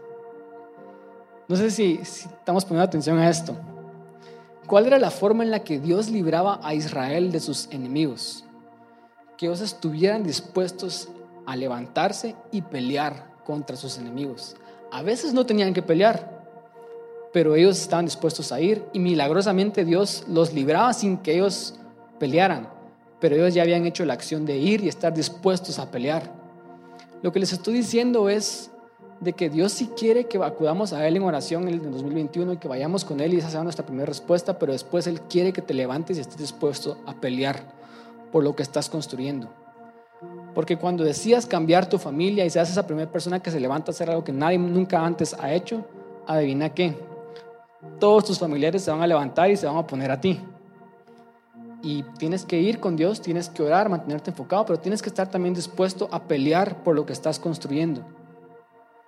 No 1.46 1.54
sé 1.54 1.70
si, 1.70 2.00
estamos 2.02 2.64
poniendo 2.64 2.84
atención 2.84 3.16
a 3.16 3.30
esto. 3.30 3.54
¿Cuál 4.66 4.86
era 4.86 4.98
la 4.98 5.12
forma 5.12 5.44
en 5.44 5.52
la 5.52 5.60
que 5.60 5.78
Dios 5.78 6.10
libraba 6.10 6.58
a 6.64 6.74
Israel 6.74 7.30
de 7.30 7.38
sus 7.38 7.68
enemigos? 7.70 8.44
Que 9.36 9.46
ellos 9.46 9.60
estuvieran 9.60 10.24
dispuestos 10.24 11.08
a 11.48 11.56
levantarse 11.56 12.36
y 12.52 12.60
pelear 12.60 13.32
contra 13.42 13.74
sus 13.74 13.96
enemigos. 13.96 14.54
A 14.92 15.00
veces 15.00 15.32
no 15.32 15.46
tenían 15.46 15.72
que 15.72 15.80
pelear, 15.80 16.46
pero 17.32 17.54
ellos 17.54 17.80
estaban 17.80 18.04
dispuestos 18.04 18.52
a 18.52 18.60
ir 18.60 18.84
y 18.92 18.98
milagrosamente 18.98 19.86
Dios 19.86 20.26
los 20.28 20.52
libraba 20.52 20.92
sin 20.92 21.16
que 21.16 21.36
ellos 21.36 21.74
pelearan, 22.18 22.68
pero 23.18 23.34
ellos 23.34 23.54
ya 23.54 23.62
habían 23.62 23.86
hecho 23.86 24.04
la 24.04 24.12
acción 24.12 24.44
de 24.44 24.58
ir 24.58 24.84
y 24.84 24.88
estar 24.88 25.14
dispuestos 25.14 25.78
a 25.78 25.90
pelear. 25.90 26.30
Lo 27.22 27.32
que 27.32 27.40
les 27.40 27.54
estoy 27.54 27.72
diciendo 27.72 28.28
es 28.28 28.70
de 29.20 29.32
que 29.32 29.48
Dios 29.48 29.72
sí 29.72 29.90
quiere 29.96 30.26
que 30.26 30.36
acudamos 30.36 30.92
a 30.92 31.08
Él 31.08 31.16
en 31.16 31.22
oración 31.22 31.66
en 31.66 31.74
el 31.74 31.90
2021 31.90 32.52
y 32.52 32.56
que 32.58 32.68
vayamos 32.68 33.06
con 33.06 33.20
Él 33.20 33.32
y 33.32 33.38
esa 33.38 33.48
sea 33.48 33.62
nuestra 33.62 33.86
primera 33.86 34.04
respuesta, 34.04 34.58
pero 34.58 34.72
después 34.72 35.06
Él 35.06 35.22
quiere 35.22 35.54
que 35.54 35.62
te 35.62 35.72
levantes 35.72 36.18
y 36.18 36.20
estés 36.20 36.36
dispuesto 36.36 36.98
a 37.06 37.14
pelear 37.14 37.62
por 38.30 38.44
lo 38.44 38.54
que 38.54 38.62
estás 38.62 38.90
construyendo. 38.90 39.48
Porque 40.58 40.76
cuando 40.76 41.04
decías 41.04 41.46
cambiar 41.46 41.88
tu 41.88 41.98
familia 41.98 42.44
y 42.44 42.50
seas 42.50 42.68
esa 42.68 42.84
primera 42.84 43.08
persona 43.08 43.38
que 43.38 43.48
se 43.48 43.60
levanta 43.60 43.92
a 43.92 43.94
hacer 43.94 44.10
algo 44.10 44.24
que 44.24 44.32
nadie 44.32 44.58
nunca 44.58 45.06
antes 45.06 45.32
ha 45.38 45.52
hecho, 45.52 45.86
adivina 46.26 46.74
qué, 46.74 46.98
todos 48.00 48.24
tus 48.24 48.40
familiares 48.40 48.82
se 48.82 48.90
van 48.90 49.00
a 49.00 49.06
levantar 49.06 49.48
y 49.52 49.56
se 49.56 49.68
van 49.68 49.76
a 49.76 49.86
poner 49.86 50.10
a 50.10 50.20
ti. 50.20 50.40
Y 51.80 52.02
tienes 52.18 52.44
que 52.44 52.58
ir 52.58 52.80
con 52.80 52.96
Dios, 52.96 53.22
tienes 53.22 53.48
que 53.48 53.62
orar, 53.62 53.88
mantenerte 53.88 54.30
enfocado, 54.30 54.66
pero 54.66 54.80
tienes 54.80 55.00
que 55.00 55.10
estar 55.10 55.30
también 55.30 55.54
dispuesto 55.54 56.08
a 56.10 56.24
pelear 56.24 56.82
por 56.82 56.96
lo 56.96 57.06
que 57.06 57.12
estás 57.12 57.38
construyendo. 57.38 58.02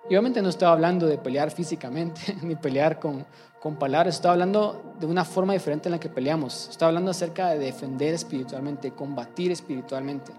Y 0.09 0.13
obviamente 0.13 0.41
no 0.41 0.47
estoy 0.47 0.69
hablando 0.69 1.05
de 1.05 1.17
pelear 1.17 1.51
físicamente, 1.51 2.21
ni 2.43 2.55
pelear 2.55 2.97
con, 2.97 3.25
con 3.59 3.75
palabras, 3.75 4.15
estoy 4.15 4.31
hablando 4.31 4.93
de 5.01 5.05
una 5.05 5.25
forma 5.25 5.51
diferente 5.51 5.89
en 5.89 5.91
la 5.91 5.99
que 5.99 6.07
peleamos. 6.07 6.69
Estoy 6.69 6.87
hablando 6.87 7.11
acerca 7.11 7.49
de 7.49 7.59
defender 7.59 8.13
espiritualmente, 8.13 8.91
combatir 8.91 9.51
espiritualmente. 9.51 10.31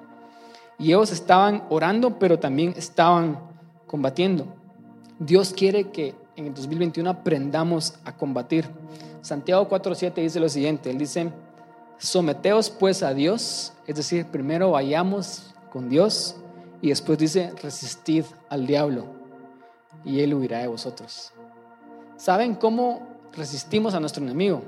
Y 0.78 0.88
ellos 0.88 1.12
estaban 1.12 1.64
orando, 1.70 2.18
pero 2.18 2.38
también 2.38 2.74
estaban 2.76 3.38
combatiendo. 3.86 4.46
Dios 5.18 5.52
quiere 5.52 5.90
que 5.90 6.14
en 6.36 6.46
el 6.46 6.54
2021 6.54 7.08
aprendamos 7.08 7.94
a 8.04 8.16
combatir. 8.16 8.66
Santiago 9.20 9.68
4.7 9.68 10.14
dice 10.14 10.40
lo 10.40 10.48
siguiente, 10.48 10.90
él 10.90 10.98
dice, 10.98 11.30
someteos 11.98 12.70
pues 12.70 13.02
a 13.02 13.14
Dios, 13.14 13.72
es 13.86 13.96
decir, 13.96 14.26
primero 14.26 14.72
vayamos 14.72 15.54
con 15.70 15.88
Dios 15.88 16.36
y 16.80 16.88
después 16.88 17.18
dice, 17.18 17.52
resistid 17.62 18.24
al 18.48 18.66
diablo 18.66 19.06
y 20.04 20.20
él 20.20 20.34
huirá 20.34 20.58
de 20.58 20.66
vosotros. 20.66 21.32
¿Saben 22.16 22.54
cómo 22.54 23.06
resistimos 23.32 23.94
a 23.94 24.00
nuestro 24.00 24.24
enemigo? 24.24 24.62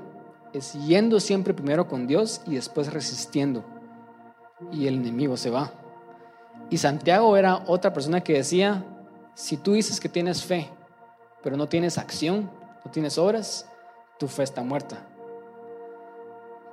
Es 0.53 0.73
yendo 0.73 1.19
siempre 1.19 1.53
primero 1.53 1.87
con 1.87 2.07
Dios 2.07 2.41
y 2.45 2.55
después 2.55 2.93
resistiendo 2.93 3.65
y 4.71 4.87
el 4.87 4.95
enemigo 4.95 5.35
se 5.35 5.49
va. 5.49 5.71
Y 6.69 6.77
Santiago 6.77 7.37
era 7.37 7.63
otra 7.67 7.93
persona 7.93 8.21
que 8.21 8.33
decía, 8.33 8.83
si 9.35 9.57
tú 9.57 9.73
dices 9.73 9.99
que 9.99 10.09
tienes 10.09 10.43
fe, 10.43 10.69
pero 11.43 11.57
no 11.57 11.67
tienes 11.67 11.97
acción, 11.97 12.49
no 12.83 12.91
tienes 12.91 13.17
obras, 13.17 13.67
tu 14.17 14.27
fe 14.27 14.43
está 14.43 14.63
muerta. 14.63 15.07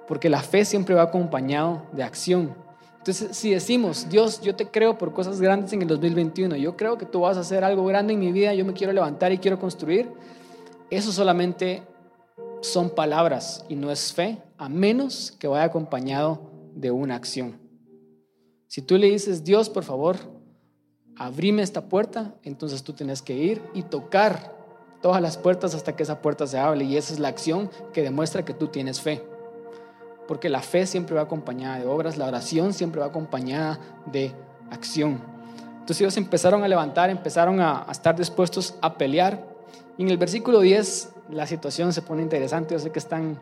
Porque 0.08 0.30
la 0.30 0.40
fe 0.40 0.64
siempre 0.64 0.94
va 0.94 1.02
acompañado 1.02 1.82
de 1.92 2.02
acción. 2.02 2.54
Entonces, 2.98 3.36
si 3.36 3.50
decimos, 3.50 4.08
Dios, 4.08 4.40
yo 4.40 4.54
te 4.54 4.68
creo 4.68 4.96
por 4.96 5.12
cosas 5.12 5.40
grandes 5.40 5.72
en 5.72 5.82
el 5.82 5.88
2021, 5.88 6.56
yo 6.56 6.76
creo 6.76 6.96
que 6.96 7.04
tú 7.04 7.20
vas 7.22 7.36
a 7.36 7.40
hacer 7.40 7.64
algo 7.64 7.84
grande 7.84 8.12
en 8.12 8.20
mi 8.20 8.30
vida, 8.30 8.54
yo 8.54 8.64
me 8.64 8.72
quiero 8.72 8.92
levantar 8.92 9.32
y 9.32 9.38
quiero 9.38 9.58
construir, 9.58 10.12
eso 10.88 11.10
solamente 11.10 11.82
son 12.60 12.90
palabras 12.90 13.64
y 13.68 13.74
no 13.74 13.90
es 13.90 14.12
fe, 14.12 14.40
a 14.56 14.68
menos 14.68 15.32
que 15.32 15.48
vaya 15.48 15.64
acompañado 15.64 16.50
de 16.74 16.92
una 16.92 17.16
acción. 17.16 17.61
Si 18.72 18.80
tú 18.80 18.96
le 18.96 19.10
dices, 19.10 19.44
Dios, 19.44 19.68
por 19.68 19.84
favor, 19.84 20.16
abrime 21.18 21.60
esta 21.60 21.90
puerta, 21.90 22.34
entonces 22.42 22.82
tú 22.82 22.94
tienes 22.94 23.20
que 23.20 23.34
ir 23.34 23.62
y 23.74 23.82
tocar 23.82 24.56
todas 25.02 25.20
las 25.20 25.36
puertas 25.36 25.74
hasta 25.74 25.94
que 25.94 26.04
esa 26.04 26.22
puerta 26.22 26.46
se 26.46 26.58
hable. 26.58 26.84
Y 26.84 26.96
esa 26.96 27.12
es 27.12 27.18
la 27.18 27.28
acción 27.28 27.70
que 27.92 28.00
demuestra 28.00 28.46
que 28.46 28.54
tú 28.54 28.68
tienes 28.68 29.02
fe. 29.02 29.22
Porque 30.26 30.48
la 30.48 30.62
fe 30.62 30.86
siempre 30.86 31.14
va 31.14 31.20
acompañada 31.20 31.80
de 31.80 31.86
obras, 31.86 32.16
la 32.16 32.26
oración 32.26 32.72
siempre 32.72 33.02
va 33.02 33.08
acompañada 33.08 33.78
de 34.10 34.32
acción. 34.70 35.20
Entonces 35.72 36.00
ellos 36.00 36.16
empezaron 36.16 36.64
a 36.64 36.68
levantar, 36.68 37.10
empezaron 37.10 37.60
a, 37.60 37.86
estar 37.90 38.16
dispuestos 38.16 38.76
a 38.80 38.94
pelear. 38.94 39.46
Y 39.98 40.04
en 40.04 40.08
el 40.08 40.16
versículo 40.16 40.60
10 40.60 41.10
la 41.28 41.46
situación 41.46 41.92
se 41.92 42.00
pone 42.00 42.22
interesante. 42.22 42.74
Yo 42.74 42.78
sé 42.78 42.90
que 42.90 43.00
están, 43.00 43.38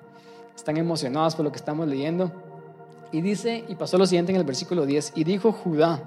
están 0.57 0.77
emocionados 0.77 1.37
por 1.37 1.45
lo 1.45 1.53
que 1.53 1.59
estamos 1.59 1.87
leyendo. 1.87 2.50
Y 3.13 3.21
dice, 3.21 3.65
y 3.69 3.75
pasó 3.75 3.99
lo 3.99 4.07
siguiente 4.07 4.33
en 4.33 4.39
el 4.39 4.45
versículo 4.45 4.87
10, 4.87 5.13
y 5.17 5.25
dijo 5.25 5.53
Judá, 5.53 6.03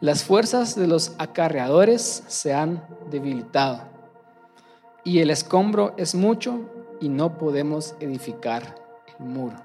las 0.00 0.22
fuerzas 0.22 0.76
de 0.76 0.86
los 0.86 1.14
acarreadores 1.18 2.22
se 2.28 2.54
han 2.54 2.84
debilitado 3.10 3.80
y 5.02 5.20
el 5.20 5.30
escombro 5.30 5.94
es 5.96 6.14
mucho 6.14 6.60
y 7.00 7.08
no 7.08 7.38
podemos 7.38 7.94
edificar 7.98 8.76
el 9.18 9.24
muro. 9.24 9.56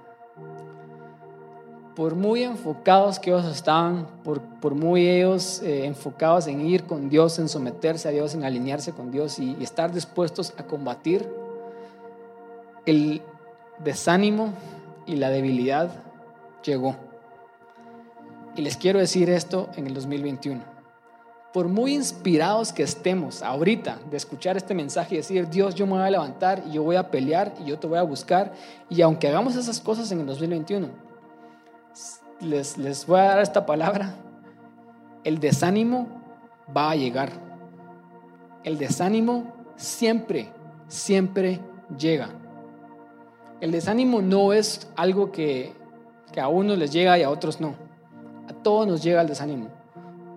Por 1.95 2.16
muy 2.16 2.43
enfocados 2.43 3.20
que 3.20 3.30
ellos 3.30 3.45
estaban, 3.45 4.07
por, 4.24 4.41
por 4.41 4.74
muy 4.74 5.07
ellos 5.07 5.61
eh, 5.61 5.86
enfocados 5.86 6.47
en 6.47 6.61
ir 6.61 6.86
con 6.86 7.09
Dios, 7.09 7.38
en 7.38 7.47
someterse 7.47 8.07
a 8.07 8.11
Dios, 8.11 8.34
en 8.34 8.43
alinearse 8.43 8.93
con 8.93 9.11
Dios 9.11 9.38
y, 9.38 9.55
y 9.59 9.64
estar 9.64 9.93
dispuestos 9.93 10.53
a 10.57 10.64
combatir, 10.64 11.30
el 12.86 13.22
desánimo 13.84 14.53
y 15.05 15.18
la 15.18 15.30
debilidad 15.30 16.03
llegó. 16.64 16.95
Y 18.55 18.61
les 18.61 18.78
quiero 18.78 18.99
decir 18.99 19.30
esto 19.30 19.70
en 19.76 19.88
el 19.88 19.93
2021 19.93 20.74
por 21.53 21.68
muy 21.68 21.93
inspirados 21.93 22.74
que 22.74 22.82
estemos 22.82 23.43
ahorita 23.43 23.99
de 24.09 24.18
escuchar 24.18 24.57
este 24.57 24.74
mensaje 24.74 25.14
y 25.14 25.18
decir, 25.20 25.47
Dios, 25.47 25.76
yo 25.76 25.86
me 25.86 25.93
voy 25.93 26.01
a 26.01 26.09
levantar 26.09 26.64
y 26.68 26.72
yo 26.72 26.84
voy 26.84 26.95
a 26.95 27.11
pelear 27.11 27.53
y 27.61 27.66
yo 27.66 27.78
te 27.78 27.86
voy 27.86 27.99
a 27.99 28.03
buscar, 28.03 28.51
y 28.89 29.01
aunque 29.03 29.28
hagamos 29.28 29.55
esas 29.55 29.80
cosas 29.80 30.11
en 30.11 30.22
el 30.22 30.26
2021, 30.26 30.88
les, 32.41 32.78
les 32.80 33.05
voy 33.05 33.20
a 33.20 33.26
dar 33.26 33.39
esta 33.39 33.68
palabra, 33.68 34.16
el 35.24 35.39
desánimo 35.39 36.07
va 36.76 36.89
a 36.89 36.95
llegar. 36.95 37.32
El 38.64 38.80
desánimo 38.80 39.53
siempre, 39.76 40.51
siempre 40.88 41.59
llega. 41.97 42.30
El 43.61 43.72
desánimo 43.72 44.24
no 44.24 44.53
es 44.53 44.89
algo 44.95 45.32
que, 45.32 45.74
que 46.34 46.41
a 46.41 46.49
unos 46.49 46.77
les 46.77 46.91
llega 46.91 47.17
y 47.17 47.23
a 47.23 47.29
otros 47.29 47.61
no. 47.61 47.75
A 48.49 48.53
todos 48.53 48.86
nos 48.86 49.01
llega 49.01 49.21
el 49.21 49.27
desánimo 49.27 49.69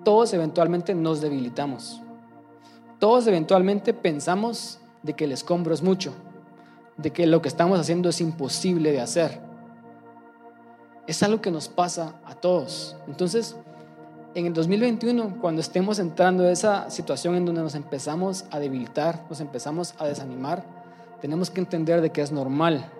todos 0.07 0.32
eventualmente 0.34 0.94
nos 0.94 1.20
debilitamos. 1.20 2.01
Todos 3.01 3.26
eventualmente 3.26 3.92
pensamos 3.92 4.78
de 5.03 5.14
que 5.14 5.24
el 5.24 5.32
escombro 5.32 5.74
es 5.74 5.82
mucho, 5.82 6.14
de 6.97 7.11
que 7.11 7.26
lo 7.26 7.42
que 7.42 7.49
estamos 7.49 7.80
haciendo 7.80 8.09
es 8.11 8.20
imposible 8.20 8.92
de 8.92 9.01
hacer. 9.01 9.40
Es 11.09 11.24
algo 11.24 11.40
que 11.40 11.51
nos 11.51 11.66
pasa 11.66 12.14
a 12.24 12.36
todos. 12.36 12.94
Entonces, 13.09 13.57
en 14.36 14.47
el 14.47 14.55
2021, 14.55 15.40
cuando 15.40 15.61
estemos 15.61 15.99
entrando 15.99 16.44
en 16.44 16.51
esa 16.51 16.88
situación 16.88 17.34
en 17.34 17.44
donde 17.44 17.62
nos 17.62 17.74
empezamos 17.74 18.44
a 18.53 18.61
debilitar, 18.61 19.24
nos 19.28 19.40
empezamos 19.40 19.92
a 19.99 20.07
desanimar, 20.07 20.62
tenemos 21.20 21.51
que 21.51 21.61
entender 21.61 22.01
de 22.01 22.11
que 22.11 22.22
es 22.22 22.30
normal, 22.30 22.92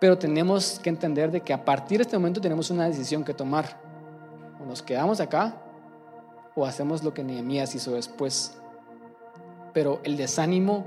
pero 0.00 0.16
tenemos 0.18 0.80
que 0.82 0.88
entender 0.88 1.30
de 1.30 1.42
que 1.42 1.52
a 1.52 1.62
partir 1.62 1.98
de 1.98 2.02
este 2.02 2.16
momento 2.16 2.40
tenemos 2.40 2.70
una 2.70 2.86
decisión 2.86 3.22
que 3.22 3.34
tomar. 3.34 3.78
O 4.58 4.64
nos 4.64 4.82
quedamos 4.82 5.20
acá 5.20 5.54
o 6.56 6.64
hacemos 6.64 7.04
lo 7.04 7.12
que 7.12 7.22
Nehemías 7.22 7.74
hizo 7.74 7.92
después. 7.92 8.58
Pero 9.74 10.00
el 10.02 10.16
desánimo 10.16 10.86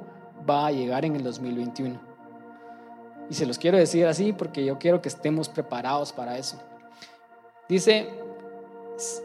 va 0.49 0.65
a 0.65 0.71
llegar 0.71 1.05
en 1.05 1.15
el 1.15 1.23
2021. 1.23 1.99
Y 3.29 3.35
se 3.35 3.45
los 3.45 3.59
quiero 3.59 3.77
decir 3.77 4.07
así 4.07 4.33
porque 4.33 4.65
yo 4.65 4.79
quiero 4.79 5.01
que 5.01 5.09
estemos 5.09 5.47
preparados 5.47 6.11
para 6.11 6.37
eso. 6.39 6.57
Dice, 7.69 8.09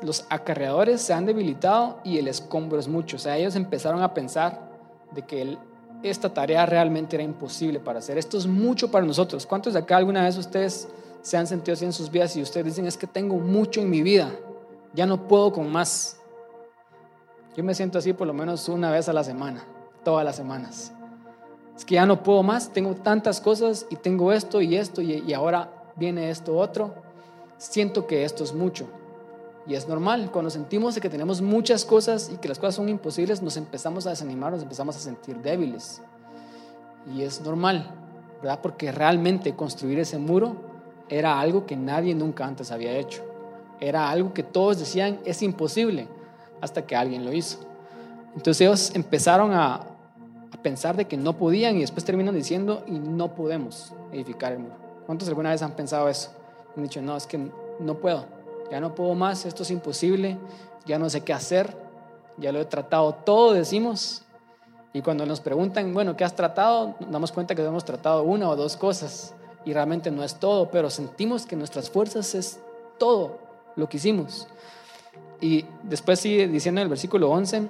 los 0.02 0.26
acarreadores 0.28 1.00
se 1.00 1.14
han 1.14 1.24
debilitado 1.24 2.00
y 2.04 2.18
el 2.18 2.28
escombro 2.28 2.78
es 2.78 2.88
mucho. 2.88 3.16
O 3.16 3.18
sea, 3.18 3.38
ellos 3.38 3.56
empezaron 3.56 4.02
a 4.02 4.12
pensar 4.12 4.68
de 5.12 5.22
que 5.22 5.56
esta 6.02 6.32
tarea 6.32 6.64
realmente 6.66 7.16
era 7.16 7.22
imposible 7.22 7.80
para 7.80 7.98
hacer. 7.98 8.18
Esto 8.18 8.38
es 8.38 8.46
mucho 8.46 8.90
para 8.90 9.04
nosotros. 9.04 9.46
¿Cuántos 9.46 9.72
de 9.72 9.80
acá 9.80 9.96
alguna 9.96 10.24
vez 10.24 10.36
ustedes 10.36 10.88
se 11.22 11.36
han 11.36 11.46
sentido 11.46 11.74
así 11.74 11.84
en 11.84 11.92
sus 11.92 12.10
vidas 12.10 12.36
y 12.36 12.42
ustedes 12.42 12.66
dicen, 12.66 12.86
es 12.86 12.96
que 12.96 13.06
tengo 13.06 13.36
mucho 13.36 13.80
en 13.80 13.90
mi 13.90 14.02
vida, 14.02 14.30
ya 14.94 15.06
no 15.06 15.26
puedo 15.26 15.52
con 15.52 15.70
más? 15.70 16.18
Yo 17.56 17.64
me 17.64 17.74
siento 17.74 17.98
así 17.98 18.12
por 18.12 18.26
lo 18.26 18.32
menos 18.32 18.68
una 18.68 18.90
vez 18.90 19.08
a 19.08 19.12
la 19.12 19.24
semana, 19.24 19.64
todas 20.04 20.24
las 20.24 20.36
semanas. 20.36 20.92
Es 21.76 21.84
que 21.84 21.94
ya 21.96 22.06
no 22.06 22.22
puedo 22.22 22.42
más, 22.42 22.72
tengo 22.72 22.94
tantas 22.94 23.40
cosas 23.40 23.86
y 23.90 23.96
tengo 23.96 24.32
esto 24.32 24.60
y 24.60 24.76
esto 24.76 25.00
y, 25.00 25.32
ahora 25.32 25.92
viene 25.96 26.30
esto 26.30 26.56
otro. 26.56 26.94
Siento 27.56 28.06
que 28.06 28.24
esto 28.24 28.44
es 28.44 28.52
mucho. 28.52 28.88
Y 29.68 29.74
es 29.74 29.86
normal, 29.86 30.30
cuando 30.32 30.50
sentimos 30.50 30.98
que 30.98 31.10
tenemos 31.10 31.42
muchas 31.42 31.84
cosas 31.84 32.30
y 32.32 32.38
que 32.38 32.48
las 32.48 32.58
cosas 32.58 32.76
son 32.76 32.88
imposibles, 32.88 33.42
nos 33.42 33.58
empezamos 33.58 34.06
a 34.06 34.10
desanimar, 34.10 34.50
nos 34.50 34.62
empezamos 34.62 34.96
a 34.96 34.98
sentir 34.98 35.36
débiles. 35.42 36.00
Y 37.14 37.20
es 37.20 37.42
normal, 37.42 37.90
¿verdad? 38.42 38.60
Porque 38.62 38.90
realmente 38.90 39.54
construir 39.54 39.98
ese 39.98 40.16
muro 40.16 40.56
era 41.10 41.38
algo 41.38 41.66
que 41.66 41.76
nadie 41.76 42.14
nunca 42.14 42.46
antes 42.46 42.72
había 42.72 42.92
hecho. 42.92 43.22
Era 43.78 44.08
algo 44.08 44.32
que 44.32 44.42
todos 44.42 44.78
decían 44.78 45.20
es 45.26 45.42
imposible 45.42 46.08
hasta 46.62 46.86
que 46.86 46.96
alguien 46.96 47.26
lo 47.26 47.32
hizo. 47.34 47.58
Entonces 48.34 48.62
ellos 48.62 48.94
empezaron 48.94 49.52
a, 49.52 49.84
pensar 50.62 50.96
de 50.96 51.04
que 51.04 51.16
no 51.16 51.34
podían 51.34 51.76
y 51.76 51.82
después 51.82 52.04
terminan 52.04 52.34
diciendo 52.34 52.82
y 52.86 52.98
no 52.98 53.34
podemos 53.34 53.92
edificar 54.12 54.52
el 54.52 54.58
muro. 54.58 54.74
¿Cuántos 55.06 55.28
alguna 55.28 55.50
vez 55.50 55.62
han 55.62 55.72
pensado 55.72 56.08
eso? 56.08 56.30
Han 56.76 56.82
dicho, 56.82 57.00
no, 57.00 57.16
es 57.16 57.28
que 57.28 57.38
no 57.78 57.94
puedo, 57.98 58.26
ya 58.70 58.80
no 58.80 58.94
puedo 58.94 59.14
más, 59.14 59.44
esto 59.44 59.62
es 59.62 59.70
imposible, 59.70 60.38
ya 60.86 60.98
no 60.98 61.10
sé 61.10 61.22
qué 61.22 61.32
hacer, 61.32 61.76
ya 62.36 62.52
lo 62.52 62.60
he 62.60 62.64
tratado 62.64 63.14
todo, 63.14 63.52
decimos. 63.52 64.22
Y 64.92 65.02
cuando 65.02 65.26
nos 65.26 65.40
preguntan, 65.40 65.92
bueno, 65.92 66.16
¿qué 66.16 66.24
has 66.24 66.34
tratado? 66.34 66.96
Nos 67.00 67.10
damos 67.10 67.32
cuenta 67.32 67.54
que 67.54 67.64
hemos 67.64 67.84
tratado 67.84 68.22
una 68.22 68.48
o 68.48 68.56
dos 68.56 68.76
cosas 68.76 69.34
y 69.64 69.72
realmente 69.72 70.10
no 70.10 70.24
es 70.24 70.36
todo, 70.36 70.70
pero 70.70 70.88
sentimos 70.88 71.44
que 71.46 71.56
nuestras 71.56 71.90
fuerzas 71.90 72.34
es 72.34 72.60
todo 72.98 73.38
lo 73.76 73.88
que 73.88 73.98
hicimos. 73.98 74.48
Y 75.40 75.66
después 75.82 76.20
sigue 76.20 76.48
diciendo 76.48 76.80
en 76.80 76.86
el 76.86 76.88
versículo 76.88 77.30
11, 77.30 77.68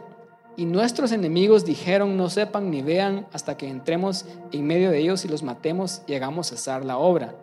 y 0.57 0.65
nuestros 0.65 1.13
enemigos 1.13 1.65
dijeron, 1.65 2.17
no 2.17 2.31
sepan 2.31 2.71
ni 2.71 2.83
vean 2.83 3.27
hasta 3.33 3.57
que 3.57 3.69
entremos 3.69 4.25
en 4.51 4.67
medio 4.67 4.91
de 4.91 4.99
ellos 4.99 5.25
y 5.25 5.29
los 5.29 5.43
matemos 5.43 6.03
y 6.09 6.15
hagamos 6.15 6.49
cesar 6.49 6.85
la 6.85 6.99
obra. 6.99 7.35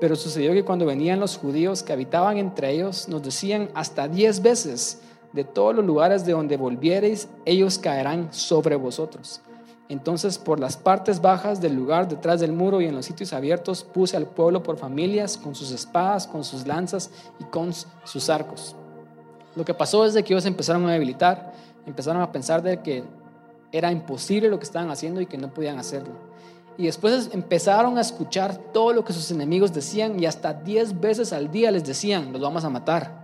Pero 0.00 0.16
sucedió 0.16 0.52
que 0.52 0.64
cuando 0.64 0.86
venían 0.86 1.20
los 1.20 1.36
judíos 1.36 1.82
que 1.82 1.92
habitaban 1.92 2.38
entre 2.38 2.72
ellos, 2.72 3.08
nos 3.08 3.22
decían 3.22 3.68
hasta 3.74 4.08
diez 4.08 4.40
veces, 4.40 5.02
de 5.32 5.44
todos 5.44 5.74
los 5.74 5.84
lugares 5.84 6.24
de 6.24 6.32
donde 6.32 6.56
volviereis, 6.56 7.28
ellos 7.44 7.78
caerán 7.78 8.32
sobre 8.32 8.76
vosotros. 8.76 9.40
Entonces 9.88 10.38
por 10.38 10.60
las 10.60 10.76
partes 10.76 11.20
bajas 11.20 11.60
del 11.60 11.74
lugar 11.74 12.08
detrás 12.08 12.40
del 12.40 12.52
muro 12.52 12.80
y 12.80 12.86
en 12.86 12.94
los 12.94 13.06
sitios 13.06 13.32
abiertos 13.32 13.82
puse 13.82 14.16
al 14.16 14.26
pueblo 14.26 14.62
por 14.62 14.76
familias, 14.76 15.36
con 15.36 15.54
sus 15.54 15.72
espadas, 15.72 16.26
con 16.26 16.44
sus 16.44 16.66
lanzas 16.66 17.10
y 17.40 17.44
con 17.44 17.72
sus 17.72 18.30
arcos. 18.30 18.76
Lo 19.56 19.64
que 19.64 19.74
pasó 19.74 20.04
es 20.04 20.14
de 20.14 20.22
que 20.22 20.32
ellos 20.32 20.46
empezaron 20.46 20.88
a 20.88 20.92
debilitar, 20.92 21.52
empezaron 21.86 22.22
a 22.22 22.30
pensar 22.30 22.62
de 22.62 22.80
que 22.80 23.02
era 23.72 23.90
imposible 23.90 24.48
lo 24.48 24.58
que 24.58 24.64
estaban 24.64 24.90
haciendo 24.90 25.20
y 25.20 25.26
que 25.26 25.38
no 25.38 25.52
podían 25.52 25.78
hacerlo. 25.78 26.29
Y 26.78 26.86
después 26.86 27.30
empezaron 27.32 27.98
a 27.98 28.00
escuchar 28.00 28.56
todo 28.72 28.92
lo 28.92 29.04
que 29.04 29.12
sus 29.12 29.30
enemigos 29.30 29.72
decían 29.72 30.18
y 30.18 30.26
hasta 30.26 30.54
10 30.54 31.00
veces 31.00 31.32
al 31.32 31.50
día 31.50 31.70
les 31.70 31.84
decían, 31.84 32.32
los 32.32 32.40
vamos 32.40 32.64
a 32.64 32.70
matar. 32.70 33.20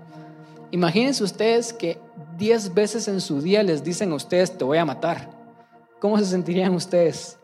Imagínense 0.70 1.24
ustedes 1.24 1.72
que 1.72 1.99
10 2.36 2.74
veces 2.74 3.09
en 3.09 3.20
su 3.20 3.40
día 3.40 3.62
les 3.62 3.82
dicen 3.82 4.12
a 4.12 4.16
ustedes, 4.16 4.57
te 4.57 4.64
voy 4.64 4.78
a 4.78 4.84
matar. 4.84 5.30
¿Cómo 6.01 6.18
se 6.18 6.26
sentirían 6.26 6.74
ustedes? 6.74 7.38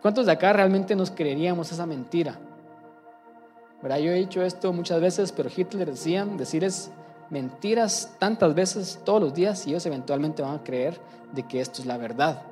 ¿Cuántos 0.00 0.26
de 0.26 0.32
acá 0.32 0.52
realmente 0.52 0.94
nos 0.94 1.10
creeríamos 1.10 1.72
esa 1.72 1.86
mentira? 1.86 2.38
¿Verdad? 3.82 3.98
Yo 3.98 4.12
he 4.12 4.16
dicho 4.16 4.42
esto 4.42 4.72
muchas 4.72 5.00
veces, 5.00 5.32
pero 5.32 5.50
Hitler 5.54 5.90
decía, 5.90 6.24
decir 6.24 6.64
es 6.64 6.90
mentiras 7.30 8.14
tantas 8.18 8.54
veces 8.54 9.00
todos 9.04 9.22
los 9.22 9.34
días 9.34 9.66
y 9.66 9.70
ellos 9.70 9.86
eventualmente 9.86 10.42
van 10.42 10.56
a 10.56 10.64
creer 10.64 11.00
de 11.32 11.44
que 11.44 11.60
esto 11.60 11.80
es 11.80 11.86
la 11.86 11.96
verdad. 11.96 12.42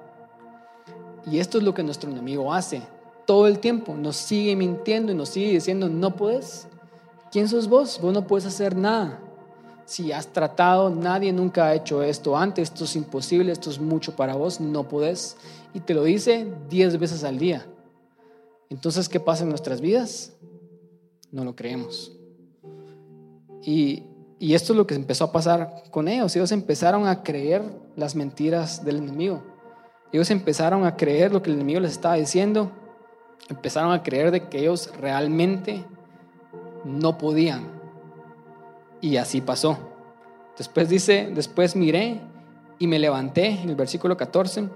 Y 1.31 1.39
esto 1.39 1.59
es 1.59 1.65
lo 1.65 1.75
que 1.75 1.83
nuestro 1.83 2.11
enemigo 2.11 2.53
hace 2.53 2.83
todo 3.27 3.47
el 3.47 3.59
tiempo. 3.59 3.95
Nos 3.95 4.17
sigue 4.17 4.57
mintiendo 4.57 5.13
y 5.13 5.15
nos 5.15 5.31
sigue 5.31 5.53
diciendo, 5.53 5.89
no 5.89 6.17
puedes. 6.17 6.67
¿Quién 7.31 7.49
sos 7.49 7.69
vos? 7.69 8.01
Vos 8.01 8.13
no 8.13 8.27
puedes 8.27 8.47
hacer 8.47 8.77
nada. 8.77 9.21
Si 9.85 10.13
has 10.13 10.27
tratado, 10.29 10.91
nadie 10.91 11.33
nunca 11.33 11.67
ha 11.67 11.75
hecho 11.75 12.03
esto 12.03 12.37
antes, 12.37 12.71
esto 12.71 12.85
es 12.85 12.95
imposible, 12.97 13.53
esto 13.53 13.71
es 13.71 13.81
mucho 13.81 14.15
para 14.15 14.35
vos, 14.35 14.61
no 14.61 14.89
podés. 14.89 15.37
Y 15.73 15.81
te 15.81 15.95
lo 15.95 16.05
dice 16.05 16.47
diez 16.69 16.99
veces 16.99 17.25
al 17.25 17.39
día. 17.39 17.67
Entonces, 18.71 19.09
¿qué 19.09 19.19
pasa 19.19 19.45
en 19.45 19.49
nuestras 19.49 19.81
vidas? 19.81 20.35
No 21.33 21.45
lo 21.45 21.57
creemos. 21.57 22.13
Y 23.63 24.03
y 24.41 24.55
esto 24.55 24.73
es 24.73 24.77
lo 24.77 24.87
que 24.87 24.95
empezó 24.95 25.25
a 25.25 25.33
pasar 25.33 25.83
con 25.91 26.07
ellos. 26.07 26.35
Ellos 26.37 26.53
empezaron 26.53 27.07
a 27.07 27.23
creer 27.23 27.63
las 27.97 28.15
mentiras 28.15 28.85
del 28.85 28.99
enemigo. 28.99 29.43
Ellos 30.13 30.31
empezaron 30.31 30.85
a 30.85 30.97
creer 30.97 31.33
lo 31.33 31.43
que 31.43 31.51
el 31.51 31.57
enemigo 31.57 31.81
les 31.81 31.93
estaba 31.93 32.15
diciendo. 32.15 32.71
Empezaron 33.49 33.93
a 33.93 34.03
creer 34.03 34.31
de 34.31 34.49
que 34.49 34.61
ellos 34.61 34.93
realmente 35.01 35.85
no 36.85 37.19
podían. 37.19 37.69
Y 39.01 39.17
así 39.17 39.41
pasó. 39.41 39.79
Después 40.57 40.89
dice, 40.89 41.31
después 41.35 41.77
miré 41.77 42.21
y 42.79 42.87
me 42.87 42.99
levanté, 42.99 43.47
en 43.47 43.69
el 43.69 43.77
versículo 43.77 44.17
14, 44.17 44.69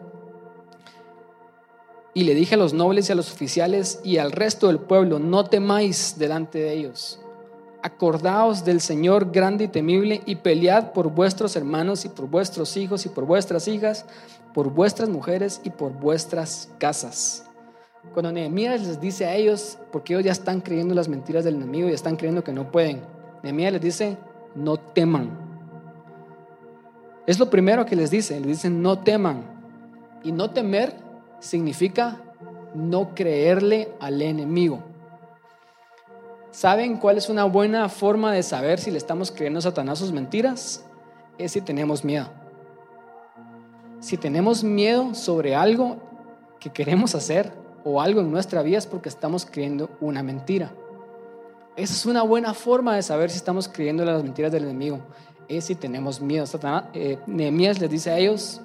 y 2.14 2.24
le 2.24 2.34
dije 2.34 2.54
a 2.54 2.58
los 2.58 2.74
nobles 2.74 3.08
y 3.08 3.12
a 3.12 3.14
los 3.14 3.32
oficiales 3.32 4.00
y 4.04 4.18
al 4.18 4.32
resto 4.32 4.66
del 4.66 4.78
pueblo, 4.78 5.18
no 5.18 5.46
temáis 5.46 6.18
delante 6.18 6.58
de 6.58 6.72
ellos 6.74 7.22
acordaos 7.82 8.64
del 8.64 8.80
Señor 8.80 9.32
grande 9.32 9.64
y 9.64 9.68
temible 9.68 10.22
y 10.24 10.36
pelead 10.36 10.92
por 10.92 11.10
vuestros 11.10 11.56
hermanos 11.56 12.04
y 12.04 12.08
por 12.08 12.28
vuestros 12.28 12.76
hijos 12.76 13.04
y 13.04 13.08
por 13.08 13.26
vuestras 13.26 13.68
hijas, 13.68 14.06
por 14.54 14.70
vuestras 14.70 15.08
mujeres 15.08 15.60
y 15.64 15.70
por 15.70 15.92
vuestras 15.92 16.70
casas. 16.78 17.44
Cuando 18.12 18.32
Nehemías 18.32 18.86
les 18.86 19.00
dice 19.00 19.26
a 19.26 19.34
ellos, 19.34 19.78
porque 19.92 20.12
ellos 20.12 20.24
ya 20.24 20.32
están 20.32 20.60
creyendo 20.60 20.94
las 20.94 21.08
mentiras 21.08 21.44
del 21.44 21.54
enemigo 21.54 21.88
y 21.88 21.92
están 21.92 22.16
creyendo 22.16 22.42
que 22.42 22.52
no 22.52 22.70
pueden, 22.70 23.02
Nehemías 23.42 23.72
les 23.72 23.82
dice, 23.82 24.16
no 24.54 24.76
teman. 24.76 25.30
Es 27.26 27.38
lo 27.38 27.48
primero 27.48 27.86
que 27.86 27.96
les 27.96 28.10
dice, 28.10 28.38
les 28.40 28.48
dicen, 28.48 28.82
no 28.82 28.98
teman. 28.98 29.44
Y 30.24 30.32
no 30.32 30.50
temer 30.50 30.94
significa 31.38 32.20
no 32.74 33.14
creerle 33.14 33.92
al 34.00 34.20
enemigo. 34.20 34.82
¿Saben 36.50 36.98
cuál 36.98 37.16
es 37.16 37.28
una 37.28 37.44
buena 37.44 37.88
forma 37.88 38.32
de 38.32 38.42
saber 38.42 38.78
si 38.78 38.90
le 38.90 38.98
estamos 38.98 39.30
creyendo 39.30 39.60
a 39.60 39.62
Satanás 39.62 39.98
sus 39.98 40.12
mentiras? 40.12 40.84
Es 41.38 41.52
si 41.52 41.60
tenemos 41.60 42.04
miedo. 42.04 42.41
Si 44.02 44.16
tenemos 44.16 44.64
miedo 44.64 45.14
sobre 45.14 45.54
algo 45.54 45.96
que 46.58 46.70
queremos 46.70 47.14
hacer 47.14 47.52
o 47.84 48.00
algo 48.00 48.20
en 48.20 48.32
nuestra 48.32 48.60
vida 48.60 48.78
es 48.78 48.86
porque 48.86 49.08
estamos 49.08 49.46
creyendo 49.46 49.90
una 50.00 50.24
mentira. 50.24 50.72
Esa 51.76 51.94
es 51.94 52.04
una 52.04 52.22
buena 52.22 52.52
forma 52.52 52.96
de 52.96 53.02
saber 53.02 53.30
si 53.30 53.36
estamos 53.36 53.68
creyendo 53.68 54.04
las 54.04 54.24
mentiras 54.24 54.50
del 54.50 54.64
enemigo. 54.64 54.98
Es 55.48 55.66
si 55.66 55.76
tenemos 55.76 56.20
miedo. 56.20 56.44
Satanás, 56.46 56.86
eh, 56.94 57.16
Nehemías 57.28 57.78
les 57.78 57.88
dice 57.88 58.10
a 58.10 58.18
ellos, 58.18 58.60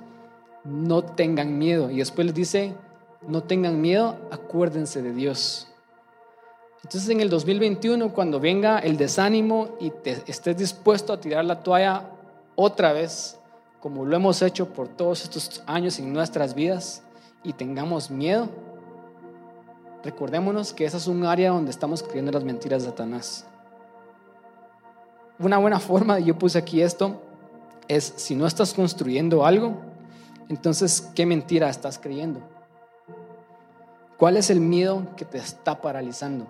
no 0.63 1.03
tengan 1.03 1.55
miedo. 1.55 1.91
Y 1.91 1.97
después 1.97 2.25
les 2.25 2.35
dice, 2.35 2.73
no 3.21 3.43
tengan 3.43 3.79
miedo, 3.79 4.17
acuérdense 4.31 5.03
de 5.03 5.13
Dios. 5.13 5.67
Entonces 6.83 7.11
en 7.11 7.19
el 7.19 7.29
2021, 7.29 8.11
cuando 8.11 8.39
venga 8.39 8.79
el 8.79 8.97
desánimo 8.97 9.69
y 9.79 9.91
te 9.91 10.23
estés 10.25 10.57
dispuesto 10.57 11.13
a 11.13 11.19
tirar 11.19 11.45
la 11.45 11.61
toalla 11.61 12.09
otra 12.55 12.91
vez, 12.91 13.36
como 13.87 14.03
lo 14.03 14.17
hemos 14.17 14.41
hecho 14.41 14.73
por 14.73 14.89
todos 14.89 15.23
estos 15.23 15.63
años 15.65 15.97
en 15.97 16.11
nuestras 16.11 16.53
vidas, 16.53 17.03
y 17.41 17.53
tengamos 17.53 18.11
miedo, 18.11 18.49
recordémonos 20.03 20.73
que 20.73 20.83
esa 20.83 20.97
es 20.97 21.07
un 21.07 21.25
área 21.25 21.51
donde 21.51 21.71
estamos 21.71 22.03
creyendo 22.03 22.33
las 22.33 22.43
mentiras 22.43 22.83
de 22.83 22.89
Satanás. 22.89 23.45
Una 25.39 25.57
buena 25.57 25.79
forma, 25.79 26.19
yo 26.19 26.37
puse 26.37 26.57
aquí 26.57 26.81
esto, 26.81 27.21
es 27.87 28.11
si 28.17 28.35
no 28.35 28.45
estás 28.45 28.73
construyendo 28.73 29.45
algo, 29.45 29.77
entonces, 30.49 31.09
¿qué 31.15 31.25
mentira 31.25 31.69
estás 31.69 31.97
creyendo? 31.97 32.41
¿Cuál 34.17 34.35
es 34.35 34.49
el 34.49 34.59
miedo 34.59 35.15
que 35.15 35.23
te 35.23 35.37
está 35.37 35.81
paralizando? 35.81 36.45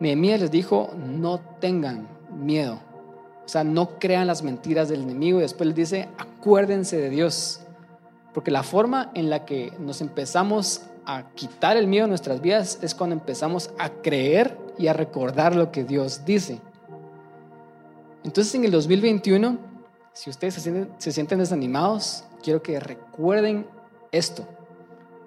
Nehemías 0.00 0.40
les 0.40 0.50
dijo, 0.50 0.90
no 0.96 1.38
tengan 1.60 2.08
miedo. 2.28 2.87
O 3.48 3.50
sea, 3.50 3.64
no 3.64 3.98
crean 3.98 4.26
las 4.26 4.42
mentiras 4.42 4.90
del 4.90 5.00
enemigo. 5.00 5.38
Y 5.38 5.40
después 5.40 5.68
les 5.68 5.76
dice, 5.76 6.08
acuérdense 6.18 6.98
de 6.98 7.08
Dios. 7.08 7.60
Porque 8.34 8.50
la 8.50 8.62
forma 8.62 9.10
en 9.14 9.30
la 9.30 9.46
que 9.46 9.72
nos 9.78 10.02
empezamos 10.02 10.82
a 11.06 11.30
quitar 11.34 11.78
el 11.78 11.86
miedo 11.86 12.04
de 12.04 12.10
nuestras 12.10 12.42
vidas 12.42 12.78
es 12.82 12.94
cuando 12.94 13.16
empezamos 13.16 13.70
a 13.78 13.88
creer 13.88 14.54
y 14.76 14.88
a 14.88 14.92
recordar 14.92 15.56
lo 15.56 15.72
que 15.72 15.82
Dios 15.82 16.26
dice. 16.26 16.60
Entonces 18.22 18.54
en 18.54 18.66
el 18.66 18.70
2021, 18.70 19.56
si 20.12 20.28
ustedes 20.28 20.52
se 20.52 20.60
sienten, 20.60 20.90
se 20.98 21.10
sienten 21.10 21.38
desanimados, 21.38 22.24
quiero 22.42 22.62
que 22.62 22.78
recuerden 22.78 23.66
esto. 24.12 24.46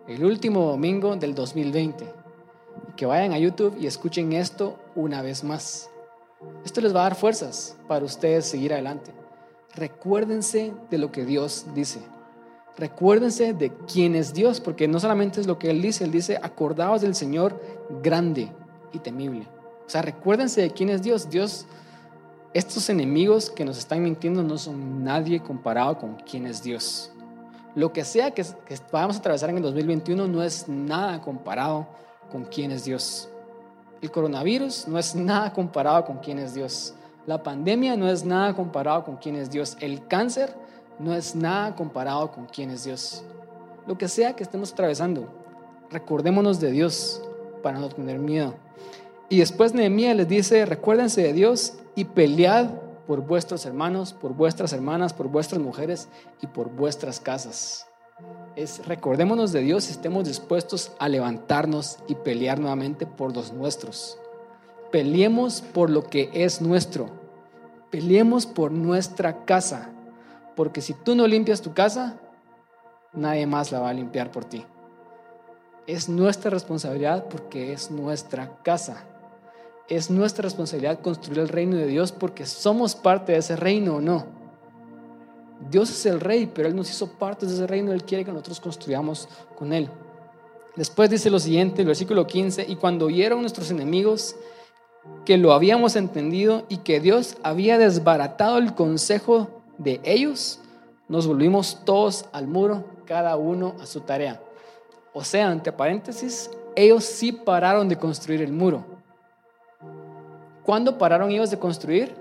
El 0.07 0.23
último 0.23 0.67
domingo 0.67 1.15
del 1.15 1.33
2020 1.33 2.05
que 2.95 3.07
vayan 3.07 3.33
a 3.33 3.39
YouTube 3.39 3.77
y 3.79 3.87
escuchen 3.87 4.33
esto 4.33 4.77
una 4.93 5.23
vez 5.23 5.43
más. 5.43 5.90
Esto 6.65 6.81
les 6.81 6.95
va 6.95 7.01
a 7.01 7.03
dar 7.03 7.15
fuerzas 7.15 7.75
para 7.87 8.05
ustedes 8.05 8.45
seguir 8.45 8.73
adelante. 8.73 9.11
Recuérdense 9.75 10.73
de 10.89 10.97
lo 10.97 11.11
que 11.11 11.25
Dios 11.25 11.65
dice. 11.73 12.01
Recuérdense 12.77 13.53
de 13.53 13.71
quién 13.91 14.15
es 14.15 14.33
Dios, 14.33 14.59
porque 14.59 14.87
no 14.87 14.99
solamente 14.99 15.39
es 15.39 15.47
lo 15.47 15.59
que 15.59 15.69
Él 15.69 15.81
dice, 15.81 16.03
Él 16.03 16.11
dice, 16.11 16.39
acordaos 16.41 17.01
del 17.01 17.15
Señor 17.15 17.61
grande 18.01 18.51
y 18.91 18.99
temible. 18.99 19.47
O 19.85 19.89
sea, 19.89 20.01
recuérdense 20.01 20.61
de 20.61 20.71
quién 20.71 20.89
es 20.89 21.01
Dios. 21.01 21.29
Dios, 21.29 21.65
estos 22.53 22.89
enemigos 22.89 23.49
que 23.49 23.65
nos 23.65 23.77
están 23.77 24.01
mintiendo 24.01 24.41
no 24.41 24.57
son 24.57 25.03
nadie 25.03 25.41
comparado 25.41 25.97
con 25.97 26.15
quién 26.15 26.45
es 26.47 26.63
Dios. 26.63 27.11
Lo 27.75 27.93
que 27.93 28.03
sea 28.03 28.31
que, 28.31 28.43
que 28.43 28.77
vamos 28.91 29.17
a 29.17 29.19
atravesar 29.19 29.49
en 29.49 29.57
el 29.57 29.63
2021 29.63 30.27
no 30.27 30.43
es 30.43 30.67
nada 30.67 31.21
comparado 31.21 31.87
con 32.31 32.45
quién 32.45 32.71
es 32.71 32.85
Dios. 32.85 33.29
El 34.01 34.09
coronavirus 34.09 34.87
no 34.87 34.97
es 34.97 35.15
nada 35.15 35.53
comparado 35.53 36.05
con 36.05 36.17
quién 36.17 36.39
es 36.39 36.55
Dios. 36.55 36.95
La 37.27 37.43
pandemia 37.43 37.95
no 37.95 38.09
es 38.09 38.25
nada 38.25 38.55
comparado 38.55 39.03
con 39.03 39.17
quién 39.17 39.35
es 39.35 39.51
Dios. 39.51 39.77
El 39.79 40.07
cáncer 40.07 40.55
no 40.97 41.13
es 41.13 41.35
nada 41.35 41.75
comparado 41.75 42.31
con 42.31 42.47
quién 42.47 42.71
es 42.71 42.83
Dios. 42.83 43.23
Lo 43.85 43.97
que 43.99 44.07
sea 44.07 44.35
que 44.35 44.41
estemos 44.41 44.71
atravesando, 44.71 45.27
recordémonos 45.91 46.59
de 46.59 46.71
Dios 46.71 47.21
para 47.61 47.77
no 47.77 47.89
tener 47.89 48.17
miedo. 48.17 48.55
Y 49.29 49.37
después 49.37 49.73
Nehemías 49.75 50.15
les 50.15 50.27
dice, 50.27 50.65
recuérdense 50.65 51.21
de 51.21 51.33
Dios 51.33 51.75
y 51.93 52.05
pelead 52.05 52.71
por 53.05 53.21
vuestros 53.21 53.67
hermanos, 53.67 54.13
por 54.13 54.33
vuestras 54.33 54.73
hermanas, 54.73 55.13
por 55.13 55.27
vuestras 55.27 55.61
mujeres 55.61 56.09
y 56.41 56.47
por 56.47 56.71
vuestras 56.71 57.19
casas 57.19 57.90
es 58.55 58.85
recordémonos 58.85 59.51
de 59.51 59.61
Dios 59.61 59.87
y 59.87 59.91
estemos 59.91 60.27
dispuestos 60.27 60.91
a 60.99 61.07
levantarnos 61.07 61.99
y 62.07 62.15
pelear 62.15 62.59
nuevamente 62.59 63.05
por 63.05 63.35
los 63.35 63.53
nuestros. 63.53 64.17
Peleemos 64.91 65.61
por 65.61 65.89
lo 65.89 66.03
que 66.03 66.29
es 66.33 66.61
nuestro. 66.61 67.09
Peleemos 67.89 68.45
por 68.45 68.71
nuestra 68.71 69.45
casa. 69.45 69.89
Porque 70.55 70.81
si 70.81 70.93
tú 70.93 71.15
no 71.15 71.27
limpias 71.27 71.61
tu 71.61 71.73
casa, 71.73 72.19
nadie 73.13 73.47
más 73.47 73.71
la 73.71 73.79
va 73.79 73.89
a 73.89 73.93
limpiar 73.93 74.31
por 74.31 74.45
ti. 74.45 74.65
Es 75.87 76.09
nuestra 76.09 76.51
responsabilidad 76.51 77.27
porque 77.29 77.71
es 77.71 77.89
nuestra 77.89 78.57
casa. 78.63 79.05
Es 79.87 80.09
nuestra 80.09 80.43
responsabilidad 80.43 80.99
construir 80.99 81.39
el 81.39 81.49
reino 81.49 81.77
de 81.77 81.87
Dios 81.87 82.11
porque 82.11 82.45
somos 82.45 82.95
parte 82.95 83.31
de 83.31 83.39
ese 83.39 83.55
reino 83.55 83.95
o 83.95 84.01
no. 84.01 84.40
Dios 85.69 85.89
es 85.89 86.05
el 86.05 86.19
rey, 86.19 86.49
pero 86.53 86.67
Él 86.67 86.75
nos 86.75 86.89
hizo 86.89 87.07
parte 87.07 87.45
de 87.45 87.53
ese 87.53 87.67
reino, 87.67 87.91
Él 87.91 88.03
quiere 88.03 88.25
que 88.25 88.31
nosotros 88.31 88.59
construyamos 88.59 89.29
con 89.57 89.73
Él. 89.73 89.89
Después 90.75 91.09
dice 91.09 91.29
lo 91.29 91.39
siguiente, 91.39 91.81
el 91.81 91.87
versículo 91.87 92.25
15, 92.25 92.65
y 92.67 92.75
cuando 92.77 93.05
oyeron 93.05 93.41
nuestros 93.41 93.69
enemigos 93.71 94.35
que 95.25 95.37
lo 95.37 95.53
habíamos 95.53 95.95
entendido 95.95 96.63
y 96.69 96.77
que 96.77 96.99
Dios 96.99 97.37
había 97.43 97.77
desbaratado 97.77 98.57
el 98.57 98.73
consejo 98.73 99.49
de 99.77 99.99
ellos, 100.03 100.59
nos 101.09 101.27
volvimos 101.27 101.81
todos 101.83 102.25
al 102.31 102.47
muro, 102.47 102.85
cada 103.05 103.35
uno 103.35 103.75
a 103.81 103.85
su 103.85 104.01
tarea. 104.01 104.41
O 105.13 105.23
sea, 105.23 105.51
entre 105.51 105.73
paréntesis, 105.73 106.49
ellos 106.75 107.03
sí 107.03 107.33
pararon 107.33 107.89
de 107.89 107.97
construir 107.97 108.41
el 108.41 108.53
muro. 108.53 108.85
¿Cuándo 110.63 110.97
pararon 110.97 111.31
ellos 111.31 111.51
de 111.51 111.59
construir? 111.59 112.15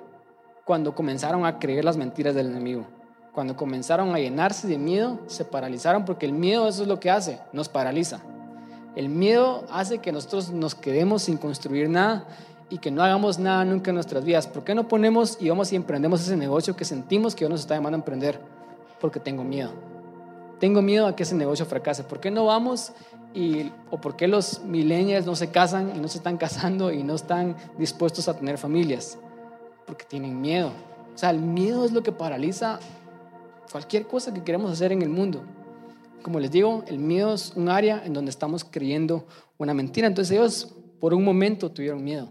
Cuando 0.64 0.94
comenzaron 0.94 1.46
a 1.46 1.58
creer 1.58 1.84
las 1.84 1.96
mentiras 1.96 2.34
del 2.34 2.48
enemigo. 2.48 2.86
Cuando 3.32 3.56
comenzaron 3.56 4.14
a 4.14 4.18
llenarse 4.18 4.66
de 4.66 4.76
miedo, 4.76 5.20
se 5.28 5.44
paralizaron 5.44 6.04
porque 6.04 6.26
el 6.26 6.32
miedo 6.32 6.66
eso 6.66 6.82
es 6.82 6.88
lo 6.88 6.98
que 6.98 7.10
hace, 7.10 7.40
nos 7.52 7.68
paraliza. 7.68 8.20
El 8.96 9.08
miedo 9.08 9.64
hace 9.70 9.98
que 9.98 10.10
nosotros 10.10 10.50
nos 10.50 10.74
quedemos 10.74 11.22
sin 11.22 11.36
construir 11.36 11.88
nada 11.88 12.26
y 12.70 12.78
que 12.78 12.90
no 12.90 13.02
hagamos 13.02 13.38
nada 13.38 13.64
nunca 13.64 13.90
en 13.90 13.94
nuestras 13.94 14.24
vidas. 14.24 14.48
¿Por 14.48 14.64
qué 14.64 14.74
no 14.74 14.88
ponemos 14.88 15.38
y 15.40 15.48
vamos 15.48 15.72
y 15.72 15.76
emprendemos 15.76 16.22
ese 16.22 16.36
negocio 16.36 16.74
que 16.74 16.84
sentimos 16.84 17.34
que 17.34 17.40
Dios 17.40 17.50
nos 17.50 17.60
está 17.60 17.74
llamando 17.74 17.96
a 17.96 18.00
emprender? 18.00 18.40
Porque 19.00 19.20
tengo 19.20 19.44
miedo. 19.44 19.70
Tengo 20.58 20.82
miedo 20.82 21.06
a 21.06 21.14
que 21.14 21.22
ese 21.22 21.34
negocio 21.34 21.66
fracase. 21.66 22.04
¿Por 22.04 22.20
qué 22.20 22.30
no 22.30 22.46
vamos 22.46 22.92
y, 23.32 23.72
o 23.90 24.00
por 24.00 24.16
qué 24.16 24.26
los 24.28 24.62
millennials 24.64 25.24
no 25.24 25.36
se 25.36 25.50
casan 25.50 25.92
y 25.96 26.00
no 26.00 26.08
se 26.08 26.18
están 26.18 26.36
casando 26.38 26.92
y 26.92 27.02
no 27.02 27.14
están 27.14 27.56
dispuestos 27.78 28.28
a 28.28 28.34
tener 28.34 28.58
familias? 28.58 29.18
Porque 29.86 30.04
tienen 30.04 30.40
miedo. 30.40 30.72
O 31.14 31.18
sea, 31.18 31.30
el 31.30 31.40
miedo 31.40 31.84
es 31.84 31.92
lo 31.92 32.02
que 32.02 32.12
paraliza 32.12 32.78
cualquier 33.70 34.06
cosa 34.06 34.34
que 34.34 34.42
queremos 34.42 34.70
hacer 34.70 34.92
en 34.92 35.02
el 35.02 35.08
mundo. 35.08 35.42
Como 36.22 36.38
les 36.38 36.50
digo, 36.50 36.84
el 36.86 36.98
miedo 36.98 37.34
es 37.34 37.52
un 37.56 37.68
área 37.68 38.02
en 38.04 38.12
donde 38.12 38.30
estamos 38.30 38.64
creyendo 38.64 39.26
una 39.58 39.72
mentira. 39.74 40.06
Entonces 40.06 40.32
ellos 40.36 40.74
por 40.98 41.14
un 41.14 41.24
momento 41.24 41.70
tuvieron 41.70 42.04
miedo, 42.04 42.30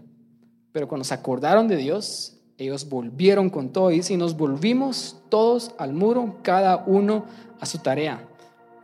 pero 0.72 0.86
cuando 0.86 1.04
se 1.04 1.14
acordaron 1.14 1.66
de 1.66 1.76
Dios, 1.76 2.36
ellos 2.56 2.88
volvieron 2.88 3.50
con 3.50 3.70
todo. 3.70 3.90
Y 3.90 4.02
si 4.02 4.16
nos 4.16 4.36
volvimos 4.36 5.16
todos 5.28 5.72
al 5.78 5.92
muro, 5.92 6.36
cada 6.42 6.84
uno 6.86 7.24
a 7.58 7.66
su 7.66 7.78
tarea. 7.78 8.28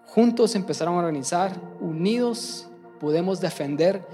Juntos 0.06 0.54
empezaron 0.54 0.94
a 0.94 0.98
organizar, 0.98 1.60
unidos 1.80 2.68
podemos 2.98 3.40
defender 3.40 4.04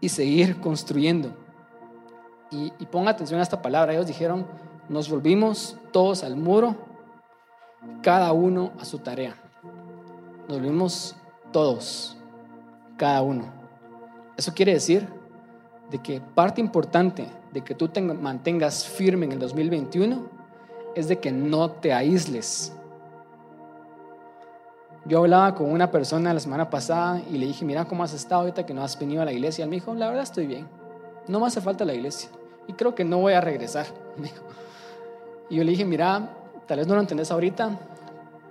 y 0.00 0.08
seguir 0.08 0.60
construyendo. 0.60 1.34
Y, 2.50 2.72
y 2.78 2.86
ponga 2.86 3.10
atención 3.10 3.40
a 3.40 3.42
esta 3.42 3.60
palabra. 3.60 3.92
Ellos 3.92 4.06
dijeron, 4.06 4.46
nos 4.88 5.10
volvimos 5.10 5.76
todos 5.92 6.24
al 6.24 6.36
muro 6.36 6.89
cada 8.02 8.32
uno 8.32 8.72
a 8.78 8.84
su 8.84 8.98
tarea. 8.98 9.34
Nos 10.48 10.60
vimos 10.60 11.16
todos, 11.52 12.16
cada 12.96 13.22
uno. 13.22 13.44
Eso 14.36 14.52
quiere 14.54 14.72
decir 14.72 15.06
de 15.90 15.98
que 15.98 16.20
parte 16.20 16.60
importante 16.60 17.28
de 17.52 17.62
que 17.62 17.74
tú 17.74 17.88
te 17.88 18.00
mantengas 18.00 18.86
firme 18.86 19.26
en 19.26 19.32
el 19.32 19.38
2021 19.38 20.22
es 20.94 21.08
de 21.08 21.18
que 21.18 21.32
no 21.32 21.70
te 21.70 21.92
aísles. 21.92 22.72
Yo 25.04 25.18
hablaba 25.18 25.54
con 25.54 25.70
una 25.70 25.90
persona 25.90 26.34
la 26.34 26.40
semana 26.40 26.68
pasada 26.68 27.22
y 27.30 27.38
le 27.38 27.46
dije, 27.46 27.64
mira 27.64 27.86
cómo 27.86 28.04
has 28.04 28.12
estado 28.12 28.42
ahorita 28.42 28.66
que 28.66 28.74
no 28.74 28.82
has 28.82 28.98
venido 28.98 29.22
a 29.22 29.24
la 29.24 29.32
iglesia. 29.32 29.64
Él 29.64 29.70
me 29.70 29.76
dijo, 29.76 29.94
la 29.94 30.08
verdad 30.08 30.22
estoy 30.22 30.46
bien. 30.46 30.68
No 31.26 31.40
me 31.40 31.46
hace 31.46 31.60
falta 31.60 31.84
la 31.84 31.94
iglesia. 31.94 32.28
Y 32.66 32.74
creo 32.74 32.94
que 32.94 33.04
no 33.04 33.18
voy 33.18 33.32
a 33.32 33.40
regresar. 33.40 33.86
Y 35.48 35.56
yo 35.56 35.64
le 35.64 35.72
dije, 35.72 35.84
mira, 35.84 36.30
tal 36.70 36.78
vez 36.78 36.86
no 36.86 36.94
lo 36.94 37.00
entendés 37.00 37.32
ahorita, 37.32 37.80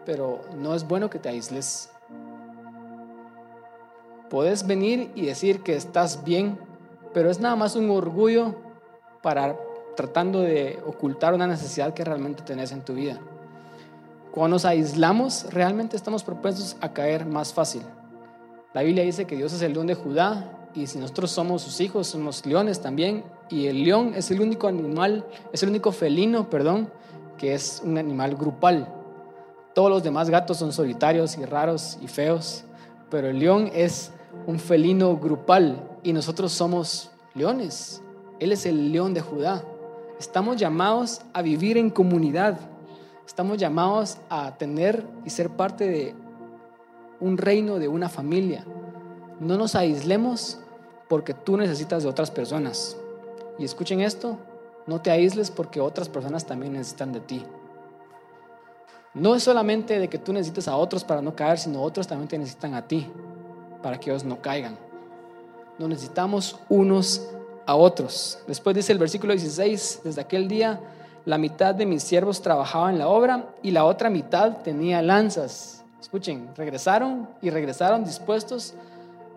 pero 0.05 0.41
no 0.57 0.75
es 0.75 0.85
bueno 0.85 1.09
que 1.09 1.19
te 1.19 1.29
aísles. 1.29 1.89
Puedes 4.29 4.67
venir 4.67 5.09
y 5.15 5.27
decir 5.27 5.63
que 5.63 5.77
estás 5.77 6.25
bien, 6.25 6.59
pero 7.13 7.31
es 7.31 7.39
nada 7.39 7.55
más 7.55 7.77
un 7.77 7.89
orgullo 7.89 8.55
para 9.21 9.55
tratando 9.95 10.41
de 10.41 10.77
ocultar 10.85 11.33
una 11.33 11.47
necesidad 11.47 11.93
que 11.93 12.03
realmente 12.03 12.43
tenés 12.43 12.73
en 12.73 12.81
tu 12.81 12.93
vida. 12.93 13.21
Cuando 14.33 14.55
nos 14.55 14.65
aislamos, 14.65 15.45
realmente 15.53 15.95
estamos 15.95 16.25
propensos 16.25 16.75
a 16.81 16.91
caer 16.91 17.25
más 17.25 17.53
fácil. 17.53 17.83
La 18.73 18.81
Biblia 18.81 19.05
dice 19.05 19.27
que 19.27 19.37
Dios 19.37 19.53
es 19.53 19.61
el 19.61 19.71
león 19.71 19.87
de 19.87 19.95
Judá 19.95 20.67
y 20.75 20.87
si 20.87 20.99
nosotros 20.99 21.31
somos 21.31 21.61
sus 21.61 21.79
hijos, 21.79 22.07
somos 22.07 22.45
leones 22.45 22.81
también. 22.81 23.23
Y 23.49 23.67
el 23.67 23.81
león 23.85 24.11
es 24.13 24.29
el 24.29 24.41
único 24.41 24.67
animal, 24.67 25.25
es 25.53 25.63
el 25.63 25.69
único 25.69 25.93
felino, 25.93 26.49
perdón, 26.49 26.91
que 27.39 27.55
es 27.55 27.81
un 27.83 27.97
animal 27.97 28.35
grupal. 28.35 28.87
Todos 29.73 29.89
los 29.89 30.03
demás 30.03 30.29
gatos 30.29 30.57
son 30.57 30.73
solitarios 30.73 31.37
y 31.37 31.45
raros 31.45 31.97
y 32.01 32.07
feos, 32.07 32.65
pero 33.09 33.29
el 33.29 33.39
león 33.39 33.71
es 33.73 34.11
un 34.45 34.59
felino 34.59 35.17
grupal 35.17 35.89
y 36.03 36.13
nosotros 36.13 36.51
somos 36.51 37.09
leones. 37.33 38.03
Él 38.39 38.51
es 38.51 38.65
el 38.65 38.91
león 38.91 39.13
de 39.13 39.21
Judá. 39.21 39.63
Estamos 40.19 40.57
llamados 40.57 41.21
a 41.33 41.41
vivir 41.41 41.77
en 41.77 41.89
comunidad. 41.89 42.59
Estamos 43.25 43.57
llamados 43.57 44.17
a 44.29 44.57
tener 44.57 45.05
y 45.23 45.29
ser 45.29 45.49
parte 45.49 45.87
de 45.87 46.15
un 47.21 47.37
reino, 47.37 47.79
de 47.79 47.87
una 47.87 48.09
familia. 48.09 48.65
No 49.39 49.57
nos 49.57 49.75
aislemos 49.75 50.59
porque 51.07 51.33
tú 51.33 51.55
necesitas 51.55 52.03
de 52.03 52.09
otras 52.09 52.31
personas. 52.31 52.97
Y 53.57 53.63
escuchen 53.63 54.01
esto, 54.01 54.37
no 54.89 54.99
te 54.99 55.11
aísles 55.11 55.51
porque 55.51 55.79
otras 55.79 56.09
personas 56.09 56.45
también 56.45 56.73
necesitan 56.73 57.13
de 57.13 57.19
ti. 57.19 57.45
No 59.13 59.35
es 59.35 59.43
solamente 59.43 59.99
de 59.99 60.07
que 60.09 60.17
tú 60.17 60.33
necesites 60.33 60.67
a 60.67 60.75
otros 60.75 61.03
para 61.03 61.21
no 61.21 61.35
caer, 61.35 61.59
sino 61.59 61.81
otros 61.81 62.07
también 62.07 62.27
te 62.27 62.37
necesitan 62.37 62.73
a 62.73 62.87
ti 62.87 63.07
para 63.83 63.99
que 63.99 64.09
ellos 64.09 64.23
no 64.23 64.41
caigan. 64.41 64.77
Nos 65.77 65.89
necesitamos 65.89 66.59
unos 66.69 67.29
a 67.67 67.75
otros. 67.75 68.39
Después 68.47 68.75
dice 68.75 68.91
el 68.91 68.97
versículo 68.97 69.33
16, 69.33 70.01
desde 70.03 70.21
aquel 70.21 70.47
día 70.47 70.79
la 71.25 71.37
mitad 71.37 71.75
de 71.75 71.85
mis 71.85 72.01
siervos 72.01 72.41
trabajaba 72.41 72.89
en 72.89 72.97
la 72.97 73.07
obra 73.07 73.45
y 73.61 73.69
la 73.71 73.85
otra 73.85 74.09
mitad 74.09 74.57
tenía 74.63 75.03
lanzas. 75.03 75.85
Escuchen, 76.01 76.49
regresaron 76.55 77.29
y 77.41 77.51
regresaron 77.51 78.03
dispuestos 78.03 78.73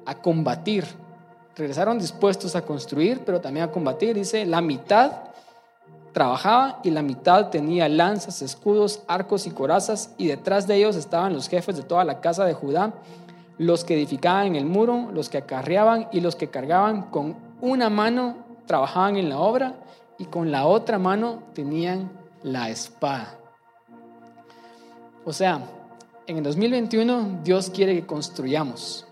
a 0.06 0.14
combatir. 0.14 0.86
Regresaron 1.54 1.98
dispuestos 1.98 2.56
a 2.56 2.62
construir, 2.62 3.20
pero 3.26 3.40
también 3.40 3.66
a 3.66 3.70
combatir. 3.70 4.14
Dice, 4.14 4.46
la 4.46 4.62
mitad 4.62 5.31
trabajaba 6.12 6.80
y 6.82 6.90
la 6.90 7.02
mitad 7.02 7.48
tenía 7.48 7.88
lanzas, 7.88 8.42
escudos, 8.42 9.02
arcos 9.06 9.46
y 9.46 9.50
corazas, 9.50 10.14
y 10.18 10.28
detrás 10.28 10.66
de 10.66 10.76
ellos 10.76 10.96
estaban 10.96 11.32
los 11.32 11.48
jefes 11.48 11.76
de 11.76 11.82
toda 11.82 12.04
la 12.04 12.20
casa 12.20 12.44
de 12.44 12.54
Judá, 12.54 12.92
los 13.58 13.84
que 13.84 13.94
edificaban 13.94 14.54
el 14.56 14.66
muro, 14.66 15.10
los 15.12 15.28
que 15.28 15.38
acarreaban 15.38 16.08
y 16.12 16.20
los 16.20 16.36
que 16.36 16.48
cargaban 16.48 17.10
con 17.10 17.36
una 17.60 17.90
mano 17.90 18.36
trabajaban 18.66 19.16
en 19.16 19.28
la 19.28 19.38
obra 19.38 19.74
y 20.18 20.26
con 20.26 20.50
la 20.50 20.66
otra 20.66 20.98
mano 20.98 21.42
tenían 21.54 22.10
la 22.42 22.70
espada. 22.70 23.38
O 25.24 25.32
sea, 25.32 25.60
en 26.26 26.38
el 26.38 26.42
2021 26.42 27.40
Dios 27.44 27.70
quiere 27.70 27.94
que 27.94 28.06
construyamos, 28.06 29.06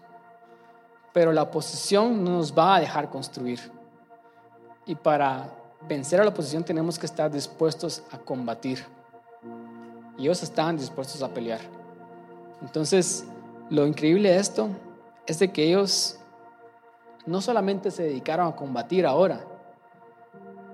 pero 1.12 1.32
la 1.32 1.42
oposición 1.42 2.24
no 2.24 2.32
nos 2.32 2.56
va 2.56 2.76
a 2.76 2.80
dejar 2.80 3.10
construir. 3.10 3.60
Y 4.86 4.94
para 4.94 5.59
vencer 5.88 6.20
a 6.20 6.24
la 6.24 6.30
oposición 6.30 6.64
tenemos 6.64 6.98
que 6.98 7.06
estar 7.06 7.30
dispuestos 7.30 8.02
a 8.10 8.18
combatir. 8.18 8.84
Y 10.18 10.22
ellos 10.22 10.42
estaban 10.42 10.76
dispuestos 10.76 11.22
a 11.22 11.32
pelear. 11.32 11.60
Entonces, 12.62 13.24
lo 13.70 13.86
increíble 13.86 14.30
de 14.30 14.38
esto 14.38 14.68
es 15.26 15.38
de 15.38 15.50
que 15.50 15.64
ellos 15.64 16.18
no 17.26 17.40
solamente 17.40 17.90
se 17.90 18.02
dedicaron 18.02 18.48
a 18.48 18.56
combatir 18.56 19.06
ahora, 19.06 19.44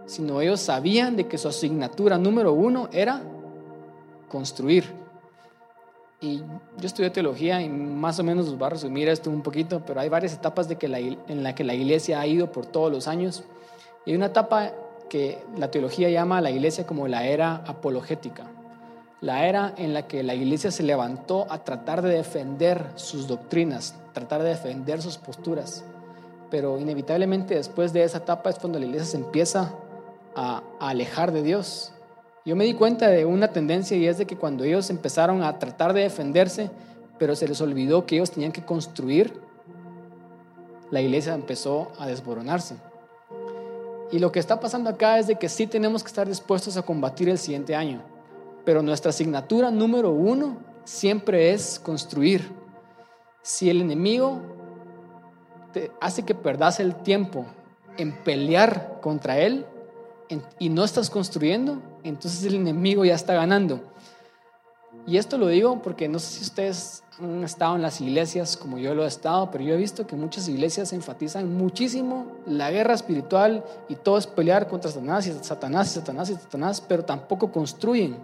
sino 0.07 0.41
ellos 0.41 0.61
sabían 0.61 1.17
de 1.17 1.27
que 1.27 1.39
su 1.39 1.49
asignatura 1.49 2.19
número 2.19 2.53
uno 2.53 2.89
era 2.93 3.23
construir. 4.29 4.85
Y 6.21 6.39
yo 6.39 6.87
estudié 6.87 7.11
teología 7.11 7.61
y 7.61 7.69
más 7.69 8.19
o 8.19 8.25
menos 8.25 8.49
os 8.49 8.61
va 8.61 8.69
a 8.69 8.71
resumir 8.71 9.09
esto 9.09 9.29
un 9.31 9.43
poquito, 9.43 9.83
pero 9.87 10.01
hay 10.01 10.09
varias 10.09 10.33
etapas 10.33 10.67
de 10.67 10.77
que 10.77 10.87
en 10.87 11.43
la 11.43 11.55
que 11.55 11.63
la 11.63 11.75
iglesia 11.75 12.21
ha 12.21 12.27
ido 12.27 12.51
por 12.51 12.67
todos 12.67 12.91
los 12.91 13.07
años. 13.07 13.45
Y 14.07 14.15
una 14.15 14.27
etapa 14.27 14.73
que 15.09 15.43
la 15.57 15.71
teología 15.71 16.11
llama 16.11 16.39
a 16.39 16.41
la 16.41 16.51
iglesia 16.51 16.87
como 16.87 17.09
la 17.09 17.27
era 17.27 17.57
apologética, 17.67 18.45
la 19.21 19.47
era 19.47 19.75
en 19.77 19.95
la 19.95 20.07
que 20.07 20.23
la 20.23 20.35
iglesia 20.35 20.71
se 20.71 20.83
levantó 20.83 21.47
a 21.51 21.65
tratar 21.65 22.03
de 22.03 22.11
defender 22.11 22.85
sus 22.97 23.27
doctrinas, 23.27 23.95
tratar 24.13 24.43
de 24.43 24.51
defender 24.51 25.01
sus 25.01 25.19
posturas 25.19 25.85
pero 26.51 26.79
inevitablemente 26.79 27.55
después 27.55 27.93
de 27.93 28.05
esa 28.05 28.19
etapa 28.19 28.51
es 28.51 28.59
cuando 28.59 28.79
la 28.79 28.87
iglesia 28.87 29.07
se 29.07 29.17
empieza 29.17 29.73
a, 30.35 30.63
alejar 30.81 31.33
de 31.33 31.43
Dios. 31.43 31.93
Yo 32.45 32.55
me 32.55 32.65
di 32.65 32.75
cuenta 32.75 33.09
de 33.09 33.25
una 33.25 33.49
tendencia 33.49 33.97
y 33.97 34.07
es 34.07 34.19
de 34.19 34.27
que 34.27 34.37
cuando 34.37 34.65
ellos 34.65 34.91
empezaron 34.91 35.43
a 35.43 35.59
tratar 35.59 35.93
de 35.93 36.03
defenderse, 36.03 36.71
pero 37.19 37.35
se 37.35 37.49
les 37.49 37.61
olvidó 37.61 38.07
que 38.07 38.17
ellos 38.17 38.31
tenían 38.31 38.53
que 38.53 38.65
construir, 38.65 39.41
la 40.91 41.01
iglesia 41.01 41.35
empezó 41.35 41.91
a 41.99 42.07
desboronarse. 42.07 42.77
Y 44.13 44.19
lo 44.19 44.31
que 44.31 44.39
está 44.39 44.61
pasando 44.61 44.91
acá 44.91 45.19
es 45.19 45.27
de 45.27 45.37
que 45.37 45.49
sí 45.49 45.67
tenemos 45.67 46.03
que 46.03 46.09
estar 46.09 46.29
dispuestos 46.29 46.77
a 46.77 46.83
combatir 46.83 47.29
el 47.29 47.39
siguiente 47.39 47.75
año, 47.75 48.03
pero 48.65 48.83
nuestra 48.83 49.11
asignatura 49.11 49.71
número 49.71 50.11
uno 50.11 50.59
siempre 50.85 51.53
es 51.53 51.79
construir. 51.79 52.53
Si 53.43 53.69
el 53.69 53.81
enemigo 53.81 54.41
hace 56.01 56.25
que 56.25 56.35
perdas 56.35 56.81
el 56.81 56.95
tiempo 56.95 57.47
en 57.97 58.13
pelear 58.13 59.01
contra 59.01 59.39
Él 59.39 59.67
y 60.59 60.69
no 60.69 60.85
estás 60.85 61.11
construyendo, 61.11 61.83
entonces 62.03 62.45
el 62.45 62.55
enemigo 62.55 63.05
ya 63.05 63.15
está 63.15 63.35
ganando. 63.35 63.81
Y 65.07 65.19
esto 65.19 65.39
lo 65.39 65.47
digo 65.47 65.81
porque 65.83 66.09
no 66.09 66.19
sé 66.19 66.39
si 66.39 66.43
ustedes 66.43 67.05
han 67.21 67.45
estado 67.45 67.77
en 67.77 67.83
las 67.83 68.01
iglesias 68.01 68.57
como 68.57 68.77
yo 68.79 68.95
lo 68.95 69.05
he 69.05 69.09
estado, 69.09 69.51
pero 69.51 69.63
yo 69.63 69.75
he 69.75 69.77
visto 69.77 70.07
que 70.07 70.17
muchas 70.17 70.49
iglesias 70.49 70.93
enfatizan 70.93 71.57
muchísimo 71.57 72.27
la 72.45 72.71
guerra 72.71 72.95
espiritual 72.95 73.65
y 73.89 73.95
todo 73.95 74.19
es 74.19 74.27
pelear 74.27 74.67
contra 74.69 74.91
Satanás 74.91 75.27
y 75.29 75.33
Satanás 75.33 75.91
y 75.91 75.95
Satanás 75.95 76.31
y 76.31 76.35
Satanás, 76.35 76.81
pero 76.81 77.05
tampoco 77.05 77.53
construyen. 77.53 78.17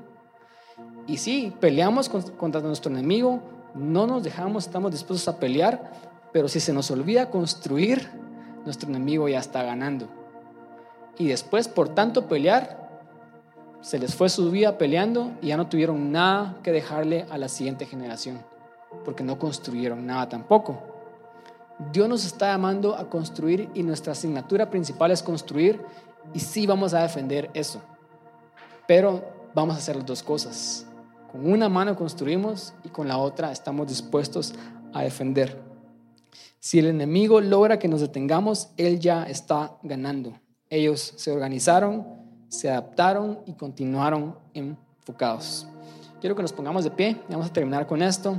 Y 1.06 1.18
sí, 1.18 1.54
peleamos 1.60 2.08
contra 2.08 2.60
nuestro 2.60 2.90
enemigo, 2.90 3.40
no 3.74 4.06
nos 4.06 4.24
dejamos, 4.24 4.66
estamos 4.66 4.90
dispuestos 4.90 5.28
a 5.28 5.38
pelear, 5.38 5.92
pero 6.32 6.48
si 6.48 6.58
se 6.60 6.72
nos 6.72 6.90
olvida 6.90 7.30
construir, 7.30 8.08
nuestro 8.64 8.88
enemigo 8.88 9.28
ya 9.28 9.38
está 9.38 9.62
ganando. 9.62 10.08
Y 11.18 11.28
después, 11.28 11.68
por 11.68 11.90
tanto 11.90 12.26
pelear, 12.26 12.81
se 13.82 13.98
les 13.98 14.14
fue 14.14 14.28
su 14.28 14.50
vida 14.50 14.78
peleando 14.78 15.32
y 15.42 15.48
ya 15.48 15.56
no 15.56 15.68
tuvieron 15.68 16.12
nada 16.12 16.56
que 16.62 16.72
dejarle 16.72 17.26
a 17.28 17.36
la 17.36 17.48
siguiente 17.48 17.84
generación, 17.84 18.40
porque 19.04 19.24
no 19.24 19.38
construyeron 19.38 20.06
nada 20.06 20.28
tampoco. 20.28 20.80
Dios 21.90 22.08
nos 22.08 22.24
está 22.24 22.52
llamando 22.52 22.96
a 22.96 23.10
construir 23.10 23.68
y 23.74 23.82
nuestra 23.82 24.12
asignatura 24.12 24.70
principal 24.70 25.10
es 25.10 25.22
construir 25.22 25.80
y 26.32 26.38
sí 26.38 26.66
vamos 26.66 26.94
a 26.94 27.02
defender 27.02 27.50
eso. 27.54 27.82
Pero 28.86 29.24
vamos 29.52 29.74
a 29.74 29.78
hacer 29.78 29.96
las 29.96 30.06
dos 30.06 30.22
cosas. 30.22 30.86
Con 31.32 31.50
una 31.50 31.68
mano 31.68 31.96
construimos 31.96 32.74
y 32.84 32.88
con 32.88 33.08
la 33.08 33.18
otra 33.18 33.50
estamos 33.50 33.88
dispuestos 33.88 34.54
a 34.92 35.02
defender. 35.02 35.60
Si 36.60 36.78
el 36.78 36.86
enemigo 36.86 37.40
logra 37.40 37.80
que 37.80 37.88
nos 37.88 38.00
detengamos, 38.00 38.68
él 38.76 39.00
ya 39.00 39.24
está 39.24 39.76
ganando. 39.82 40.38
Ellos 40.70 41.14
se 41.16 41.32
organizaron, 41.32 42.21
se 42.52 42.68
adaptaron 42.68 43.38
y 43.46 43.54
continuaron 43.54 44.36
enfocados. 44.52 45.66
Quiero 46.20 46.36
que 46.36 46.42
nos 46.42 46.52
pongamos 46.52 46.84
de 46.84 46.90
pie. 46.90 47.16
Vamos 47.30 47.46
a 47.46 47.52
terminar 47.52 47.86
con 47.86 48.02
esto. 48.02 48.38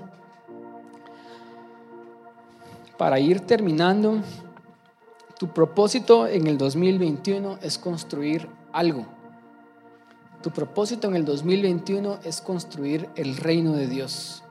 Para 2.95 3.20
ir 3.20 3.39
terminando, 3.39 4.22
tu 5.39 5.47
propósito 5.47 6.28
en 6.28 6.45
el 6.45 6.59
2021 6.59 7.57
es 7.64 7.80
construir 7.80 8.47
algo. 8.72 9.07
Tu 10.43 10.51
propósito 10.51 11.07
en 11.07 11.16
el 11.16 11.26
2021 11.26 12.20
es 12.24 12.39
construir 12.39 13.09
el 13.16 13.36
reino 13.36 13.74
de 13.74 13.88
Dios. 13.88 14.43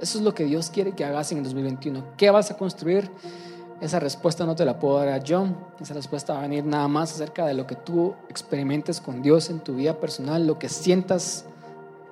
Eso 0.00 0.18
es 0.18 0.24
lo 0.24 0.34
que 0.34 0.46
Dios 0.46 0.68
quiere 0.68 0.96
que 0.96 1.04
hagas 1.04 1.30
en 1.30 1.38
el 1.38 1.44
2021. 1.44 2.04
¿Qué 2.16 2.30
vas 2.30 2.50
a 2.50 2.56
construir? 2.56 3.08
Esa 3.80 4.00
respuesta 4.00 4.46
no 4.46 4.54
te 4.54 4.64
la 4.64 4.78
puedo 4.78 5.04
dar 5.04 5.22
yo. 5.22 5.46
Esa 5.80 5.92
respuesta 5.92 6.32
va 6.32 6.38
a 6.38 6.42
venir 6.42 6.64
nada 6.64 6.88
más 6.88 7.12
acerca 7.12 7.44
de 7.44 7.54
lo 7.54 7.66
que 7.66 7.74
tú 7.74 8.14
experimentes 8.28 9.00
con 9.00 9.20
Dios 9.20 9.50
en 9.50 9.60
tu 9.60 9.74
vida 9.74 10.00
personal, 10.00 10.46
lo 10.46 10.58
que 10.58 10.68
sientas 10.68 11.44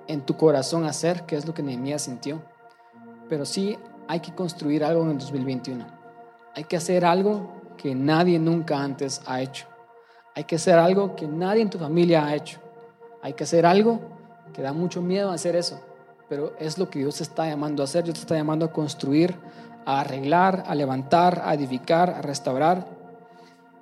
en 0.06 0.20
tu 0.20 0.36
corazón 0.36 0.84
hacer, 0.84 1.22
que 1.22 1.36
es 1.36 1.46
lo 1.46 1.54
que 1.54 1.62
Nehemías 1.62 2.02
sintió. 2.02 2.42
pero 3.28 3.46
sí 3.46 3.78
hay 4.06 4.20
que 4.20 4.34
construir 4.34 4.84
algo 4.84 5.02
en 5.04 5.12
el 5.12 5.18
2021. 5.18 5.86
Hay 6.54 6.64
que 6.64 6.76
hacer 6.76 7.04
algo 7.04 7.54
que 7.78 7.94
nadie 7.94 8.38
nunca 8.38 8.78
antes 8.78 9.22
ha 9.26 9.40
hecho. 9.40 9.66
Hay 10.34 10.44
que 10.44 10.56
hacer 10.56 10.78
algo 10.78 11.16
que 11.16 11.26
nadie 11.26 11.62
en 11.62 11.70
tu 11.70 11.78
familia 11.78 12.26
ha 12.26 12.34
hecho. 12.34 12.60
Hay 13.22 13.32
que 13.32 13.44
hacer 13.44 13.64
algo 13.64 14.00
que 14.52 14.62
da 14.62 14.72
mucho 14.72 15.00
miedo 15.00 15.30
hacer 15.30 15.56
eso, 15.56 15.80
pero 16.28 16.52
es 16.58 16.76
lo 16.76 16.90
que 16.90 16.98
Dios 16.98 17.20
está 17.20 17.46
llamando 17.46 17.82
a 17.82 17.84
hacer. 17.84 18.04
Dios 18.04 18.14
te 18.14 18.20
está 18.20 18.36
llamando 18.36 18.66
a 18.66 18.72
construir, 18.72 19.34
a 19.86 20.00
arreglar, 20.00 20.64
a 20.66 20.74
levantar, 20.74 21.42
a 21.44 21.54
edificar, 21.54 22.10
a 22.10 22.22
restaurar. 22.22 22.86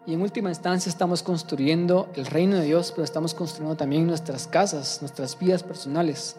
Y 0.04 0.14
en 0.14 0.22
última 0.22 0.48
instancia 0.48 0.90
estamos 0.90 1.22
construyendo 1.22 2.08
el 2.16 2.26
reino 2.26 2.56
de 2.56 2.64
Dios, 2.64 2.90
pero 2.90 3.04
estamos 3.04 3.34
construyendo 3.34 3.76
también 3.76 4.06
nuestras 4.06 4.46
casas, 4.46 4.98
nuestras 5.00 5.38
vidas 5.38 5.62
personales. 5.62 6.36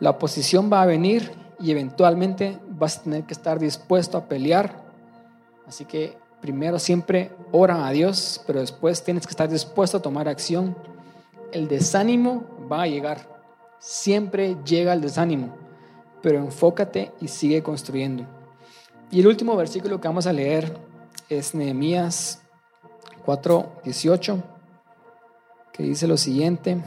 La 0.00 0.10
oposición 0.10 0.70
va 0.72 0.82
a 0.82 0.86
venir 0.86 1.32
y 1.60 1.70
eventualmente 1.70 2.58
vas 2.68 2.98
a 2.98 3.02
tener 3.04 3.24
que 3.24 3.34
estar 3.34 3.58
dispuesto 3.58 4.18
a 4.18 4.24
pelear. 4.24 4.82
Así 5.66 5.84
que 5.84 6.18
primero 6.40 6.78
siempre 6.78 7.30
ora 7.52 7.86
a 7.86 7.90
Dios, 7.92 8.42
pero 8.46 8.60
después 8.60 9.02
tienes 9.04 9.26
que 9.26 9.30
estar 9.30 9.48
dispuesto 9.48 9.98
a 9.98 10.02
tomar 10.02 10.28
acción. 10.28 10.76
El 11.52 11.68
desánimo 11.68 12.44
va 12.70 12.82
a 12.82 12.86
llegar. 12.86 13.28
Siempre 13.78 14.56
llega 14.64 14.92
el 14.92 15.00
desánimo, 15.00 15.54
pero 16.24 16.38
enfócate 16.38 17.12
y 17.20 17.28
sigue 17.28 17.62
construyendo. 17.62 18.24
Y 19.10 19.20
el 19.20 19.26
último 19.26 19.54
versículo 19.56 20.00
que 20.00 20.08
vamos 20.08 20.26
a 20.26 20.32
leer 20.32 20.74
es 21.28 21.54
Nehemías 21.54 22.40
4:18, 23.26 24.42
que 25.70 25.82
dice 25.82 26.06
lo 26.06 26.16
siguiente: 26.16 26.78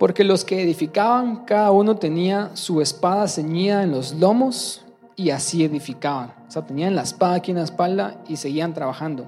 Porque 0.00 0.24
los 0.24 0.44
que 0.44 0.60
edificaban, 0.60 1.44
cada 1.44 1.70
uno 1.70 1.94
tenía 1.94 2.50
su 2.54 2.80
espada 2.80 3.28
ceñida 3.28 3.84
en 3.84 3.92
los 3.92 4.12
lomos 4.14 4.84
y 5.14 5.30
así 5.30 5.62
edificaban. 5.62 6.34
O 6.48 6.50
sea, 6.50 6.66
tenían 6.66 6.96
la 6.96 7.02
espada 7.02 7.34
aquí 7.34 7.52
en 7.52 7.58
la 7.58 7.64
espalda 7.64 8.20
y 8.26 8.34
seguían 8.34 8.74
trabajando. 8.74 9.26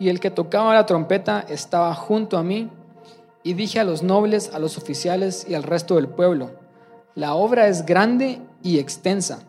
Y 0.00 0.08
el 0.08 0.18
que 0.18 0.32
tocaba 0.32 0.74
la 0.74 0.86
trompeta 0.86 1.46
estaba 1.48 1.94
junto 1.94 2.36
a 2.36 2.42
mí 2.42 2.68
y 3.44 3.54
dije 3.54 3.78
a 3.78 3.84
los 3.84 4.02
nobles, 4.02 4.52
a 4.54 4.58
los 4.58 4.76
oficiales 4.76 5.46
y 5.48 5.54
al 5.54 5.62
resto 5.62 5.94
del 5.94 6.08
pueblo, 6.08 6.57
la 7.18 7.34
obra 7.34 7.66
es 7.66 7.84
grande 7.84 8.40
y 8.62 8.78
extensa 8.78 9.40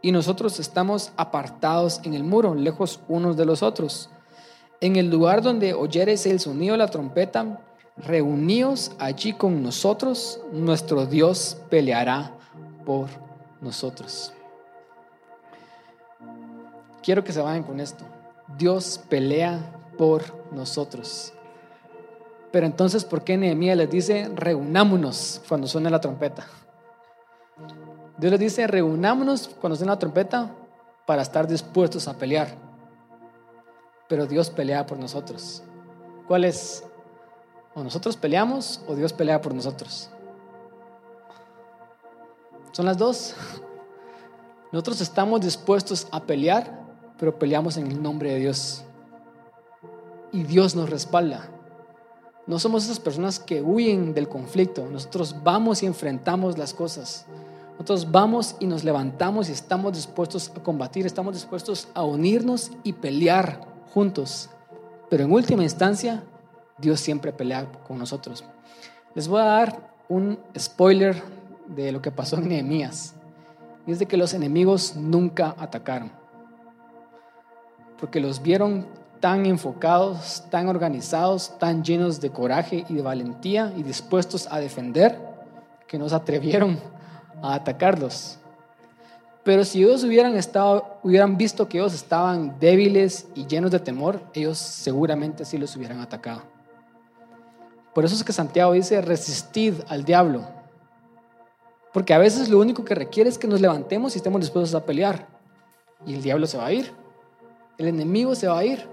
y 0.00 0.10
nosotros 0.10 0.58
estamos 0.58 1.12
apartados 1.18 2.00
en 2.04 2.14
el 2.14 2.24
muro, 2.24 2.54
lejos 2.54 3.00
unos 3.08 3.36
de 3.36 3.44
los 3.44 3.62
otros. 3.62 4.08
En 4.80 4.96
el 4.96 5.10
lugar 5.10 5.42
donde 5.42 5.74
oyeres 5.74 6.24
el 6.24 6.40
sonido 6.40 6.72
de 6.72 6.78
la 6.78 6.88
trompeta, 6.88 7.60
reuníos 7.98 8.92
allí 8.98 9.34
con 9.34 9.62
nosotros, 9.62 10.40
nuestro 10.50 11.04
Dios 11.04 11.58
peleará 11.68 12.32
por 12.86 13.08
nosotros. 13.60 14.32
Quiero 17.02 17.22
que 17.22 17.34
se 17.34 17.42
vayan 17.42 17.64
con 17.64 17.80
esto. 17.80 18.02
Dios 18.56 18.98
pelea 19.10 19.60
por 19.98 20.22
nosotros. 20.52 21.34
Pero 22.50 22.64
entonces, 22.64 23.04
¿por 23.04 23.24
qué 23.24 23.36
Nehemías 23.36 23.76
les 23.76 23.90
dice, 23.90 24.30
reunámonos 24.34 25.42
cuando 25.46 25.66
suene 25.66 25.90
la 25.90 26.00
trompeta? 26.00 26.46
Dios 28.20 28.32
les 28.32 28.40
dice, 28.40 28.66
reunámonos 28.66 29.48
cuando 29.48 29.76
suene 29.76 29.92
la 29.92 29.98
trompeta 29.98 30.54
para 31.06 31.22
estar 31.22 31.48
dispuestos 31.48 32.06
a 32.06 32.18
pelear. 32.18 32.54
Pero 34.10 34.26
Dios 34.26 34.50
pelea 34.50 34.84
por 34.84 34.98
nosotros. 34.98 35.62
¿Cuál 36.28 36.44
es? 36.44 36.84
O 37.74 37.82
nosotros 37.82 38.18
peleamos 38.18 38.82
o 38.86 38.94
Dios 38.94 39.14
pelea 39.14 39.40
por 39.40 39.54
nosotros. 39.54 40.10
Son 42.72 42.84
las 42.84 42.98
dos. 42.98 43.34
Nosotros 44.72 45.00
estamos 45.00 45.40
dispuestos 45.40 46.06
a 46.12 46.20
pelear, 46.20 46.78
pero 47.18 47.36
peleamos 47.36 47.76
en 47.76 47.88
el 47.90 48.00
nombre 48.00 48.32
de 48.32 48.38
Dios. 48.38 48.84
Y 50.30 50.44
Dios 50.44 50.76
nos 50.76 50.90
respalda. 50.90 51.48
No 52.46 52.58
somos 52.58 52.84
esas 52.84 53.00
personas 53.00 53.40
que 53.40 53.62
huyen 53.62 54.14
del 54.14 54.28
conflicto. 54.28 54.86
Nosotros 54.86 55.34
vamos 55.42 55.82
y 55.82 55.86
enfrentamos 55.86 56.56
las 56.58 56.72
cosas. 56.74 57.26
Nosotros 57.80 58.12
vamos 58.12 58.56
y 58.60 58.66
nos 58.66 58.84
levantamos 58.84 59.48
y 59.48 59.52
estamos 59.52 59.94
dispuestos 59.94 60.52
a 60.54 60.62
combatir, 60.62 61.06
estamos 61.06 61.32
dispuestos 61.32 61.88
a 61.94 62.04
unirnos 62.04 62.72
y 62.82 62.92
pelear 62.92 63.66
juntos. 63.94 64.50
Pero 65.08 65.24
en 65.24 65.32
última 65.32 65.62
instancia, 65.62 66.22
Dios 66.76 67.00
siempre 67.00 67.32
pelea 67.32 67.72
con 67.88 67.98
nosotros. 67.98 68.44
Les 69.14 69.26
voy 69.26 69.40
a 69.40 69.44
dar 69.44 69.94
un 70.10 70.38
spoiler 70.58 71.22
de 71.68 71.90
lo 71.90 72.02
que 72.02 72.10
pasó 72.10 72.36
en 72.36 72.48
Nehemías. 72.48 73.14
Y 73.86 73.92
es 73.92 73.98
de 73.98 74.04
que 74.04 74.18
los 74.18 74.34
enemigos 74.34 74.94
nunca 74.96 75.54
atacaron. 75.56 76.12
Porque 77.98 78.20
los 78.20 78.42
vieron 78.42 78.88
tan 79.20 79.46
enfocados, 79.46 80.44
tan 80.50 80.68
organizados, 80.68 81.58
tan 81.58 81.82
llenos 81.82 82.20
de 82.20 82.28
coraje 82.28 82.84
y 82.90 82.94
de 82.96 83.00
valentía 83.00 83.72
y 83.74 83.82
dispuestos 83.84 84.48
a 84.50 84.60
defender, 84.60 85.18
que 85.86 85.98
no 85.98 86.10
se 86.10 86.14
atrevieron 86.14 86.78
a 87.42 87.54
atacarlos. 87.54 88.38
Pero 89.42 89.64
si 89.64 89.82
ellos 89.82 90.04
hubieran, 90.04 90.36
estado, 90.36 90.98
hubieran 91.02 91.36
visto 91.36 91.68
que 91.68 91.78
ellos 91.78 91.94
estaban 91.94 92.58
débiles 92.60 93.26
y 93.34 93.46
llenos 93.46 93.70
de 93.70 93.80
temor, 93.80 94.20
ellos 94.34 94.58
seguramente 94.58 95.44
sí 95.44 95.56
los 95.56 95.74
hubieran 95.76 96.00
atacado. 96.00 96.42
Por 97.94 98.04
eso 98.04 98.14
es 98.14 98.22
que 98.22 98.32
Santiago 98.32 98.72
dice, 98.72 99.00
resistid 99.00 99.74
al 99.88 100.04
diablo. 100.04 100.46
Porque 101.92 102.14
a 102.14 102.18
veces 102.18 102.48
lo 102.48 102.58
único 102.58 102.84
que 102.84 102.94
requiere 102.94 103.28
es 103.28 103.38
que 103.38 103.48
nos 103.48 103.60
levantemos 103.60 104.14
y 104.14 104.18
estemos 104.18 104.40
dispuestos 104.40 104.74
a 104.74 104.84
pelear. 104.84 105.26
Y 106.06 106.14
el 106.14 106.22
diablo 106.22 106.46
se 106.46 106.56
va 106.56 106.66
a 106.66 106.72
ir. 106.72 106.92
El 107.78 107.88
enemigo 107.88 108.34
se 108.34 108.46
va 108.46 108.58
a 108.58 108.64
ir. 108.64 108.86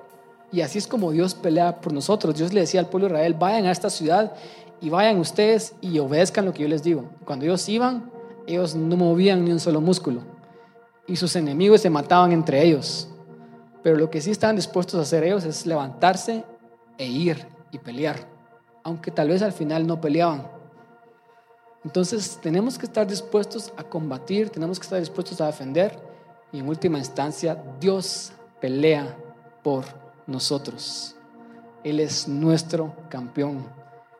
Y 0.52 0.62
así 0.62 0.78
es 0.78 0.88
como 0.88 1.12
Dios 1.12 1.36
pelea 1.36 1.80
por 1.80 1.94
nosotros. 1.94 2.36
Dios 2.36 2.54
le 2.54 2.62
decía 2.62 2.80
al 2.80 2.88
pueblo 2.88 3.08
de 3.08 3.14
Israel, 3.16 3.36
vayan 3.36 3.66
a 3.66 3.72
esta 3.72 3.90
ciudad 3.90 4.34
y 4.82 4.90
vayan 4.90 5.20
ustedes 5.20 5.76
y 5.82 6.00
obedezcan 6.00 6.46
lo 6.46 6.54
que 6.54 6.64
yo 6.64 6.70
les 6.70 6.84
digo. 6.84 7.06
Cuando 7.26 7.46
ellos 7.46 7.68
iban, 7.70 8.10
ellos 8.48 8.76
no 8.76 8.96
movían 8.96 9.44
ni 9.44 9.52
un 9.52 9.60
solo 9.60 9.82
músculo. 9.82 10.22
Y 11.06 11.18
sus 11.18 11.36
enemigos 11.36 11.82
se 11.82 11.90
mataban 11.90 12.32
entre 12.32 12.64
ellos. 12.64 13.10
Pero 13.84 13.98
lo 13.98 14.10
que 14.10 14.22
sí 14.22 14.32
estaban 14.32 14.56
dispuestos 14.56 15.00
a 15.00 15.04
hacer 15.04 15.24
ellos 15.24 15.44
es 15.44 15.66
levantarse 15.66 16.44
e 16.98 17.06
ir 17.06 17.46
y 17.72 17.78
pelear. 17.78 18.28
Aunque 18.84 19.12
tal 19.12 19.30
vez 19.30 19.42
al 19.42 19.54
final 19.54 19.86
no 19.86 20.02
peleaban. 20.02 20.48
Entonces 21.84 22.40
tenemos 22.42 22.78
que 22.78 22.86
estar 22.86 23.06
dispuestos 23.06 23.72
a 23.78 23.84
combatir, 23.84 24.50
tenemos 24.50 24.80
que 24.80 24.84
estar 24.84 25.00
dispuestos 25.00 25.40
a 25.42 25.46
defender. 25.46 25.98
Y 26.52 26.60
en 26.60 26.68
última 26.68 26.98
instancia, 26.98 27.62
Dios 27.80 28.32
pelea 28.60 29.18
por 29.64 29.86
nosotros. 30.26 31.16
Él 31.84 32.00
es 32.00 32.28
nuestro 32.28 32.94
campeón. 33.10 33.77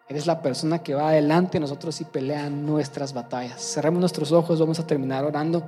Él 0.08 0.16
es 0.16 0.26
la 0.26 0.42
persona 0.42 0.80
que 0.80 0.94
va 0.96 1.10
adelante 1.10 1.54
de 1.54 1.60
nosotros 1.60 2.00
y 2.00 2.06
pelea 2.06 2.50
nuestras 2.50 3.14
batallas. 3.14 3.62
Cerramos 3.62 4.00
nuestros 4.00 4.32
ojos, 4.32 4.60
vamos 4.60 4.80
a 4.80 4.88
terminar 4.88 5.26
orando 5.26 5.64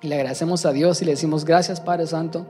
y 0.00 0.08
le 0.08 0.14
agradecemos 0.14 0.64
a 0.64 0.72
Dios 0.72 1.02
y 1.02 1.04
le 1.04 1.12
decimos 1.12 1.44
gracias 1.44 1.80
Padre 1.80 2.06
Santo 2.06 2.46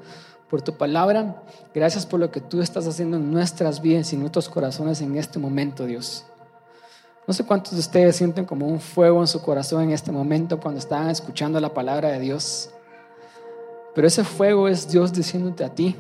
por 0.49 0.62
tu 0.62 0.77
palabra. 0.77 1.43
Gracias 1.75 2.07
por 2.07 2.21
lo 2.21 2.31
que 2.31 2.41
tú 2.41 2.62
estás 2.62 2.87
haciendo 2.87 3.16
en 3.16 3.33
nuestras 3.33 3.83
vidas 3.83 4.12
y 4.12 4.16
en 4.16 4.21
nuestros 4.21 4.49
corazones 4.49 5.01
en 5.01 5.16
este 5.16 5.39
momento, 5.39 5.87
Dios. 5.87 6.25
No 7.27 7.35
sé 7.35 7.45
cuántos 7.45 7.75
de 7.75 7.81
ustedes 7.81 8.16
sienten 8.16 8.45
como 8.45 8.66
un 8.66 8.81
fuego 8.81 9.21
en 9.21 9.27
su 9.27 9.43
corazón 9.43 9.83
en 9.83 9.91
este 9.91 10.12
momento 10.12 10.61
cuando 10.61 10.79
estaban 10.79 11.11
escuchando 11.11 11.61
la 11.61 11.75
palabra 11.75 12.11
de 12.11 12.21
Dios. 12.21 12.71
Pero 13.95 14.07
ese 14.07 14.25
fuego 14.25 14.69
es 14.69 14.89
Dios 14.89 15.12
diciéndote 15.12 15.64
a 15.64 15.75
ti, 15.75 15.97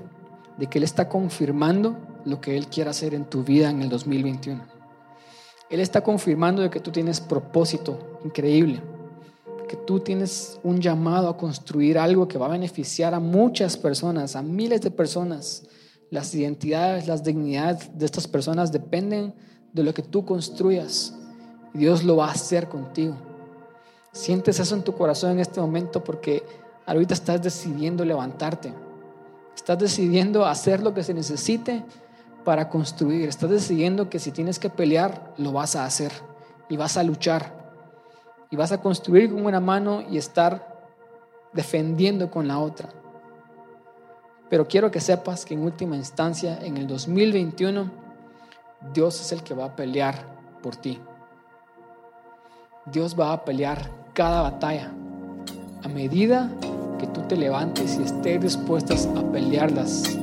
de 0.56 0.66
que 0.68 0.78
Él 0.78 0.84
está 0.84 1.08
confirmando 1.08 1.96
lo 2.24 2.40
que 2.40 2.56
Él 2.56 2.68
quiere 2.68 2.90
hacer 2.90 3.14
en 3.14 3.24
tu 3.24 3.42
vida 3.42 3.68
en 3.68 3.82
el 3.82 3.88
2021. 3.88 4.77
Él 5.70 5.80
está 5.80 6.00
confirmando 6.00 6.62
de 6.62 6.70
que 6.70 6.80
tú 6.80 6.90
tienes 6.90 7.20
propósito 7.20 8.20
increíble, 8.24 8.82
que 9.68 9.76
tú 9.76 10.00
tienes 10.00 10.58
un 10.62 10.80
llamado 10.80 11.28
a 11.28 11.36
construir 11.36 11.98
algo 11.98 12.26
que 12.26 12.38
va 12.38 12.46
a 12.46 12.50
beneficiar 12.50 13.14
a 13.14 13.20
muchas 13.20 13.76
personas, 13.76 14.34
a 14.34 14.42
miles 14.42 14.80
de 14.80 14.90
personas. 14.90 15.64
Las 16.10 16.34
identidades, 16.34 17.06
las 17.06 17.22
dignidades 17.22 17.90
de 17.98 18.06
estas 18.06 18.26
personas 18.26 18.72
dependen 18.72 19.34
de 19.72 19.82
lo 19.82 19.92
que 19.92 20.02
tú 20.02 20.24
construyas. 20.24 21.14
Dios 21.74 22.02
lo 22.02 22.16
va 22.16 22.28
a 22.28 22.32
hacer 22.32 22.68
contigo. 22.68 23.14
Sientes 24.12 24.58
eso 24.58 24.74
en 24.74 24.82
tu 24.82 24.94
corazón 24.94 25.32
en 25.32 25.40
este 25.40 25.60
momento 25.60 26.02
porque 26.02 26.42
ahorita 26.86 27.12
estás 27.12 27.42
decidiendo 27.42 28.04
levantarte 28.06 28.72
Estás 29.58 29.80
decidiendo 29.80 30.46
hacer 30.46 30.80
lo 30.82 30.94
que 30.94 31.02
se 31.02 31.12
necesite 31.12 31.82
para 32.48 32.70
construir. 32.70 33.28
Estás 33.28 33.50
decidiendo 33.50 34.08
que 34.08 34.18
si 34.18 34.32
tienes 34.32 34.58
que 34.58 34.70
pelear, 34.70 35.34
lo 35.36 35.52
vas 35.52 35.76
a 35.76 35.84
hacer 35.84 36.10
y 36.70 36.78
vas 36.78 36.96
a 36.96 37.02
luchar. 37.02 37.52
Y 38.50 38.56
vas 38.56 38.72
a 38.72 38.80
construir 38.80 39.30
con 39.30 39.44
una 39.44 39.60
mano 39.60 40.00
y 40.00 40.16
estar 40.16 40.88
defendiendo 41.52 42.30
con 42.30 42.48
la 42.48 42.58
otra. 42.58 42.88
Pero 44.48 44.66
quiero 44.66 44.90
que 44.90 44.98
sepas 44.98 45.44
que 45.44 45.52
en 45.52 45.62
última 45.62 45.94
instancia, 45.94 46.58
en 46.62 46.78
el 46.78 46.86
2021, 46.86 47.90
Dios 48.94 49.20
es 49.20 49.32
el 49.32 49.42
que 49.42 49.52
va 49.52 49.66
a 49.66 49.76
pelear 49.76 50.14
por 50.62 50.74
ti. 50.74 50.98
Dios 52.86 53.14
va 53.14 53.34
a 53.34 53.44
pelear 53.44 53.90
cada 54.14 54.40
batalla. 54.40 54.90
a 55.84 55.88
medida 55.88 56.50
que 56.98 57.06
tú 57.08 57.20
te 57.28 57.36
levantes 57.36 57.98
y 57.98 58.04
estés 58.04 58.40
dispuestas 58.40 59.06
a 59.14 59.22
pelearlas 59.32 60.18